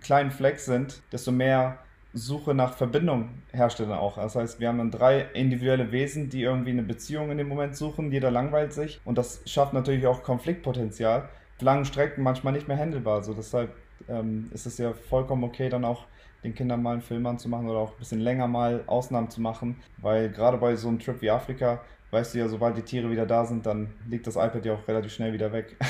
kleinen 0.00 0.30
Fleck 0.30 0.60
sind, 0.60 1.02
desto 1.12 1.32
mehr 1.32 1.78
Suche 2.14 2.54
nach 2.54 2.74
Verbindung 2.74 3.30
herrscht 3.52 3.80
dann 3.80 3.92
auch. 3.92 4.16
Das 4.16 4.36
heißt, 4.36 4.60
wir 4.60 4.68
haben 4.68 4.78
dann 4.78 4.90
drei 4.90 5.22
individuelle 5.32 5.90
Wesen, 5.92 6.28
die 6.28 6.42
irgendwie 6.42 6.70
eine 6.70 6.82
Beziehung 6.82 7.30
in 7.30 7.38
dem 7.38 7.48
Moment 7.48 7.76
suchen. 7.76 8.12
Jeder 8.12 8.30
langweilt 8.30 8.72
sich 8.72 9.00
und 9.04 9.18
das 9.18 9.42
schafft 9.46 9.72
natürlich 9.72 10.06
auch 10.06 10.22
Konfliktpotenzial 10.22 11.28
langen 11.62 11.84
Strecken 11.84 12.22
manchmal 12.22 12.52
nicht 12.52 12.68
mehr 12.68 12.76
handelbar. 12.78 13.22
So, 13.22 13.34
deshalb 13.34 13.74
ähm, 14.08 14.50
ist 14.52 14.66
es 14.66 14.78
ja 14.78 14.92
vollkommen 14.92 15.44
okay, 15.44 15.68
dann 15.68 15.84
auch 15.84 16.06
den 16.44 16.54
Kindern 16.54 16.82
mal 16.82 16.92
einen 16.92 17.02
Film 17.02 17.24
anzumachen 17.26 17.68
oder 17.68 17.78
auch 17.78 17.92
ein 17.92 17.98
bisschen 17.98 18.20
länger 18.20 18.48
mal 18.48 18.82
Ausnahmen 18.86 19.30
zu 19.30 19.40
machen, 19.40 19.80
weil 19.98 20.30
gerade 20.30 20.58
bei 20.58 20.74
so 20.76 20.88
einem 20.88 20.98
Trip 20.98 21.20
wie 21.22 21.30
Afrika 21.30 21.80
weißt 22.12 22.34
du 22.34 22.40
ja, 22.40 22.48
sobald 22.48 22.76
die 22.76 22.82
Tiere 22.82 23.10
wieder 23.10 23.24
da 23.24 23.46
sind, 23.46 23.64
dann 23.64 23.88
liegt 24.06 24.26
das 24.26 24.36
iPad 24.36 24.66
ja 24.66 24.74
auch 24.74 24.86
relativ 24.86 25.12
schnell 25.12 25.32
wieder 25.32 25.52
weg. 25.52 25.76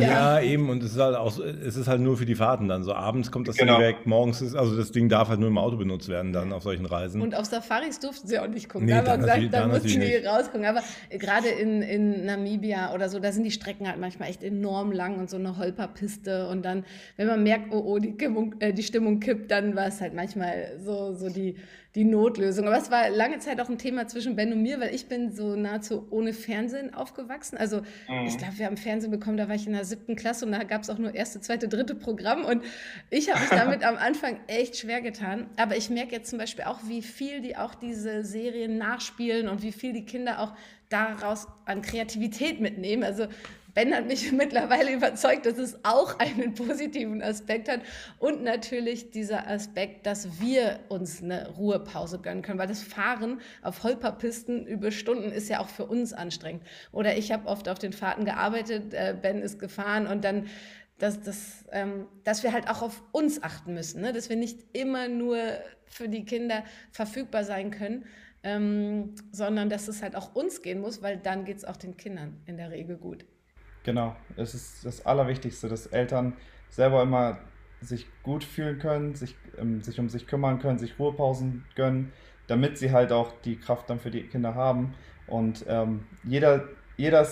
Ja, 0.00 0.40
eben, 0.40 0.70
und 0.70 0.82
es 0.82 0.92
ist 0.92 0.98
halt 0.98 1.16
auch, 1.16 1.38
es 1.38 1.76
ist 1.76 1.86
halt 1.86 2.00
nur 2.00 2.16
für 2.16 2.24
die 2.24 2.34
Fahrten 2.34 2.66
dann. 2.66 2.82
So 2.82 2.94
abends 2.94 3.30
kommt 3.30 3.46
das 3.46 3.56
genau. 3.56 3.76
Ding 3.76 3.88
weg, 3.88 4.06
morgens 4.06 4.40
ist, 4.40 4.54
also 4.54 4.74
das 4.74 4.90
Ding 4.90 5.10
darf 5.10 5.28
halt 5.28 5.38
nur 5.38 5.50
im 5.50 5.58
Auto 5.58 5.76
benutzt 5.76 6.08
werden 6.08 6.32
dann 6.32 6.50
auf 6.54 6.62
solchen 6.62 6.86
Reisen. 6.86 7.20
Und 7.20 7.34
auf 7.34 7.44
Safaris 7.44 8.00
durften 8.00 8.26
sie 8.26 8.38
auch 8.38 8.48
nicht 8.48 8.70
gucken. 8.70 8.86
Nee, 8.86 8.92
da 8.92 9.12
haben 9.12 9.20
gesagt, 9.20 9.52
da 9.52 9.66
mussten 9.68 9.88
die 9.88 9.98
nicht. 9.98 10.26
rausgucken. 10.26 10.64
Aber 10.64 10.82
gerade 11.10 11.48
in, 11.48 11.82
in 11.82 12.24
Namibia 12.24 12.94
oder 12.94 13.10
so, 13.10 13.20
da 13.20 13.32
sind 13.32 13.44
die 13.44 13.50
Strecken 13.50 13.86
halt 13.86 14.00
manchmal 14.00 14.30
echt 14.30 14.42
enorm 14.42 14.92
lang 14.92 15.18
und 15.18 15.28
so 15.28 15.36
eine 15.36 15.58
Holperpiste. 15.58 16.48
Und 16.48 16.64
dann, 16.64 16.86
wenn 17.18 17.26
man 17.26 17.42
merkt, 17.42 17.66
oh, 17.70 17.82
oh, 17.84 17.98
die, 17.98 18.14
Stimmung, 18.14 18.54
äh, 18.60 18.72
die 18.72 18.82
Stimmung 18.82 19.20
kippt, 19.20 19.50
dann 19.50 19.76
war 19.76 19.88
es 19.88 20.00
halt 20.00 20.14
manchmal 20.14 20.78
so, 20.82 21.12
so 21.12 21.28
die 21.28 21.56
die 21.96 22.04
Notlösung. 22.04 22.66
Aber 22.66 22.76
es 22.76 22.90
war 22.90 23.08
lange 23.08 23.38
Zeit 23.38 23.58
auch 23.60 23.70
ein 23.70 23.78
Thema 23.78 24.06
zwischen 24.06 24.36
Ben 24.36 24.52
und 24.52 24.62
mir, 24.62 24.78
weil 24.78 24.94
ich 24.94 25.08
bin 25.08 25.32
so 25.32 25.56
nahezu 25.56 26.06
ohne 26.10 26.34
Fernsehen 26.34 26.92
aufgewachsen. 26.92 27.56
Also 27.56 27.80
mhm. 28.08 28.26
ich 28.26 28.36
glaube, 28.36 28.58
wir 28.58 28.66
haben 28.66 28.76
Fernsehen 28.76 29.10
bekommen, 29.10 29.38
da 29.38 29.48
war 29.48 29.54
ich 29.54 29.66
in 29.66 29.72
der 29.72 29.86
siebten 29.86 30.14
Klasse 30.14 30.44
und 30.44 30.52
da 30.52 30.62
gab 30.62 30.82
es 30.82 30.90
auch 30.90 30.98
nur 30.98 31.14
erste, 31.14 31.40
zweite, 31.40 31.68
dritte 31.68 31.94
Programm. 31.94 32.44
Und 32.44 32.62
ich 33.08 33.30
habe 33.30 33.40
mich 33.40 33.48
damit 33.50 33.82
am 33.82 33.96
Anfang 33.96 34.38
echt 34.46 34.76
schwer 34.76 35.00
getan. 35.00 35.46
Aber 35.56 35.76
ich 35.76 35.88
merke 35.88 36.14
jetzt 36.14 36.28
zum 36.28 36.38
Beispiel 36.38 36.66
auch, 36.66 36.80
wie 36.86 37.00
viel 37.00 37.40
die 37.40 37.56
auch 37.56 37.74
diese 37.74 38.22
Serien 38.22 38.76
nachspielen 38.76 39.48
und 39.48 39.62
wie 39.62 39.72
viel 39.72 39.94
die 39.94 40.04
Kinder 40.04 40.40
auch 40.40 40.52
daraus 40.90 41.48
an 41.64 41.80
Kreativität 41.80 42.60
mitnehmen. 42.60 43.04
Also 43.04 43.26
Ben 43.76 43.94
hat 43.94 44.06
mich 44.06 44.32
mittlerweile 44.32 44.90
überzeugt, 44.90 45.44
dass 45.44 45.58
es 45.58 45.78
auch 45.84 46.18
einen 46.18 46.54
positiven 46.54 47.22
Aspekt 47.22 47.68
hat 47.68 47.82
und 48.18 48.42
natürlich 48.42 49.10
dieser 49.10 49.46
Aspekt, 49.48 50.06
dass 50.06 50.40
wir 50.40 50.80
uns 50.88 51.22
eine 51.22 51.50
Ruhepause 51.50 52.18
gönnen 52.18 52.40
können, 52.40 52.58
weil 52.58 52.68
das 52.68 52.82
Fahren 52.82 53.38
auf 53.62 53.82
Holperpisten 53.84 54.66
über 54.66 54.90
Stunden 54.90 55.30
ist 55.30 55.50
ja 55.50 55.60
auch 55.60 55.68
für 55.68 55.84
uns 55.84 56.14
anstrengend. 56.14 56.62
Oder 56.90 57.18
ich 57.18 57.32
habe 57.32 57.46
oft 57.46 57.68
auf 57.68 57.78
den 57.78 57.92
Fahrten 57.92 58.24
gearbeitet, 58.24 58.94
äh, 58.94 59.14
Ben 59.20 59.42
ist 59.42 59.58
gefahren 59.58 60.06
und 60.06 60.24
dann 60.24 60.46
dass, 60.98 61.20
dass, 61.20 61.66
ähm, 61.72 62.06
dass 62.24 62.42
wir 62.42 62.54
halt 62.54 62.70
auch 62.70 62.80
auf 62.80 63.02
uns 63.12 63.42
achten 63.42 63.74
müssen, 63.74 64.00
ne? 64.00 64.14
dass 64.14 64.30
wir 64.30 64.36
nicht 64.36 64.58
immer 64.72 65.08
nur 65.08 65.36
für 65.84 66.08
die 66.08 66.24
Kinder 66.24 66.64
verfügbar 66.90 67.44
sein 67.44 67.70
können, 67.70 68.06
ähm, 68.42 69.14
sondern 69.30 69.68
dass 69.68 69.88
es 69.88 70.02
halt 70.02 70.16
auch 70.16 70.34
uns 70.34 70.62
gehen 70.62 70.80
muss, 70.80 71.02
weil 71.02 71.18
dann 71.18 71.44
geht 71.44 71.58
es 71.58 71.66
auch 71.66 71.76
den 71.76 71.98
Kindern 71.98 72.40
in 72.46 72.56
der 72.56 72.70
Regel 72.70 72.96
gut. 72.96 73.26
Genau, 73.86 74.16
es 74.36 74.52
ist 74.52 74.84
das 74.84 75.06
Allerwichtigste, 75.06 75.68
dass 75.68 75.86
Eltern 75.86 76.32
selber 76.70 77.04
immer 77.04 77.38
sich 77.80 78.08
gut 78.24 78.42
fühlen 78.42 78.80
können, 78.80 79.14
sich, 79.14 79.36
ähm, 79.58 79.80
sich 79.80 80.00
um 80.00 80.08
sich 80.08 80.26
kümmern 80.26 80.58
können, 80.58 80.80
sich 80.80 80.98
Ruhepausen 80.98 81.64
gönnen, 81.76 82.12
damit 82.48 82.78
sie 82.78 82.90
halt 82.90 83.12
auch 83.12 83.32
die 83.44 83.60
Kraft 83.60 83.88
dann 83.88 84.00
für 84.00 84.10
die 84.10 84.24
Kinder 84.24 84.56
haben. 84.56 84.94
Und 85.28 85.64
ähm, 85.68 86.04
jeder, 86.24 86.64
jeder 86.96 87.28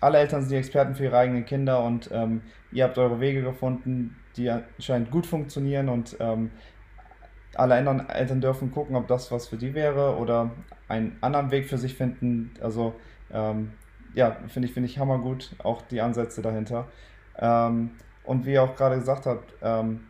alle 0.00 0.16
Eltern 0.16 0.40
sind 0.40 0.52
die 0.52 0.56
Experten 0.56 0.94
für 0.94 1.04
ihre 1.04 1.18
eigenen 1.18 1.44
Kinder 1.44 1.84
und 1.84 2.08
ähm, 2.10 2.40
ihr 2.72 2.84
habt 2.84 2.96
eure 2.96 3.20
Wege 3.20 3.42
gefunden, 3.42 4.16
die 4.38 4.48
anscheinend 4.48 5.10
gut 5.10 5.26
funktionieren 5.26 5.90
und 5.90 6.16
ähm, 6.20 6.52
alle 7.54 7.74
anderen 7.74 8.08
Eltern 8.08 8.40
dürfen 8.40 8.72
gucken, 8.72 8.96
ob 8.96 9.08
das 9.08 9.30
was 9.30 9.46
für 9.46 9.58
die 9.58 9.74
wäre 9.74 10.16
oder 10.16 10.52
einen 10.88 11.18
anderen 11.20 11.50
Weg 11.50 11.66
für 11.66 11.76
sich 11.76 11.94
finden. 11.94 12.54
Also 12.62 12.94
ähm, 13.30 13.72
ja, 14.14 14.36
finde 14.48 14.68
ich, 14.68 14.74
finde 14.74 14.88
ich 14.88 14.98
hammergut, 14.98 15.54
auch 15.62 15.82
die 15.82 16.00
Ansätze 16.00 16.42
dahinter. 16.42 16.88
Ähm, 17.38 17.92
und 18.24 18.46
wie 18.46 18.52
ihr 18.52 18.62
auch 18.62 18.76
gerade 18.76 18.96
gesagt 18.96 19.26
habt, 19.26 19.54
ähm, 19.62 20.06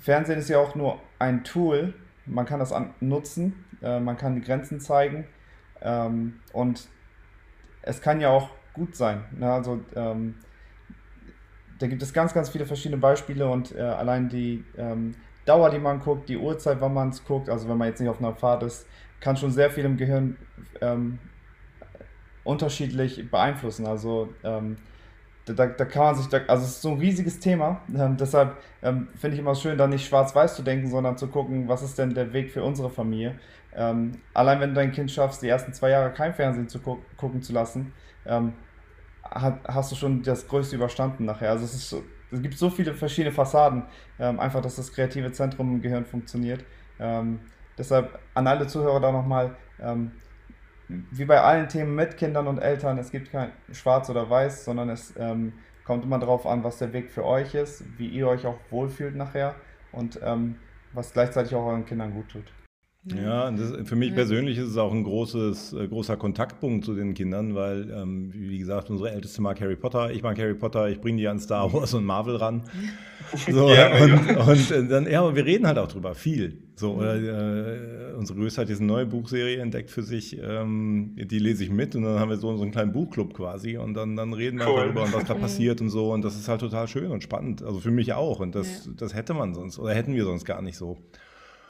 Fernsehen 0.00 0.38
ist 0.38 0.48
ja 0.48 0.58
auch 0.58 0.74
nur 0.74 0.98
ein 1.18 1.44
Tool, 1.44 1.94
man 2.26 2.46
kann 2.46 2.60
das 2.60 2.72
nutzen, 3.00 3.64
äh, 3.82 4.00
man 4.00 4.16
kann 4.16 4.34
die 4.34 4.40
Grenzen 4.40 4.80
zeigen 4.80 5.26
ähm, 5.80 6.40
und 6.52 6.88
es 7.82 8.00
kann 8.00 8.20
ja 8.20 8.30
auch 8.30 8.50
gut 8.72 8.96
sein. 8.96 9.24
Ne? 9.32 9.52
Also 9.52 9.80
ähm, 9.94 10.36
da 11.78 11.86
gibt 11.88 12.02
es 12.02 12.12
ganz, 12.12 12.32
ganz 12.32 12.48
viele 12.48 12.66
verschiedene 12.66 13.00
Beispiele 13.00 13.48
und 13.48 13.74
äh, 13.74 13.80
allein 13.80 14.28
die 14.28 14.64
ähm, 14.76 15.16
Dauer, 15.44 15.70
die 15.70 15.78
man 15.78 16.00
guckt, 16.00 16.28
die 16.28 16.36
Uhrzeit, 16.36 16.80
wann 16.80 16.94
man 16.94 17.08
es 17.08 17.24
guckt, 17.24 17.48
also 17.48 17.68
wenn 17.68 17.76
man 17.76 17.88
jetzt 17.88 18.00
nicht 18.00 18.08
auf 18.08 18.20
einer 18.20 18.34
Fahrt 18.34 18.62
ist, 18.62 18.86
kann 19.20 19.36
schon 19.36 19.50
sehr 19.50 19.70
viel 19.70 19.84
im 19.84 19.96
Gehirn 19.96 20.36
ähm, 20.80 21.18
unterschiedlich 22.44 23.30
beeinflussen. 23.30 23.86
Also 23.86 24.28
ähm, 24.42 24.76
da, 25.44 25.66
da, 25.66 25.84
kann 25.84 26.02
man 26.04 26.14
sich, 26.14 26.28
da, 26.28 26.38
also 26.46 26.64
es 26.64 26.70
ist 26.70 26.82
so 26.82 26.90
ein 26.90 26.98
riesiges 26.98 27.40
Thema. 27.40 27.80
Ähm, 27.94 28.16
deshalb 28.16 28.56
ähm, 28.82 29.08
finde 29.18 29.34
ich 29.34 29.40
immer 29.40 29.54
schön, 29.54 29.76
da 29.76 29.86
nicht 29.86 30.06
schwarz-weiß 30.06 30.56
zu 30.56 30.62
denken, 30.62 30.88
sondern 30.88 31.16
zu 31.16 31.28
gucken, 31.28 31.68
was 31.68 31.82
ist 31.82 31.98
denn 31.98 32.14
der 32.14 32.32
Weg 32.32 32.52
für 32.52 32.62
unsere 32.62 32.90
Familie. 32.90 33.38
Ähm, 33.74 34.20
allein 34.34 34.60
wenn 34.60 34.70
du 34.70 34.76
dein 34.76 34.92
Kind 34.92 35.10
schaffst, 35.10 35.42
die 35.42 35.48
ersten 35.48 35.72
zwei 35.72 35.90
Jahre 35.90 36.12
kein 36.12 36.34
Fernsehen 36.34 36.68
zu 36.68 36.78
gu 36.78 36.98
gucken 37.16 37.42
zu 37.42 37.52
lassen, 37.52 37.92
ähm, 38.26 38.52
hat, 39.24 39.60
hast 39.66 39.90
du 39.90 39.96
schon 39.96 40.22
das 40.22 40.46
Größte 40.46 40.76
überstanden 40.76 41.24
nachher. 41.24 41.50
Also 41.50 41.64
es, 41.64 41.74
ist 41.74 41.96
es 42.30 42.42
gibt 42.42 42.56
so 42.56 42.70
viele 42.70 42.94
verschiedene 42.94 43.34
Fassaden, 43.34 43.84
ähm, 44.18 44.40
einfach, 44.40 44.60
dass 44.60 44.76
das 44.76 44.92
kreative 44.92 45.32
Zentrum 45.32 45.74
im 45.74 45.82
Gehirn 45.82 46.04
funktioniert. 46.04 46.64
Ähm, 46.98 47.40
deshalb 47.76 48.18
an 48.34 48.46
alle 48.46 48.66
Zuhörer 48.66 49.00
da 49.00 49.12
nochmal, 49.12 49.56
wie 50.88 51.24
bei 51.24 51.40
allen 51.40 51.68
Themen 51.68 51.94
mit 51.94 52.16
Kindern 52.16 52.46
und 52.46 52.58
Eltern, 52.58 52.98
es 52.98 53.10
gibt 53.10 53.32
kein 53.32 53.50
Schwarz 53.72 54.10
oder 54.10 54.28
Weiß, 54.28 54.64
sondern 54.64 54.90
es 54.90 55.14
ähm, 55.16 55.52
kommt 55.84 56.04
immer 56.04 56.18
darauf 56.18 56.46
an, 56.46 56.64
was 56.64 56.78
der 56.78 56.92
Weg 56.92 57.10
für 57.10 57.24
euch 57.24 57.54
ist, 57.54 57.84
wie 57.98 58.08
ihr 58.08 58.28
euch 58.28 58.46
auch 58.46 58.58
wohlfühlt 58.70 59.16
nachher 59.16 59.54
und 59.92 60.20
ähm, 60.22 60.56
was 60.92 61.12
gleichzeitig 61.12 61.54
auch 61.54 61.66
euren 61.66 61.86
Kindern 61.86 62.12
gut 62.12 62.28
tut. 62.28 62.44
Ja, 63.04 63.50
das, 63.50 63.88
für 63.88 63.96
mich 63.96 64.14
persönlich 64.14 64.58
ist 64.58 64.68
es 64.68 64.76
auch 64.76 64.92
ein 64.92 65.02
großes, 65.02 65.72
äh, 65.72 65.88
großer 65.88 66.16
Kontaktpunkt 66.16 66.84
zu 66.84 66.94
den 66.94 67.14
Kindern, 67.14 67.56
weil, 67.56 67.90
ähm, 67.90 68.30
wie 68.32 68.58
gesagt, 68.58 68.90
unsere 68.90 69.10
Älteste 69.10 69.42
mag 69.42 69.60
Harry 69.60 69.74
Potter, 69.74 70.12
ich 70.12 70.22
mag 70.22 70.38
Harry 70.38 70.54
Potter, 70.54 70.88
ich 70.88 71.00
bringe 71.00 71.18
die 71.18 71.26
an 71.26 71.40
Star 71.40 71.72
Wars 71.72 71.94
und 71.94 72.04
Marvel 72.04 72.36
ran. 72.36 72.62
So, 73.48 73.70
ja, 73.70 73.96
und, 74.02 74.36
und, 74.36 74.70
äh, 74.70 74.86
dann, 74.86 75.10
ja, 75.10 75.20
aber 75.20 75.34
wir 75.34 75.46
reden 75.46 75.66
halt 75.66 75.78
auch 75.78 75.88
drüber, 75.88 76.14
viel. 76.14 76.58
So, 76.74 76.92
oder 76.94 77.16
äh, 77.16 78.12
unsere 78.14 78.38
Größte 78.38 78.60
hat 78.60 78.68
jetzt 78.68 78.80
eine 78.80 78.88
neue 78.88 79.06
Buchserie 79.06 79.58
entdeckt 79.58 79.90
für 79.90 80.02
sich, 80.02 80.38
ähm, 80.38 81.16
die 81.16 81.38
lese 81.38 81.64
ich 81.64 81.70
mit 81.70 81.94
und 81.94 82.02
dann 82.02 82.18
haben 82.18 82.28
wir 82.28 82.36
so, 82.36 82.50
einen 82.50 82.72
kleinen 82.72 82.92
Buchclub 82.92 83.32
quasi 83.32 83.78
und 83.78 83.94
dann, 83.94 84.16
dann 84.16 84.34
reden 84.34 84.58
wir 84.58 84.68
cool. 84.68 84.80
darüber 84.80 85.04
und 85.04 85.14
was 85.14 85.24
gerade 85.24 85.40
passiert 85.40 85.80
und 85.80 85.88
so 85.88 86.12
und 86.12 86.22
das 86.22 86.36
ist 86.36 86.48
halt 86.48 86.60
total 86.60 86.88
schön 86.88 87.10
und 87.10 87.22
spannend. 87.22 87.62
Also 87.62 87.78
für 87.80 87.90
mich 87.90 88.12
auch 88.12 88.40
und 88.40 88.54
das, 88.54 88.84
ja. 88.84 88.92
das 88.96 89.14
hätte 89.14 89.32
man 89.32 89.54
sonst 89.54 89.78
oder 89.78 89.94
hätten 89.94 90.14
wir 90.14 90.24
sonst 90.24 90.44
gar 90.44 90.60
nicht 90.60 90.76
so. 90.76 90.98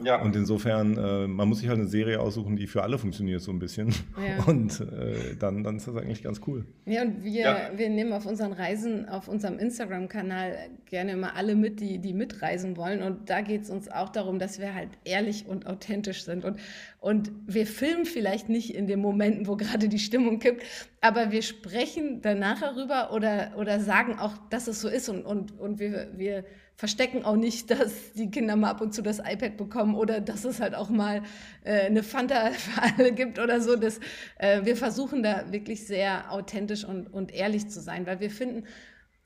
Ja. 0.01 0.21
Und 0.21 0.35
insofern, 0.37 0.97
äh, 0.97 1.27
man 1.27 1.49
muss 1.49 1.59
sich 1.59 1.69
halt 1.69 1.79
eine 1.79 1.89
Serie 1.89 2.21
aussuchen, 2.21 2.57
die 2.57 2.67
für 2.67 2.83
alle 2.83 2.99
funktioniert, 2.99 3.41
so 3.41 3.51
ein 3.51 3.59
bisschen. 3.59 3.95
Ja. 4.17 4.45
Und 4.47 4.81
äh, 4.81 5.37
dann, 5.39 5.63
dann 5.63 5.77
ist 5.77 5.87
das 5.87 5.97
eigentlich 5.97 6.23
ganz 6.23 6.41
cool. 6.47 6.65
Ja, 6.87 7.03
und 7.03 7.23
wir, 7.23 7.41
ja. 7.41 7.71
wir 7.77 7.89
nehmen 7.89 8.13
auf 8.13 8.27
unseren 8.27 8.53
Reisen, 8.53 9.09
auf 9.09 9.29
unserem 9.29 9.59
Instagram-Kanal 9.59 10.57
gerne 10.87 11.13
immer 11.13 11.37
alle 11.37 11.55
mit, 11.55 11.81
die, 11.81 11.99
die 11.99 12.13
mitreisen 12.13 12.77
wollen. 12.77 13.03
Und 13.03 13.31
da 13.31 13.41
geht 13.41 13.63
es 13.63 13.71
uns 13.71 13.91
auch 13.91 14.09
darum, 14.09 14.39
dass 14.39 14.59
wir 14.59 14.75
halt 14.75 14.91
ehrlich 15.05 15.47
und 15.47 15.67
authentisch 15.67 16.25
sind. 16.25 16.45
Und, 16.45 16.59
und 17.01 17.31
wir 17.47 17.67
filmen 17.67 18.05
vielleicht 18.05 18.49
nicht 18.49 18.75
in 18.75 18.87
den 18.87 19.01
Momenten, 19.01 19.47
wo 19.47 19.57
gerade 19.57 19.89
die 19.89 19.99
Stimmung 19.99 20.39
kippt, 20.39 20.65
aber 21.01 21.31
wir 21.31 21.43
sprechen 21.43 22.21
danach 22.23 22.61
darüber 22.61 23.13
oder, 23.13 23.53
oder 23.57 23.81
sagen 23.81 24.19
auch, 24.19 24.35
dass 24.51 24.69
es 24.69 24.81
so 24.81 24.89
ist. 24.89 25.09
Und, 25.09 25.25
und, 25.25 25.59
und 25.59 25.79
wir, 25.79 26.09
wir 26.17 26.45
verstecken 26.83 27.25
auch 27.25 27.37
nicht, 27.37 27.71
dass 27.71 28.13
die 28.15 28.29
Kinder 28.29 28.57
mal 28.57 28.71
ab 28.71 28.81
und 28.81 28.93
zu 28.93 29.03
das 29.03 29.21
iPad 29.21 29.57
bekommen 29.57 29.95
oder 29.95 30.21
dass 30.21 30.45
es 30.45 30.59
halt 30.59 30.75
auch 30.75 30.91
mal 30.91 31.23
äh, 31.63 31.83
eine 31.83 32.03
Fanta 32.03 32.51
für 32.51 32.83
alle 32.83 33.13
gibt 33.21 33.39
oder 33.39 33.61
so. 33.61 33.77
Das, 33.77 34.01
äh, 34.37 34.65
wir 34.65 34.77
versuchen 34.77 35.23
da 35.23 35.53
wirklich 35.53 35.87
sehr 35.87 36.33
authentisch 36.33 36.85
und, 36.85 37.07
und 37.07 37.33
ehrlich 37.33 37.69
zu 37.69 37.81
sein, 37.81 38.05
weil 38.05 38.19
wir 38.19 38.31
finden, 38.31 38.65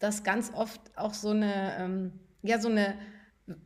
dass 0.00 0.22
ganz 0.22 0.52
oft 0.54 0.82
auch 0.96 1.14
so 1.14 1.30
eine, 1.30 1.78
ähm, 1.78 2.12
ja, 2.42 2.60
so 2.60 2.68
eine 2.68 2.94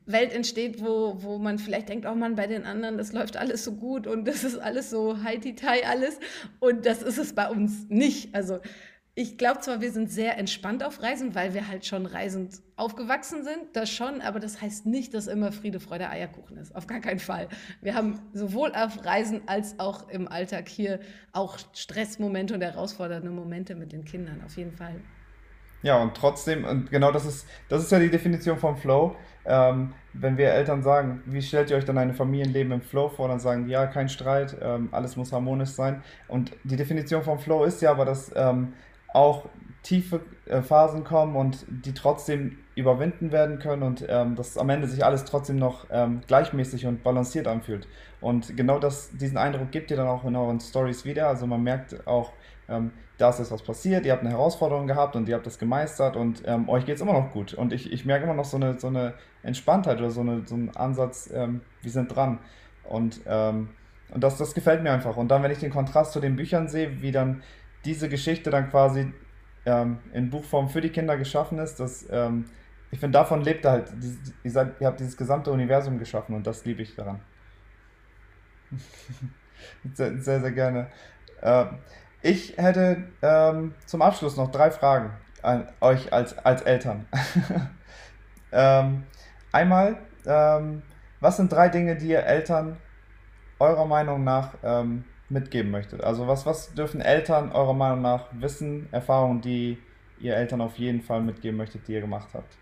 Welt 0.07 0.33
entsteht, 0.33 0.81
wo, 0.81 1.21
wo 1.25 1.39
man 1.39 1.59
vielleicht 1.59 1.89
denkt, 1.89 2.07
oh 2.07 2.15
man, 2.15 2.37
bei 2.37 2.47
den 2.47 2.67
anderen, 2.67 2.97
das 2.97 3.13
läuft 3.13 3.37
alles 3.37 3.65
so 3.65 3.73
gut 3.73 4.07
und 4.07 4.25
das 4.29 4.45
ist 4.45 4.59
alles 4.59 4.89
so 4.91 5.21
high-detail 5.25 5.83
alles 5.89 6.21
und 6.61 6.87
das 6.87 7.03
ist 7.03 7.19
es 7.19 7.33
bei 7.33 7.49
uns 7.51 7.89
nicht. 7.89 8.37
Also 8.37 8.61
ich 9.15 9.37
glaube 9.37 9.61
zwar, 9.61 9.81
wir 9.81 9.91
sind 9.91 10.11
sehr 10.11 10.39
entspannt 10.39 10.85
auf 10.85 11.03
Reisen, 11.03 11.35
weil 11.35 11.53
wir 11.53 11.69
halt 11.69 11.85
schon 11.85 12.07
reisend 12.07 12.55
aufgewachsen 12.77 13.45
sind, 13.45 13.75
das 13.75 13.91
schon, 13.91 14.21
aber 14.21 14.39
das 14.39 14.63
heißt 14.63 14.87
nicht, 14.87 15.13
dass 15.15 15.27
immer 15.27 15.53
Friede, 15.53 15.81
Freude, 15.81 16.09
Eierkuchen 16.09 16.57
ist. 16.57 16.75
Auf 16.75 16.87
gar 16.87 17.01
keinen 17.01 17.19
Fall. 17.19 17.49
Wir 17.83 17.95
haben 17.95 18.21
sowohl 18.33 18.73
auf 18.75 19.05
Reisen 19.05 19.43
als 19.47 19.79
auch 19.79 20.09
im 20.09 20.29
Alltag 20.29 20.69
hier 20.69 21.01
auch 21.33 21.59
Stressmomente 21.75 22.55
und 22.55 22.63
herausfordernde 22.63 23.31
Momente 23.31 23.75
mit 23.75 23.93
den 23.93 24.05
Kindern, 24.05 24.43
auf 24.47 24.57
jeden 24.57 24.73
Fall. 24.73 25.01
Ja, 25.83 26.01
und 26.01 26.15
trotzdem, 26.15 26.65
und 26.65 26.91
genau 26.91 27.11
das 27.11 27.25
ist, 27.25 27.47
das 27.69 27.83
ist 27.83 27.91
ja 27.91 27.99
die 27.99 28.11
Definition 28.11 28.59
vom 28.59 28.77
Flow. 28.77 29.17
Ähm, 29.47 29.95
wenn 30.13 30.37
wir 30.37 30.51
Eltern 30.51 30.83
sagen, 30.83 31.23
wie 31.25 31.41
stellt 31.41 31.71
ihr 31.71 31.77
euch 31.77 31.85
dann 31.85 31.97
ein 31.97 32.13
Familienleben 32.13 32.73
im 32.73 32.83
Flow 32.83 33.09
vor, 33.09 33.29
dann 33.29 33.41
sagen 33.41 33.65
die, 33.65 33.73
ja, 33.73 33.87
kein 33.87 34.09
Streit, 34.09 34.57
ähm, 34.61 34.91
alles 34.93 35.17
muss 35.17 35.33
harmonisch 35.33 35.71
sein. 35.71 36.03
Und 36.29 36.53
die 36.65 36.77
Definition 36.77 37.23
vom 37.23 37.39
Flow 37.39 37.65
ist 37.65 37.81
ja 37.81 37.91
aber, 37.91 38.05
dass 38.05 38.31
ähm, 38.37 38.75
auch 39.13 39.47
tiefe 39.83 40.21
äh, 40.47 40.63
Phasen 40.63 41.05
kommen 41.05 41.37
und 41.37 41.65
die 41.69 41.95
trotzdem 41.95 42.59
überwinden 42.75 43.33
werden 43.33 43.59
können 43.59 43.83
und 43.83 44.05
ähm, 44.09 44.37
dass 44.37 44.59
am 44.59 44.69
Ende 44.71 44.87
sich 44.87 45.05
alles 45.05 45.25
trotzdem 45.25 45.57
noch 45.57 45.87
ähm, 45.91 46.21
gleichmäßig 46.27 46.87
und 46.87 47.03
balanciert 47.03 47.47
anfühlt. 47.47 47.87
Und 48.21 48.57
genau 48.57 48.79
das, 48.79 49.11
diesen 49.17 49.39
Eindruck 49.39 49.71
gibt 49.71 49.91
ihr 49.91 49.97
dann 49.97 50.09
auch 50.09 50.25
in 50.25 50.37
euren 50.37 50.61
Stories 50.61 51.05
wieder. 51.05 51.29
Also 51.29 51.47
man 51.47 51.63
merkt 51.63 52.07
auch, 52.07 52.33
ähm, 52.69 52.93
da 53.19 53.31
ist 53.31 53.39
jetzt 53.39 53.53
was 53.53 53.63
passiert, 53.63 54.07
ihr 54.07 54.13
habt 54.13 54.23
eine 54.23 54.31
Herausforderung 54.31 54.87
gehabt 54.87 55.15
und 55.15 55.29
ihr 55.29 55.35
habt 55.35 55.47
das 55.47 55.59
gemeistert 55.59 56.17
und 56.17 56.43
ähm, 56.47 56.69
euch 56.69 56.87
geht 56.87 56.97
es 56.97 57.03
immer 57.03 57.13
noch 57.13 57.33
gut. 57.33 57.53
Und 57.53 57.73
ich, 57.73 57.93
ich 57.93 58.07
merke 58.07 58.25
immer 58.25 58.35
noch 58.35 58.45
so 58.45 58.57
eine, 58.57 58.79
so 58.79 58.87
eine 58.87 59.15
Entspanntheit 59.43 59.99
oder 59.99 60.11
so, 60.11 60.23
eine, 60.23 60.43
so 60.47 60.55
einen 60.55 60.71
Ansatz, 60.77 61.31
ähm, 61.33 61.61
wir 61.83 61.91
sind 61.91 62.15
dran. 62.15 62.39
Und, 62.85 63.21
ähm, 63.27 63.71
und 64.13 64.25
das, 64.25 64.39
das 64.39 64.55
gefällt 64.55 64.83
mir 64.83 64.93
einfach. 64.93 65.17
Und 65.17 65.29
dann, 65.29 65.43
wenn 65.43 65.51
ich 65.51 65.59
den 65.59 65.71
Kontrast 65.71 66.13
zu 66.13 66.21
den 66.21 66.37
Büchern 66.37 66.69
sehe, 66.69 67.03
wie 67.03 67.13
dann 67.13 67.43
diese 67.85 68.09
Geschichte 68.09 68.51
dann 68.51 68.71
quasi 68.71 69.13
ähm, 69.67 69.99
in 70.13 70.31
Buchform 70.31 70.69
für 70.69 70.81
die 70.81 70.91
Kinder 70.91 71.17
geschaffen 71.17 71.59
ist, 71.59 71.81
das, 71.81 72.07
ähm, 72.11 72.47
ich 72.91 72.99
finde, 72.99 73.19
davon 73.19 73.43
lebt 73.43 73.65
er 73.65 73.73
halt. 73.73 73.93
Ihr, 74.43 74.51
seid, 74.51 74.81
ihr 74.81 74.87
habt 74.87 75.01
dieses 75.01 75.17
gesamte 75.17 75.51
Universum 75.51 75.99
geschaffen 75.99 76.35
und 76.35 76.47
das 76.47 76.65
liebe 76.65 76.83
ich 76.83 76.95
daran. 76.95 77.21
sehr, 79.95 80.19
sehr, 80.19 80.41
sehr, 80.41 80.53
gerne. 80.53 80.89
Äh, 81.41 81.67
ich 82.23 82.57
hätte 82.57 83.05
ähm, 83.23 83.75
zum 83.87 84.03
Abschluss 84.03 84.37
noch 84.37 84.51
drei 84.51 84.71
Fragen 84.71 85.11
an 85.43 85.69
euch 85.81 86.13
als, 86.13 86.37
als 86.39 86.63
Eltern. 86.63 87.07
Ähm, 88.53 89.05
einmal, 89.53 89.97
ähm, 90.27 90.83
was 91.21 91.37
sind 91.37 91.53
drei 91.53 91.69
Dinge, 91.69 91.97
die 91.97 92.09
ihr 92.09 92.25
Eltern 92.25 92.79
eurer 93.59 93.87
Meinung 93.87 94.25
nach 94.25 94.55
ähm, 94.63 95.05
mitgeben 95.31 95.71
möchtet? 95.71 96.03
Also 96.03 96.27
was, 96.27 96.47
was 96.47 96.75
dürfen 96.75 97.01
Eltern 97.01 97.53
eurer 97.53 97.75
Meinung 97.75 98.03
nach 98.03 98.27
wissen, 98.33 98.89
Erfahrungen, 98.93 99.41
die 99.41 99.79
ihr 100.21 100.37
Eltern 100.37 100.61
auf 100.61 100.77
jeden 100.79 101.01
Fall 101.01 101.23
mitgeben 101.23 101.57
möchtet, 101.57 101.89
die 101.89 101.93
ihr 101.93 102.01
gemacht 102.01 102.29
habt? 102.35 102.59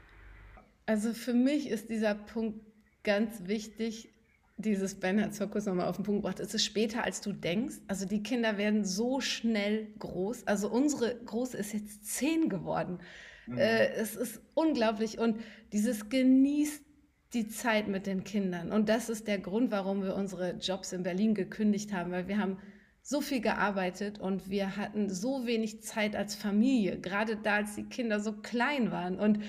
Also 0.86 1.12
für 1.12 1.34
mich 1.34 1.68
ist 1.68 1.90
dieser 1.90 2.14
Punkt 2.14 2.60
ganz 3.02 3.46
wichtig, 3.46 4.10
dieses 4.58 4.98
Ben 4.98 5.22
hat 5.22 5.30
es 5.30 5.66
nochmal 5.66 5.86
auf 5.86 5.96
den 5.96 6.04
Punkt 6.04 6.22
gebracht, 6.22 6.40
es 6.40 6.52
ist 6.52 6.64
später, 6.64 7.04
als 7.04 7.20
du 7.20 7.32
denkst. 7.32 7.76
Also 7.86 8.06
die 8.06 8.22
Kinder 8.22 8.58
werden 8.58 8.84
so 8.84 9.20
schnell 9.20 9.86
groß. 9.98 10.46
Also 10.46 10.68
unsere 10.68 11.14
Große 11.14 11.56
ist 11.56 11.72
jetzt 11.72 12.06
zehn 12.06 12.48
geworden. 12.48 12.98
Mhm. 13.46 13.58
Äh, 13.58 13.92
es 13.92 14.16
ist 14.16 14.40
unglaublich. 14.54 15.18
Und 15.18 15.40
dieses 15.72 16.08
genießt 16.08 16.82
die 17.34 17.48
Zeit 17.48 17.88
mit 17.88 18.06
den 18.06 18.24
Kindern. 18.24 18.72
Und 18.72 18.88
das 18.88 19.08
ist 19.08 19.28
der 19.28 19.38
Grund, 19.38 19.70
warum 19.70 20.02
wir 20.02 20.14
unsere 20.14 20.54
Jobs 20.54 20.92
in 20.92 21.02
Berlin 21.02 21.34
gekündigt 21.34 21.92
haben, 21.92 22.10
weil 22.10 22.28
wir 22.28 22.38
haben 22.38 22.58
so 23.02 23.20
viel 23.20 23.40
gearbeitet 23.40 24.18
und 24.18 24.50
wir 24.50 24.76
hatten 24.76 25.08
so 25.08 25.46
wenig 25.46 25.82
Zeit 25.82 26.14
als 26.14 26.34
Familie, 26.34 26.98
gerade 26.98 27.36
da, 27.36 27.56
als 27.56 27.74
die 27.74 27.84
Kinder 27.84 28.20
so 28.20 28.32
klein 28.32 28.90
waren. 28.90 29.18
Und, 29.18 29.40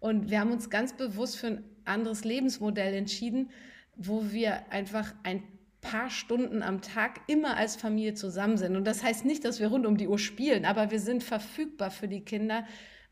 und 0.00 0.30
wir 0.30 0.40
haben 0.40 0.52
uns 0.52 0.70
ganz 0.70 0.94
bewusst 0.94 1.36
für 1.36 1.48
ein 1.48 1.64
anderes 1.84 2.24
Lebensmodell 2.24 2.94
entschieden, 2.94 3.50
wo 3.96 4.30
wir 4.30 4.70
einfach 4.70 5.14
ein 5.24 5.42
paar 5.80 6.10
Stunden 6.10 6.62
am 6.62 6.80
Tag 6.80 7.20
immer 7.26 7.56
als 7.56 7.76
Familie 7.76 8.14
zusammen 8.14 8.56
sind. 8.56 8.76
Und 8.76 8.86
das 8.86 9.02
heißt 9.02 9.24
nicht, 9.24 9.44
dass 9.44 9.60
wir 9.60 9.68
rund 9.68 9.84
um 9.84 9.96
die 9.96 10.08
Uhr 10.08 10.18
spielen, 10.18 10.64
aber 10.64 10.90
wir 10.90 11.00
sind 11.00 11.22
verfügbar 11.22 11.90
für 11.90 12.08
die 12.08 12.24
Kinder, 12.24 12.64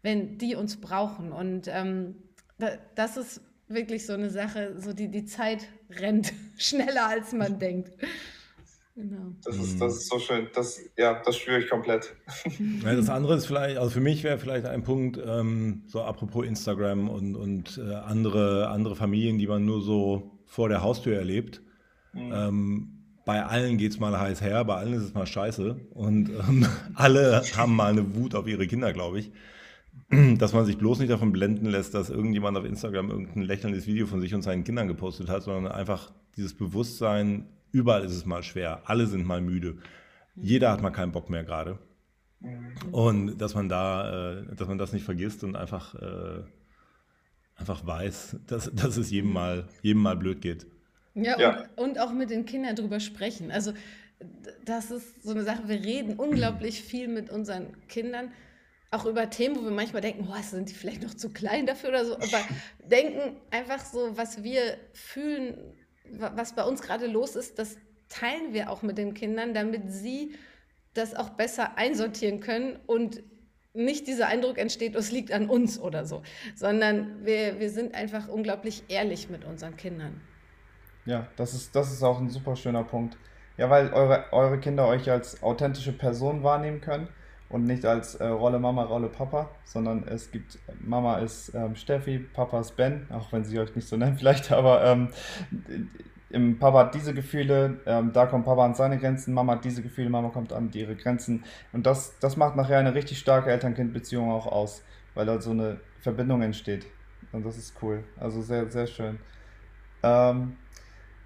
wenn 0.02 0.38
die 0.38 0.54
uns 0.54 0.80
brauchen. 0.80 1.32
Und 1.32 1.68
ähm, 1.68 2.14
das 2.94 3.16
ist 3.16 3.42
wirklich 3.70 4.06
so 4.06 4.12
eine 4.12 4.30
Sache, 4.30 4.74
so 4.78 4.92
die, 4.92 5.08
die 5.08 5.24
Zeit 5.24 5.68
rennt 5.90 6.32
schneller, 6.56 7.08
als 7.08 7.32
man 7.32 7.58
denkt. 7.58 7.92
Genau. 8.96 9.32
Das 9.44 9.56
ist, 9.56 9.80
das 9.80 9.96
ist 9.96 10.08
so 10.08 10.18
schön. 10.18 10.48
Das, 10.54 10.78
ja, 10.98 11.22
das 11.24 11.36
spüre 11.36 11.60
ich 11.60 11.70
komplett. 11.70 12.14
Ja, 12.84 12.94
das 12.94 13.08
andere 13.08 13.36
ist 13.36 13.46
vielleicht, 13.46 13.78
also 13.78 13.90
für 13.90 14.00
mich 14.00 14.24
wäre 14.24 14.38
vielleicht 14.38 14.66
ein 14.66 14.82
Punkt, 14.82 15.18
ähm, 15.24 15.84
so 15.86 16.02
apropos 16.02 16.44
Instagram 16.44 17.08
und, 17.08 17.36
und 17.36 17.78
äh, 17.78 17.94
andere, 17.94 18.68
andere 18.68 18.96
Familien, 18.96 19.38
die 19.38 19.46
man 19.46 19.64
nur 19.64 19.80
so 19.80 20.40
vor 20.46 20.68
der 20.68 20.82
Haustür 20.82 21.16
erlebt. 21.16 21.62
Mhm. 22.12 22.32
Ähm, 22.34 23.00
bei 23.24 23.44
allen 23.44 23.78
geht 23.78 23.92
es 23.92 24.00
mal 24.00 24.18
heiß 24.18 24.40
her, 24.42 24.64
bei 24.64 24.76
allen 24.76 24.92
ist 24.94 25.02
es 25.02 25.14
mal 25.14 25.26
scheiße. 25.26 25.76
Und 25.94 26.30
ähm, 26.30 26.66
alle 26.94 27.42
haben 27.56 27.76
mal 27.76 27.92
eine 27.92 28.14
Wut 28.14 28.34
auf 28.34 28.46
ihre 28.46 28.66
Kinder, 28.66 28.92
glaube 28.92 29.20
ich. 29.20 29.30
Dass 30.38 30.52
man 30.52 30.64
sich 30.64 30.76
bloß 30.76 30.98
nicht 30.98 31.10
davon 31.10 31.30
blenden 31.30 31.66
lässt, 31.66 31.94
dass 31.94 32.10
irgendjemand 32.10 32.58
auf 32.58 32.64
Instagram 32.64 33.10
irgendein 33.10 33.42
lächelndes 33.42 33.86
Video 33.86 34.06
von 34.06 34.20
sich 34.20 34.34
und 34.34 34.42
seinen 34.42 34.64
Kindern 34.64 34.88
gepostet 34.88 35.28
hat, 35.28 35.44
sondern 35.44 35.72
einfach 35.72 36.10
dieses 36.36 36.54
Bewusstsein, 36.54 37.46
überall 37.70 38.04
ist 38.04 38.12
es 38.12 38.26
mal 38.26 38.42
schwer, 38.42 38.82
alle 38.86 39.06
sind 39.06 39.24
mal 39.24 39.40
müde. 39.40 39.78
Jeder 40.34 40.72
hat 40.72 40.82
mal 40.82 40.90
keinen 40.90 41.12
Bock 41.12 41.30
mehr 41.30 41.44
gerade. 41.44 41.78
Und 42.90 43.38
dass 43.38 43.54
man 43.54 43.68
da, 43.68 44.40
äh, 44.40 44.56
dass 44.56 44.66
man 44.66 44.78
das 44.78 44.92
nicht 44.92 45.04
vergisst 45.04 45.44
und 45.44 45.56
einfach, 45.56 45.94
äh, 45.94 46.42
einfach 47.56 47.86
weiß, 47.86 48.36
dass, 48.46 48.70
dass 48.74 48.96
es 48.96 49.10
jedem 49.10 49.32
mal, 49.32 49.68
jedem 49.82 50.02
mal 50.02 50.16
blöd 50.16 50.40
geht. 50.40 50.66
Ja, 51.14 51.38
ja. 51.38 51.60
Und, 51.76 51.90
und, 51.90 51.98
auch 52.00 52.12
mit 52.12 52.30
den 52.30 52.46
Kindern 52.46 52.76
drüber 52.76 53.00
sprechen. 53.00 53.50
Also 53.50 53.74
das 54.64 54.90
ist 54.90 55.22
so 55.22 55.30
eine 55.30 55.44
Sache, 55.44 55.62
wir 55.66 55.82
reden 55.82 56.14
unglaublich 56.14 56.82
viel 56.82 57.08
mit 57.08 57.30
unseren 57.30 57.66
Kindern, 57.88 58.30
auch 58.90 59.06
über 59.06 59.30
Themen, 59.30 59.56
wo 59.56 59.62
wir 59.62 59.70
manchmal 59.70 60.02
denken, 60.02 60.26
boah, 60.26 60.42
sind 60.42 60.68
die 60.68 60.74
vielleicht 60.74 61.02
noch 61.02 61.14
zu 61.14 61.30
klein 61.30 61.66
dafür 61.66 61.90
oder 61.90 62.04
so, 62.04 62.14
aber 62.14 62.40
denken 62.84 63.36
einfach 63.50 63.84
so, 63.84 64.16
was 64.16 64.42
wir 64.42 64.76
fühlen, 64.92 65.74
was 66.10 66.54
bei 66.54 66.64
uns 66.64 66.82
gerade 66.82 67.06
los 67.06 67.36
ist, 67.36 67.58
das 67.58 67.76
teilen 68.08 68.52
wir 68.52 68.70
auch 68.70 68.82
mit 68.82 68.98
den 68.98 69.14
Kindern, 69.14 69.54
damit 69.54 69.92
sie 69.92 70.34
das 70.94 71.14
auch 71.14 71.30
besser 71.30 71.78
einsortieren 71.78 72.40
können 72.40 72.80
und 72.86 73.22
nicht 73.72 74.08
dieser 74.08 74.26
Eindruck 74.26 74.58
entsteht, 74.58 74.96
es 74.96 75.12
liegt 75.12 75.30
an 75.30 75.48
uns 75.48 75.78
oder 75.78 76.04
so, 76.04 76.24
sondern 76.56 77.24
wir, 77.24 77.60
wir 77.60 77.70
sind 77.70 77.94
einfach 77.94 78.26
unglaublich 78.26 78.82
ehrlich 78.88 79.30
mit 79.30 79.44
unseren 79.44 79.76
Kindern. 79.76 80.20
Ja, 81.06 81.28
das 81.36 81.54
ist, 81.54 81.76
das 81.76 81.92
ist 81.92 82.02
auch 82.02 82.18
ein 82.20 82.28
super 82.28 82.56
schöner 82.56 82.82
Punkt. 82.82 83.16
Ja, 83.56 83.70
weil 83.70 83.92
eure, 83.92 84.24
eure 84.32 84.58
Kinder 84.58 84.88
euch 84.88 85.08
als 85.08 85.44
authentische 85.44 85.92
Person 85.92 86.42
wahrnehmen 86.42 86.80
können 86.80 87.08
und 87.50 87.64
nicht 87.64 87.84
als 87.84 88.14
äh, 88.14 88.26
Rolle 88.26 88.58
Mama, 88.58 88.84
Rolle 88.84 89.08
Papa, 89.08 89.50
sondern 89.64 90.06
es 90.06 90.30
gibt, 90.30 90.58
Mama 90.80 91.18
ist 91.18 91.52
ähm, 91.54 91.74
Steffi, 91.74 92.18
Papa 92.18 92.60
ist 92.60 92.76
Ben, 92.76 93.06
auch 93.10 93.32
wenn 93.32 93.44
sie 93.44 93.58
euch 93.58 93.74
nicht 93.74 93.88
so 93.88 93.96
nennen 93.98 94.16
vielleicht, 94.16 94.50
aber 94.52 94.84
ähm, 94.84 95.08
im 96.30 96.58
Papa 96.60 96.78
hat 96.78 96.94
diese 96.94 97.12
Gefühle, 97.12 97.80
ähm, 97.86 98.12
da 98.12 98.26
kommt 98.26 98.44
Papa 98.44 98.64
an 98.64 98.74
seine 98.74 98.98
Grenzen, 98.98 99.34
Mama 99.34 99.54
hat 99.54 99.64
diese 99.64 99.82
Gefühle, 99.82 100.08
Mama 100.08 100.28
kommt 100.28 100.52
an 100.52 100.70
ihre 100.72 100.94
Grenzen 100.94 101.44
und 101.72 101.86
das, 101.86 102.18
das 102.20 102.36
macht 102.36 102.54
nachher 102.56 102.78
eine 102.78 102.94
richtig 102.94 103.18
starke 103.18 103.50
Eltern-Kind-Beziehung 103.50 104.30
auch 104.30 104.46
aus, 104.46 104.82
weil 105.14 105.26
da 105.26 105.40
so 105.40 105.50
eine 105.50 105.80
Verbindung 106.00 106.42
entsteht 106.42 106.86
und 107.32 107.44
das 107.44 107.58
ist 107.58 107.74
cool, 107.82 108.04
also 108.18 108.42
sehr, 108.42 108.70
sehr 108.70 108.86
schön. 108.86 109.18
Ähm, 110.02 110.56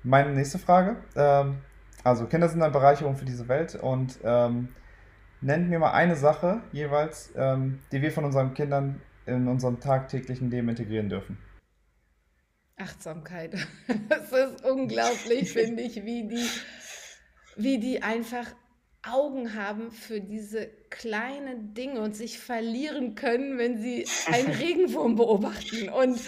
meine 0.03 0.31
nächste 0.33 0.59
Frage. 0.59 0.97
Ähm, 1.17 1.59
also 2.03 2.27
Kinder 2.27 2.49
sind 2.49 2.63
eine 2.63 2.73
Bereicherung 2.73 3.17
für 3.17 3.25
diese 3.25 3.49
Welt 3.49 3.75
und 3.77 4.19
ähm, 4.23 4.69
nennt 5.45 5.69
mir 5.69 5.79
mal 5.79 5.93
eine 5.93 6.17
Sache 6.17 6.63
jeweils, 6.73 7.33
ähm, 7.37 7.81
die 7.93 8.03
wir 8.03 8.11
von 8.11 8.25
unseren 8.25 8.55
Kindern 8.55 9.01
in 9.27 9.47
unserem 9.47 9.79
tagtäglichen 9.79 10.51
Leben 10.51 10.69
integrieren 10.69 11.09
dürfen. 11.09 11.39
Achtsamkeit. 12.77 13.55
Das 14.09 14.33
ist 14.33 14.65
unglaublich, 14.65 15.53
finde 15.53 15.83
ich, 15.83 16.05
wie 16.05 16.27
die, 16.27 16.49
wie 17.57 17.79
die 17.79 18.03
einfach 18.03 18.47
Augen 19.07 19.55
haben 19.55 19.93
für 19.93 20.21
diese 20.21 20.67
kleinen 20.89 21.75
Dinge 21.75 22.01
und 22.01 22.17
sich 22.17 22.39
verlieren 22.39 23.15
können, 23.15 23.59
wenn 23.59 23.79
sie 23.81 24.07
einen 24.27 24.49
Regenwurm 24.61 25.17
beobachten 25.17 25.91
und, 25.91 26.19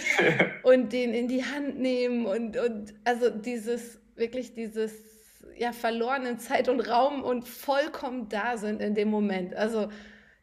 und 0.62 0.92
den 0.92 1.14
in 1.14 1.26
die 1.26 1.44
Hand 1.44 1.78
nehmen 1.78 2.26
und, 2.26 2.56
und 2.58 2.94
also 3.04 3.30
dieses, 3.30 3.98
wirklich 4.14 4.54
dieses 4.54 5.15
ja, 5.56 5.72
verlorenen 5.72 6.38
Zeit 6.38 6.68
und 6.68 6.80
Raum 6.80 7.22
und 7.22 7.46
vollkommen 7.46 8.28
da 8.28 8.56
sind 8.56 8.80
in 8.80 8.94
dem 8.94 9.08
Moment. 9.08 9.54
Also 9.54 9.88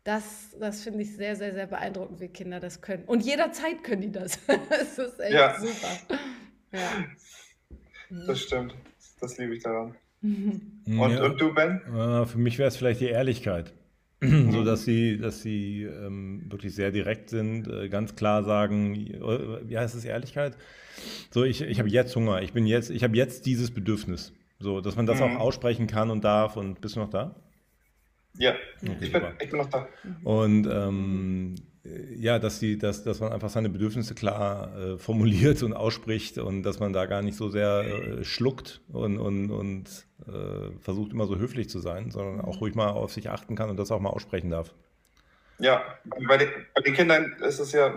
das, 0.03 0.55
das 0.59 0.83
finde 0.83 1.03
ich 1.03 1.15
sehr, 1.15 1.35
sehr, 1.35 1.53
sehr 1.53 1.67
beeindruckend, 1.67 2.19
wie 2.19 2.27
Kinder 2.27 2.59
das 2.59 2.81
können. 2.81 3.03
Und 3.05 3.23
jederzeit 3.23 3.83
können 3.83 4.01
die 4.01 4.11
das. 4.11 4.39
das 4.69 4.97
ist 4.97 5.19
echt 5.19 5.33
ja. 5.33 5.59
super. 5.59 6.17
Ja. 6.71 6.79
Das 8.27 8.41
stimmt. 8.41 8.75
Das 9.19 9.39
liebe 9.39 9.55
ich 9.55 9.63
daran. 9.63 9.95
Mhm. 10.21 10.83
Und, 10.99 11.11
ja. 11.13 11.23
und 11.23 11.41
du, 11.41 11.51
Ben? 11.51 11.81
Für 12.27 12.37
mich 12.37 12.59
wäre 12.59 12.67
es 12.67 12.77
vielleicht 12.77 12.99
die 12.99 13.07
Ehrlichkeit. 13.07 13.73
Mhm. 14.23 14.51
so 14.51 14.63
dass 14.63 14.85
sie, 14.85 15.17
dass 15.17 15.41
sie 15.41 15.83
ähm, 15.83 16.43
wirklich 16.49 16.73
sehr 16.73 16.91
direkt 16.91 17.29
sind, 17.29 17.67
äh, 17.67 17.89
ganz 17.89 18.15
klar 18.15 18.43
sagen, 18.43 18.95
äh, 18.95 19.69
wie 19.69 19.77
heißt 19.77 19.95
es 19.95 20.05
Ehrlichkeit? 20.05 20.55
So, 21.31 21.43
ich, 21.43 21.61
ich 21.61 21.79
habe 21.79 21.89
jetzt 21.89 22.15
Hunger, 22.15 22.41
ich 22.41 22.53
bin 22.53 22.65
jetzt, 22.65 22.89
ich 22.89 23.03
habe 23.03 23.17
jetzt 23.17 23.45
dieses 23.45 23.71
Bedürfnis. 23.71 24.31
So, 24.63 24.79
dass 24.79 24.95
man 24.95 25.05
das 25.05 25.19
mhm. 25.19 25.25
auch 25.25 25.39
aussprechen 25.39 25.87
kann 25.87 26.09
und 26.09 26.23
darf. 26.23 26.55
Und 26.55 26.79
bist 26.79 26.95
du 26.95 27.01
noch 27.01 27.09
da? 27.09 27.35
Ja, 28.37 28.55
okay, 28.81 28.97
ich, 29.01 29.11
bin, 29.11 29.23
ich, 29.41 29.49
bin, 29.49 29.59
noch 29.59 29.69
da. 29.69 29.87
Und 30.23 30.65
ähm, 30.65 31.55
ja, 32.15 32.39
dass, 32.39 32.59
die, 32.59 32.77
dass, 32.77 33.03
dass 33.03 33.19
man 33.19 33.31
einfach 33.31 33.49
seine 33.49 33.69
Bedürfnisse 33.69 34.15
klar 34.15 34.75
äh, 34.75 34.97
formuliert 34.97 35.61
und 35.61 35.73
ausspricht 35.73 36.37
und 36.37 36.63
dass 36.63 36.79
man 36.79 36.93
da 36.93 37.05
gar 37.05 37.21
nicht 37.21 37.37
so 37.37 37.49
sehr 37.49 37.83
äh, 37.83 38.23
schluckt 38.23 38.81
und, 38.87 39.19
und, 39.19 39.51
und 39.51 40.07
äh, 40.25 40.71
versucht 40.79 41.11
immer 41.11 41.27
so 41.27 41.37
höflich 41.37 41.69
zu 41.69 41.79
sein, 41.79 42.09
sondern 42.09 42.41
auch 42.41 42.61
ruhig 42.61 42.73
mal 42.73 42.89
auf 42.89 43.11
sich 43.11 43.29
achten 43.29 43.55
kann 43.55 43.69
und 43.69 43.77
das 43.77 43.91
auch 43.91 43.99
mal 43.99 44.09
aussprechen 44.09 44.49
darf. 44.49 44.73
Ja, 45.59 45.83
bei 46.27 46.37
den, 46.37 46.49
bei 46.73 46.81
den 46.81 46.93
Kindern 46.93 47.33
ist 47.41 47.59
es 47.59 47.73
ja 47.73 47.93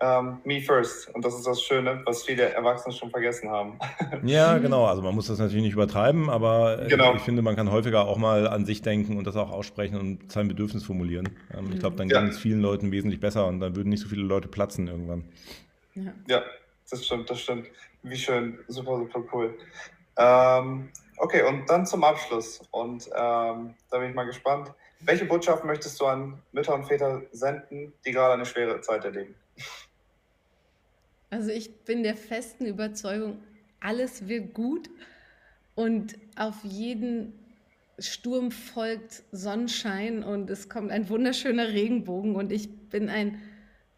ähm, 0.00 0.38
me 0.44 0.60
first. 0.60 1.14
Und 1.14 1.24
das 1.24 1.34
ist 1.34 1.46
das 1.46 1.62
Schöne, 1.62 2.00
was 2.06 2.22
viele 2.22 2.52
Erwachsene 2.54 2.94
schon 2.94 3.10
vergessen 3.10 3.50
haben. 3.50 3.78
Ja, 4.22 4.58
genau. 4.58 4.86
Also 4.86 5.02
man 5.02 5.14
muss 5.14 5.28
das 5.28 5.38
natürlich 5.38 5.62
nicht 5.62 5.72
übertreiben, 5.74 6.28
aber 6.30 6.82
äh, 6.82 6.88
genau. 6.88 7.14
ich 7.14 7.22
finde, 7.22 7.42
man 7.42 7.56
kann 7.56 7.70
häufiger 7.70 8.06
auch 8.06 8.16
mal 8.16 8.46
an 8.46 8.64
sich 8.64 8.82
denken 8.82 9.16
und 9.16 9.26
das 9.26 9.36
auch 9.36 9.50
aussprechen 9.50 9.98
und 9.98 10.30
sein 10.30 10.48
Bedürfnis 10.48 10.84
formulieren. 10.84 11.28
Ähm, 11.56 11.70
ich 11.72 11.80
glaube, 11.80 11.96
dann 11.96 12.08
ja. 12.08 12.20
ging 12.20 12.30
es 12.30 12.38
vielen 12.38 12.60
Leuten 12.60 12.92
wesentlich 12.92 13.20
besser 13.20 13.46
und 13.46 13.60
dann 13.60 13.76
würden 13.76 13.88
nicht 13.88 14.00
so 14.00 14.08
viele 14.08 14.22
Leute 14.22 14.48
platzen 14.48 14.88
irgendwann. 14.88 15.24
Ja, 15.94 16.12
ja 16.28 16.42
das 16.90 17.06
stimmt, 17.06 17.30
das 17.30 17.40
stimmt. 17.40 17.66
Wie 18.02 18.16
schön. 18.16 18.58
Super, 18.68 18.98
super 18.98 19.22
cool. 19.32 19.58
Ähm, 20.16 20.90
okay, 21.18 21.42
und 21.42 21.68
dann 21.68 21.86
zum 21.86 22.04
Abschluss. 22.04 22.60
Und 22.70 23.06
ähm, 23.08 23.74
da 23.90 23.98
bin 23.98 24.10
ich 24.10 24.14
mal 24.14 24.26
gespannt. 24.26 24.72
Welche 25.00 25.24
Botschaft 25.24 25.64
möchtest 25.64 25.98
du 26.00 26.06
an 26.06 26.42
Mütter 26.52 26.74
und 26.74 26.84
Väter 26.84 27.22
senden, 27.32 27.92
die 28.04 28.12
gerade 28.12 28.34
eine 28.34 28.44
schwere 28.44 28.80
Zeit 28.82 29.04
erleben? 29.04 29.34
Also 31.30 31.50
ich 31.50 31.84
bin 31.84 32.02
der 32.02 32.16
festen 32.16 32.66
Überzeugung, 32.66 33.38
alles 33.78 34.28
wird 34.28 34.52
gut 34.52 34.90
und 35.76 36.18
auf 36.36 36.64
jeden 36.64 37.32
Sturm 37.98 38.50
folgt 38.50 39.22
Sonnenschein 39.30 40.24
und 40.24 40.50
es 40.50 40.68
kommt 40.68 40.90
ein 40.90 41.08
wunderschöner 41.08 41.68
Regenbogen 41.68 42.34
und 42.34 42.50
ich 42.50 42.68
bin 42.88 43.08
ein 43.08 43.40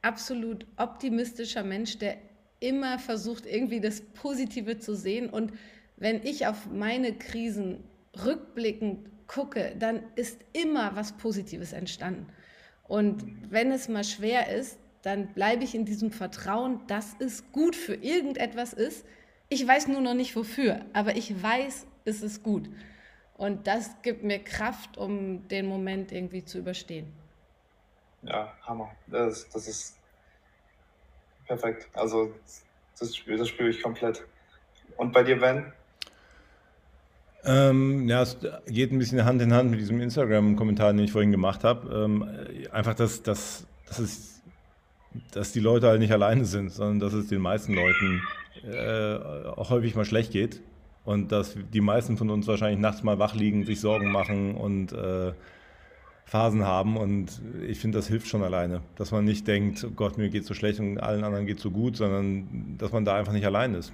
absolut 0.02 0.66
optimistischer 0.76 1.62
Mensch, 1.62 1.98
der 1.98 2.18
immer 2.60 2.98
versucht, 2.98 3.46
irgendwie 3.46 3.80
das 3.80 4.02
Positive 4.02 4.78
zu 4.78 4.94
sehen 4.94 5.30
und 5.30 5.52
wenn 5.96 6.22
ich 6.24 6.46
auf 6.46 6.66
meine 6.66 7.14
Krisen 7.14 7.84
rückblickend 8.24 9.08
gucke, 9.26 9.74
dann 9.78 10.02
ist 10.16 10.38
immer 10.52 10.94
was 10.96 11.12
Positives 11.12 11.72
entstanden. 11.72 12.26
Und 12.88 13.24
wenn 13.50 13.70
es 13.70 13.88
mal 13.88 14.04
schwer 14.04 14.54
ist, 14.54 14.78
dann 15.02 15.28
bleibe 15.34 15.64
ich 15.64 15.74
in 15.74 15.84
diesem 15.84 16.10
Vertrauen, 16.10 16.80
dass 16.86 17.16
es 17.18 17.50
gut 17.52 17.76
für 17.76 17.94
irgendetwas 17.94 18.72
ist. 18.72 19.04
Ich 19.48 19.66
weiß 19.66 19.88
nur 19.88 20.00
noch 20.00 20.14
nicht 20.14 20.34
wofür, 20.36 20.84
aber 20.92 21.16
ich 21.16 21.42
weiß, 21.42 21.86
es 22.04 22.22
ist 22.22 22.42
gut. 22.42 22.68
Und 23.36 23.66
das 23.66 23.90
gibt 24.02 24.22
mir 24.22 24.38
Kraft, 24.38 24.96
um 24.96 25.46
den 25.48 25.66
Moment 25.66 26.12
irgendwie 26.12 26.44
zu 26.44 26.58
überstehen. 26.58 27.12
Ja, 28.22 28.52
Hammer. 28.62 28.90
Das, 29.08 29.48
das 29.48 29.66
ist 29.66 29.96
perfekt. 31.46 31.88
Also 31.92 32.32
Das, 32.98 33.12
das 33.26 33.48
spüre 33.48 33.68
ich 33.68 33.82
komplett. 33.82 34.24
Und 34.96 35.12
bei 35.12 35.22
dir, 35.22 35.40
Ben? 35.40 35.72
Ähm, 37.44 38.08
ja, 38.08 38.22
es 38.22 38.36
geht 38.66 38.92
ein 38.92 38.98
bisschen 38.98 39.24
Hand 39.24 39.42
in 39.42 39.52
Hand 39.52 39.70
mit 39.70 39.80
diesem 39.80 40.00
Instagram-Kommentar, 40.00 40.92
den 40.92 41.00
ich 41.00 41.10
vorhin 41.10 41.32
gemacht 41.32 41.64
habe. 41.64 41.92
Ähm, 41.92 42.68
einfach, 42.70 42.94
dass, 42.94 43.22
dass, 43.22 43.66
dass, 43.88 43.98
es, 43.98 44.31
dass 45.32 45.52
die 45.52 45.60
Leute 45.60 45.88
halt 45.88 46.00
nicht 46.00 46.12
alleine 46.12 46.44
sind, 46.44 46.70
sondern 46.70 47.00
dass 47.00 47.12
es 47.12 47.28
den 47.28 47.40
meisten 47.40 47.74
Leuten 47.74 48.22
äh, 48.64 49.16
auch 49.48 49.70
häufig 49.70 49.94
mal 49.94 50.04
schlecht 50.04 50.32
geht. 50.32 50.60
Und 51.04 51.32
dass 51.32 51.56
die 51.72 51.80
meisten 51.80 52.16
von 52.16 52.30
uns 52.30 52.46
wahrscheinlich 52.46 52.78
nachts 52.78 53.02
mal 53.02 53.18
wach 53.18 53.34
liegen, 53.34 53.64
sich 53.64 53.80
Sorgen 53.80 54.12
machen 54.12 54.54
und 54.54 54.92
äh, 54.92 55.32
Phasen 56.24 56.64
haben. 56.64 56.96
Und 56.96 57.42
ich 57.66 57.80
finde, 57.80 57.98
das 57.98 58.06
hilft 58.06 58.28
schon 58.28 58.44
alleine. 58.44 58.82
Dass 58.96 59.10
man 59.10 59.24
nicht 59.24 59.48
denkt, 59.48 59.84
oh 59.84 59.90
Gott, 59.90 60.16
mir 60.16 60.28
geht 60.28 60.44
so 60.46 60.54
schlecht 60.54 60.78
und 60.78 60.98
allen 60.98 61.24
anderen 61.24 61.46
geht 61.46 61.58
so 61.58 61.72
gut, 61.72 61.96
sondern 61.96 62.76
dass 62.78 62.92
man 62.92 63.04
da 63.04 63.16
einfach 63.16 63.32
nicht 63.32 63.46
allein 63.46 63.74
ist. 63.74 63.92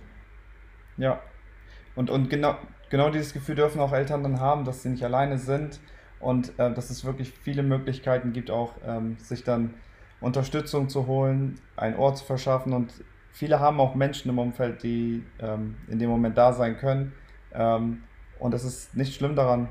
Ja. 0.98 1.20
Und, 1.96 2.10
und 2.10 2.28
genau, 2.28 2.56
genau 2.90 3.10
dieses 3.10 3.32
Gefühl 3.32 3.54
dürfen 3.54 3.80
auch 3.80 3.92
Eltern 3.92 4.22
dann 4.22 4.38
haben, 4.38 4.64
dass 4.64 4.82
sie 4.82 4.90
nicht 4.90 5.02
alleine 5.02 5.38
sind 5.38 5.80
und 6.20 6.58
äh, 6.58 6.72
dass 6.72 6.90
es 6.90 7.04
wirklich 7.04 7.32
viele 7.32 7.62
Möglichkeiten 7.62 8.32
gibt, 8.32 8.50
auch 8.50 8.74
ähm, 8.86 9.16
sich 9.18 9.44
dann 9.44 9.74
Unterstützung 10.20 10.88
zu 10.88 11.06
holen, 11.06 11.60
einen 11.76 11.96
Ort 11.96 12.18
zu 12.18 12.24
verschaffen 12.24 12.72
und 12.72 12.92
viele 13.32 13.60
haben 13.60 13.80
auch 13.80 13.94
Menschen 13.94 14.30
im 14.30 14.38
Umfeld, 14.38 14.82
die 14.82 15.22
ähm, 15.40 15.76
in 15.88 15.98
dem 15.98 16.10
Moment 16.10 16.36
da 16.36 16.52
sein 16.52 16.76
können 16.76 17.12
ähm, 17.52 18.02
und 18.38 18.54
es 18.54 18.64
ist 18.64 18.96
nicht 18.96 19.14
schlimm 19.14 19.36
daran, 19.36 19.68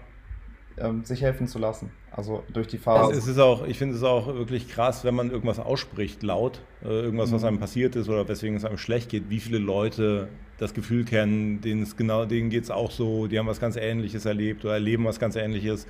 ähm, 0.77 1.03
sich 1.03 1.21
helfen 1.21 1.47
zu 1.47 1.59
lassen. 1.59 1.91
Also 2.11 2.43
durch 2.51 2.67
die 2.67 2.77
Phase. 2.77 3.13
Es 3.13 3.27
ist 3.27 3.37
auch, 3.37 3.65
ich 3.67 3.77
finde 3.77 3.95
es 3.95 4.03
auch 4.03 4.27
wirklich 4.27 4.69
krass, 4.69 5.03
wenn 5.03 5.15
man 5.15 5.29
irgendwas 5.29 5.59
ausspricht, 5.59 6.23
laut, 6.23 6.61
äh, 6.83 6.87
irgendwas, 6.87 7.31
was 7.31 7.41
mhm. 7.41 7.47
einem 7.47 7.59
passiert 7.59 7.95
ist 7.95 8.09
oder 8.09 8.27
weswegen 8.27 8.55
es 8.55 8.65
einem 8.65 8.77
schlecht 8.77 9.09
geht, 9.09 9.29
wie 9.29 9.39
viele 9.39 9.59
Leute 9.59 10.29
das 10.57 10.73
Gefühl 10.73 11.05
kennen, 11.05 11.61
denen 11.61 11.83
es 11.83 11.95
genau, 11.95 12.25
denen 12.25 12.49
geht 12.49 12.63
es 12.63 12.71
auch 12.71 12.91
so, 12.91 13.27
die 13.27 13.37
haben 13.37 13.47
was 13.47 13.59
ganz 13.59 13.75
Ähnliches 13.75 14.25
erlebt 14.25 14.65
oder 14.65 14.73
erleben 14.73 15.05
was 15.05 15.19
ganz 15.19 15.35
Ähnliches. 15.35 15.85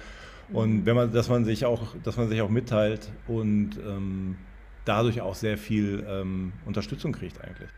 Und 0.53 0.85
wenn 0.85 0.95
man, 0.95 1.11
dass 1.11 1.29
man 1.29 1.45
sich 1.45 1.65
auch, 1.65 1.95
dass 2.03 2.17
man 2.17 2.29
sich 2.29 2.41
auch 2.41 2.49
mitteilt 2.49 3.11
und 3.27 3.71
ähm, 3.85 4.37
dadurch 4.85 5.21
auch 5.21 5.35
sehr 5.35 5.57
viel 5.57 6.05
ähm, 6.07 6.53
Unterstützung 6.65 7.11
kriegt 7.11 7.43
eigentlich. 7.43 7.69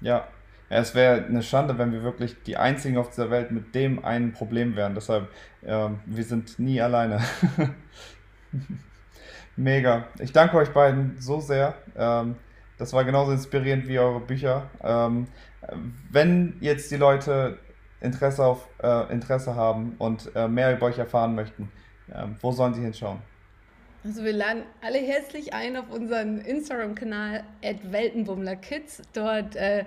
Ja, 0.00 0.28
es 0.68 0.94
wäre 0.94 1.24
eine 1.24 1.42
Schande, 1.42 1.78
wenn 1.78 1.92
wir 1.92 2.02
wirklich 2.02 2.36
die 2.44 2.56
Einzigen 2.56 2.96
auf 2.98 3.10
dieser 3.10 3.30
Welt 3.30 3.50
mit 3.50 3.74
dem 3.74 4.04
einen 4.04 4.32
Problem 4.32 4.76
wären. 4.76 4.94
Deshalb, 4.94 5.28
ähm, 5.64 6.00
wir 6.06 6.24
sind 6.24 6.58
nie 6.58 6.80
alleine. 6.80 7.20
Mega. 9.56 10.06
Ich 10.18 10.32
danke 10.32 10.56
euch 10.56 10.70
beiden 10.70 11.16
so 11.18 11.40
sehr. 11.40 11.74
Ähm, 11.96 12.36
das 12.78 12.92
war 12.92 13.04
genauso 13.04 13.32
inspirierend 13.32 13.88
wie 13.88 13.98
eure 13.98 14.20
Bücher. 14.20 14.68
Ähm, 14.82 15.28
wenn 16.10 16.56
jetzt 16.60 16.90
die 16.90 16.96
Leute 16.96 17.58
Interesse, 18.00 18.44
auf, 18.44 18.68
äh, 18.82 19.12
Interesse 19.12 19.54
haben 19.54 19.94
und 19.98 20.30
äh, 20.34 20.48
mehr 20.48 20.76
über 20.76 20.86
euch 20.86 20.98
erfahren 20.98 21.34
möchten, 21.34 21.70
äh, 22.12 22.26
wo 22.40 22.52
sollen 22.52 22.74
sie 22.74 22.82
hinschauen? 22.82 23.18
Also 24.04 24.22
wir 24.22 24.32
laden 24.32 24.62
alle 24.82 24.98
herzlich 24.98 25.52
ein 25.52 25.76
auf 25.76 25.90
unseren 25.90 26.38
Instagram-Kanal 26.38 27.42
@weltenbummlerkids. 27.82 29.02
Dort 29.12 29.56
äh, 29.56 29.84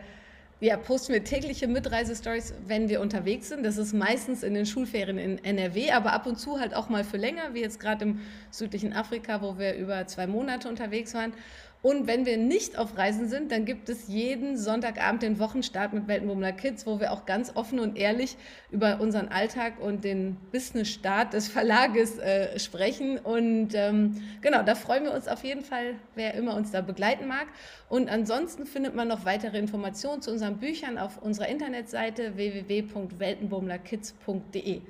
ja, 0.61 0.75
posten 0.75 1.13
wir 1.13 1.23
tägliche 1.23 1.67
Mitreisestories, 1.67 2.53
wenn 2.67 2.89
wir 2.89 2.99
unterwegs 2.99 3.47
sind. 3.47 3.65
Das 3.65 3.77
ist 3.77 3.93
meistens 3.93 4.43
in 4.43 4.53
den 4.53 4.65
Schulferien 4.65 5.17
in 5.17 5.43
NRW, 5.43 5.91
aber 5.91 6.11
ab 6.11 6.25
und 6.25 6.37
zu 6.37 6.59
halt 6.59 6.75
auch 6.75 6.89
mal 6.89 7.05
für 7.05 7.15
länger, 7.15 7.53
wie 7.53 7.61
jetzt 7.61 7.79
gerade 7.79 8.03
im 8.03 8.19
südlichen 8.51 8.91
Afrika, 8.91 9.41
wo 9.41 9.57
wir 9.57 9.75
über 9.75 10.05
zwei 10.07 10.27
Monate 10.27 10.67
unterwegs 10.67 11.13
waren. 11.13 11.31
Und 11.81 12.07
wenn 12.07 12.25
wir 12.25 12.37
nicht 12.37 12.77
auf 12.77 12.97
Reisen 12.97 13.29
sind, 13.29 13.53
dann 13.53 13.63
gibt 13.63 13.87
es 13.87 14.09
jeden 14.09 14.57
Sonntagabend 14.57 15.23
den 15.23 15.39
Wochenstart 15.39 15.93
mit 15.93 16.09
Weltenbummler 16.09 16.51
Kids, 16.51 16.85
wo 16.85 16.99
wir 16.99 17.13
auch 17.13 17.25
ganz 17.25 17.55
offen 17.55 17.79
und 17.79 17.97
ehrlich 17.97 18.35
über 18.69 18.99
unseren 18.99 19.29
Alltag 19.29 19.79
und 19.79 20.03
den 20.03 20.35
Business-Start 20.51 21.31
des 21.31 21.47
Verlages 21.47 22.19
äh, 22.19 22.59
sprechen. 22.59 23.17
Und 23.17 23.69
ähm, 23.75 24.21
genau, 24.41 24.61
da 24.63 24.75
freuen 24.75 25.05
wir 25.05 25.13
uns 25.13 25.29
auf 25.29 25.45
jeden 25.45 25.63
Fall, 25.63 25.95
wer 26.15 26.33
immer 26.33 26.57
uns 26.57 26.71
da 26.71 26.81
begleiten 26.81 27.27
mag. 27.27 27.47
Und 27.87 28.09
ansonsten 28.09 28.65
findet 28.65 28.93
man 28.93 29.07
noch 29.07 29.23
weitere 29.23 29.57
Informationen 29.57 30.21
zu 30.21 30.31
unseren 30.31 30.57
Büchern 30.57 30.97
auf 30.97 31.21
unserer 31.21 31.47
Internetseite 31.47 32.35
www.weltenbummlerkids.de. 32.35 34.81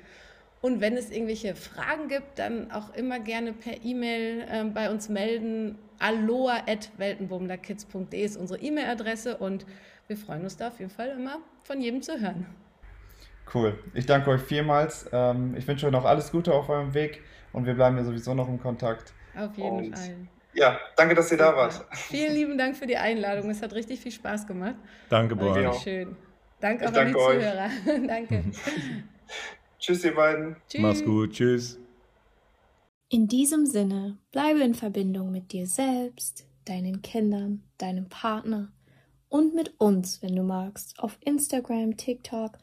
Und 0.61 0.81
wenn 0.81 0.97
es 0.97 1.11
irgendwelche 1.11 1.53
Fragen 1.53 2.07
gibt, 2.07 2.39
dann 2.39 2.71
auch 2.71 2.95
immer 2.95 3.19
gerne 3.19 3.53
per 3.53 3.85
E-Mail 3.85 4.43
äh, 4.49 4.63
bei 4.63 4.89
uns 4.89 5.07
melden. 5.07 5.77
aloha.weltenbummlerkids.de 5.99 8.23
ist 8.23 8.37
unsere 8.37 8.59
E-Mail-Adresse 8.59 9.37
und 9.37 9.65
wir 10.07 10.17
freuen 10.17 10.43
uns 10.43 10.57
da 10.57 10.69
auf 10.69 10.79
jeden 10.79 10.91
Fall 10.91 11.09
immer 11.09 11.39
von 11.63 11.81
jedem 11.81 12.01
zu 12.01 12.19
hören. 12.19 12.45
Cool. 13.53 13.77
Ich 13.93 14.05
danke 14.05 14.29
euch 14.29 14.41
vielmals. 14.41 15.09
Ähm, 15.11 15.55
ich 15.57 15.67
wünsche 15.67 15.85
euch 15.85 15.91
noch 15.91 16.05
alles 16.05 16.31
Gute 16.31 16.53
auf 16.53 16.69
eurem 16.69 16.93
Weg 16.93 17.21
und 17.53 17.65
wir 17.65 17.73
bleiben 17.73 17.97
ja 17.97 18.03
sowieso 18.03 18.33
noch 18.33 18.47
im 18.47 18.59
Kontakt. 18.59 19.13
Auf 19.35 19.55
jeden 19.57 19.69
und 19.69 19.97
Fall. 19.97 20.15
Ja, 20.53 20.79
danke, 20.97 21.15
dass 21.15 21.31
ihr 21.31 21.37
da 21.37 21.55
wart. 21.55 21.85
Vielen 21.91 22.33
lieben 22.33 22.57
Dank 22.57 22.75
für 22.75 22.87
die 22.87 22.97
Einladung. 22.97 23.49
Es 23.49 23.61
hat 23.61 23.73
richtig 23.73 23.99
viel 23.99 24.11
Spaß 24.11 24.47
gemacht. 24.47 24.75
Danke, 25.09 25.35
Boris. 25.35 25.81
Schön. 25.81 26.15
Danke 26.59 26.89
auch 26.89 26.93
an 26.93 27.07
die 27.07 27.15
euch. 27.15 27.39
Zuhörer. 27.39 27.69
danke. 28.07 28.43
Tschüss, 29.79 30.03
ihr 30.03 30.15
beiden. 30.15 30.55
Tschüss. 30.67 30.81
Mach's 30.81 31.03
gut. 31.03 31.31
Tschüss. 31.31 31.79
In 33.11 33.27
diesem 33.27 33.65
Sinne, 33.65 34.19
bleibe 34.31 34.59
in 34.59 34.75
Verbindung 34.75 35.31
mit 35.31 35.51
dir 35.51 35.65
selbst, 35.65 36.45
deinen 36.65 37.01
Kindern, 37.01 37.63
deinem 37.79 38.07
Partner 38.07 38.71
und 39.29 39.55
mit 39.55 39.79
uns, 39.79 40.21
wenn 40.21 40.35
du 40.35 40.43
magst, 40.43 40.99
auf 40.99 41.17
Instagram, 41.21 41.97
TikTok 41.97 42.59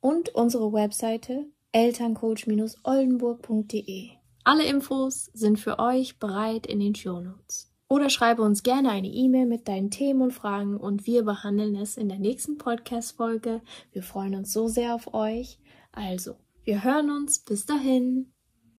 und 0.00 0.34
unsere 0.34 0.70
Webseite 0.74 1.46
elterncoach-oldenburg.de. 1.72 4.10
Alle 4.44 4.66
Infos 4.66 5.30
sind 5.32 5.58
für 5.58 5.78
euch 5.78 6.18
bereit 6.18 6.66
in 6.66 6.80
den 6.80 6.94
Shownotes. 6.94 7.72
Oder 7.88 8.10
schreibe 8.10 8.42
uns 8.42 8.62
gerne 8.62 8.90
eine 8.90 9.08
E-Mail 9.08 9.46
mit 9.46 9.66
deinen 9.66 9.90
Themen 9.90 10.20
und 10.20 10.32
Fragen 10.32 10.76
und 10.76 11.06
wir 11.06 11.24
behandeln 11.24 11.74
es 11.74 11.96
in 11.96 12.10
der 12.10 12.18
nächsten 12.18 12.58
Podcast-Folge. 12.58 13.62
Wir 13.92 14.02
freuen 14.02 14.34
uns 14.34 14.52
so 14.52 14.68
sehr 14.68 14.94
auf 14.94 15.14
euch. 15.14 15.58
Also, 15.90 16.34
wir 16.64 16.84
hören 16.84 17.10
uns. 17.10 17.38
Bis 17.38 17.64
dahin. 17.64 18.30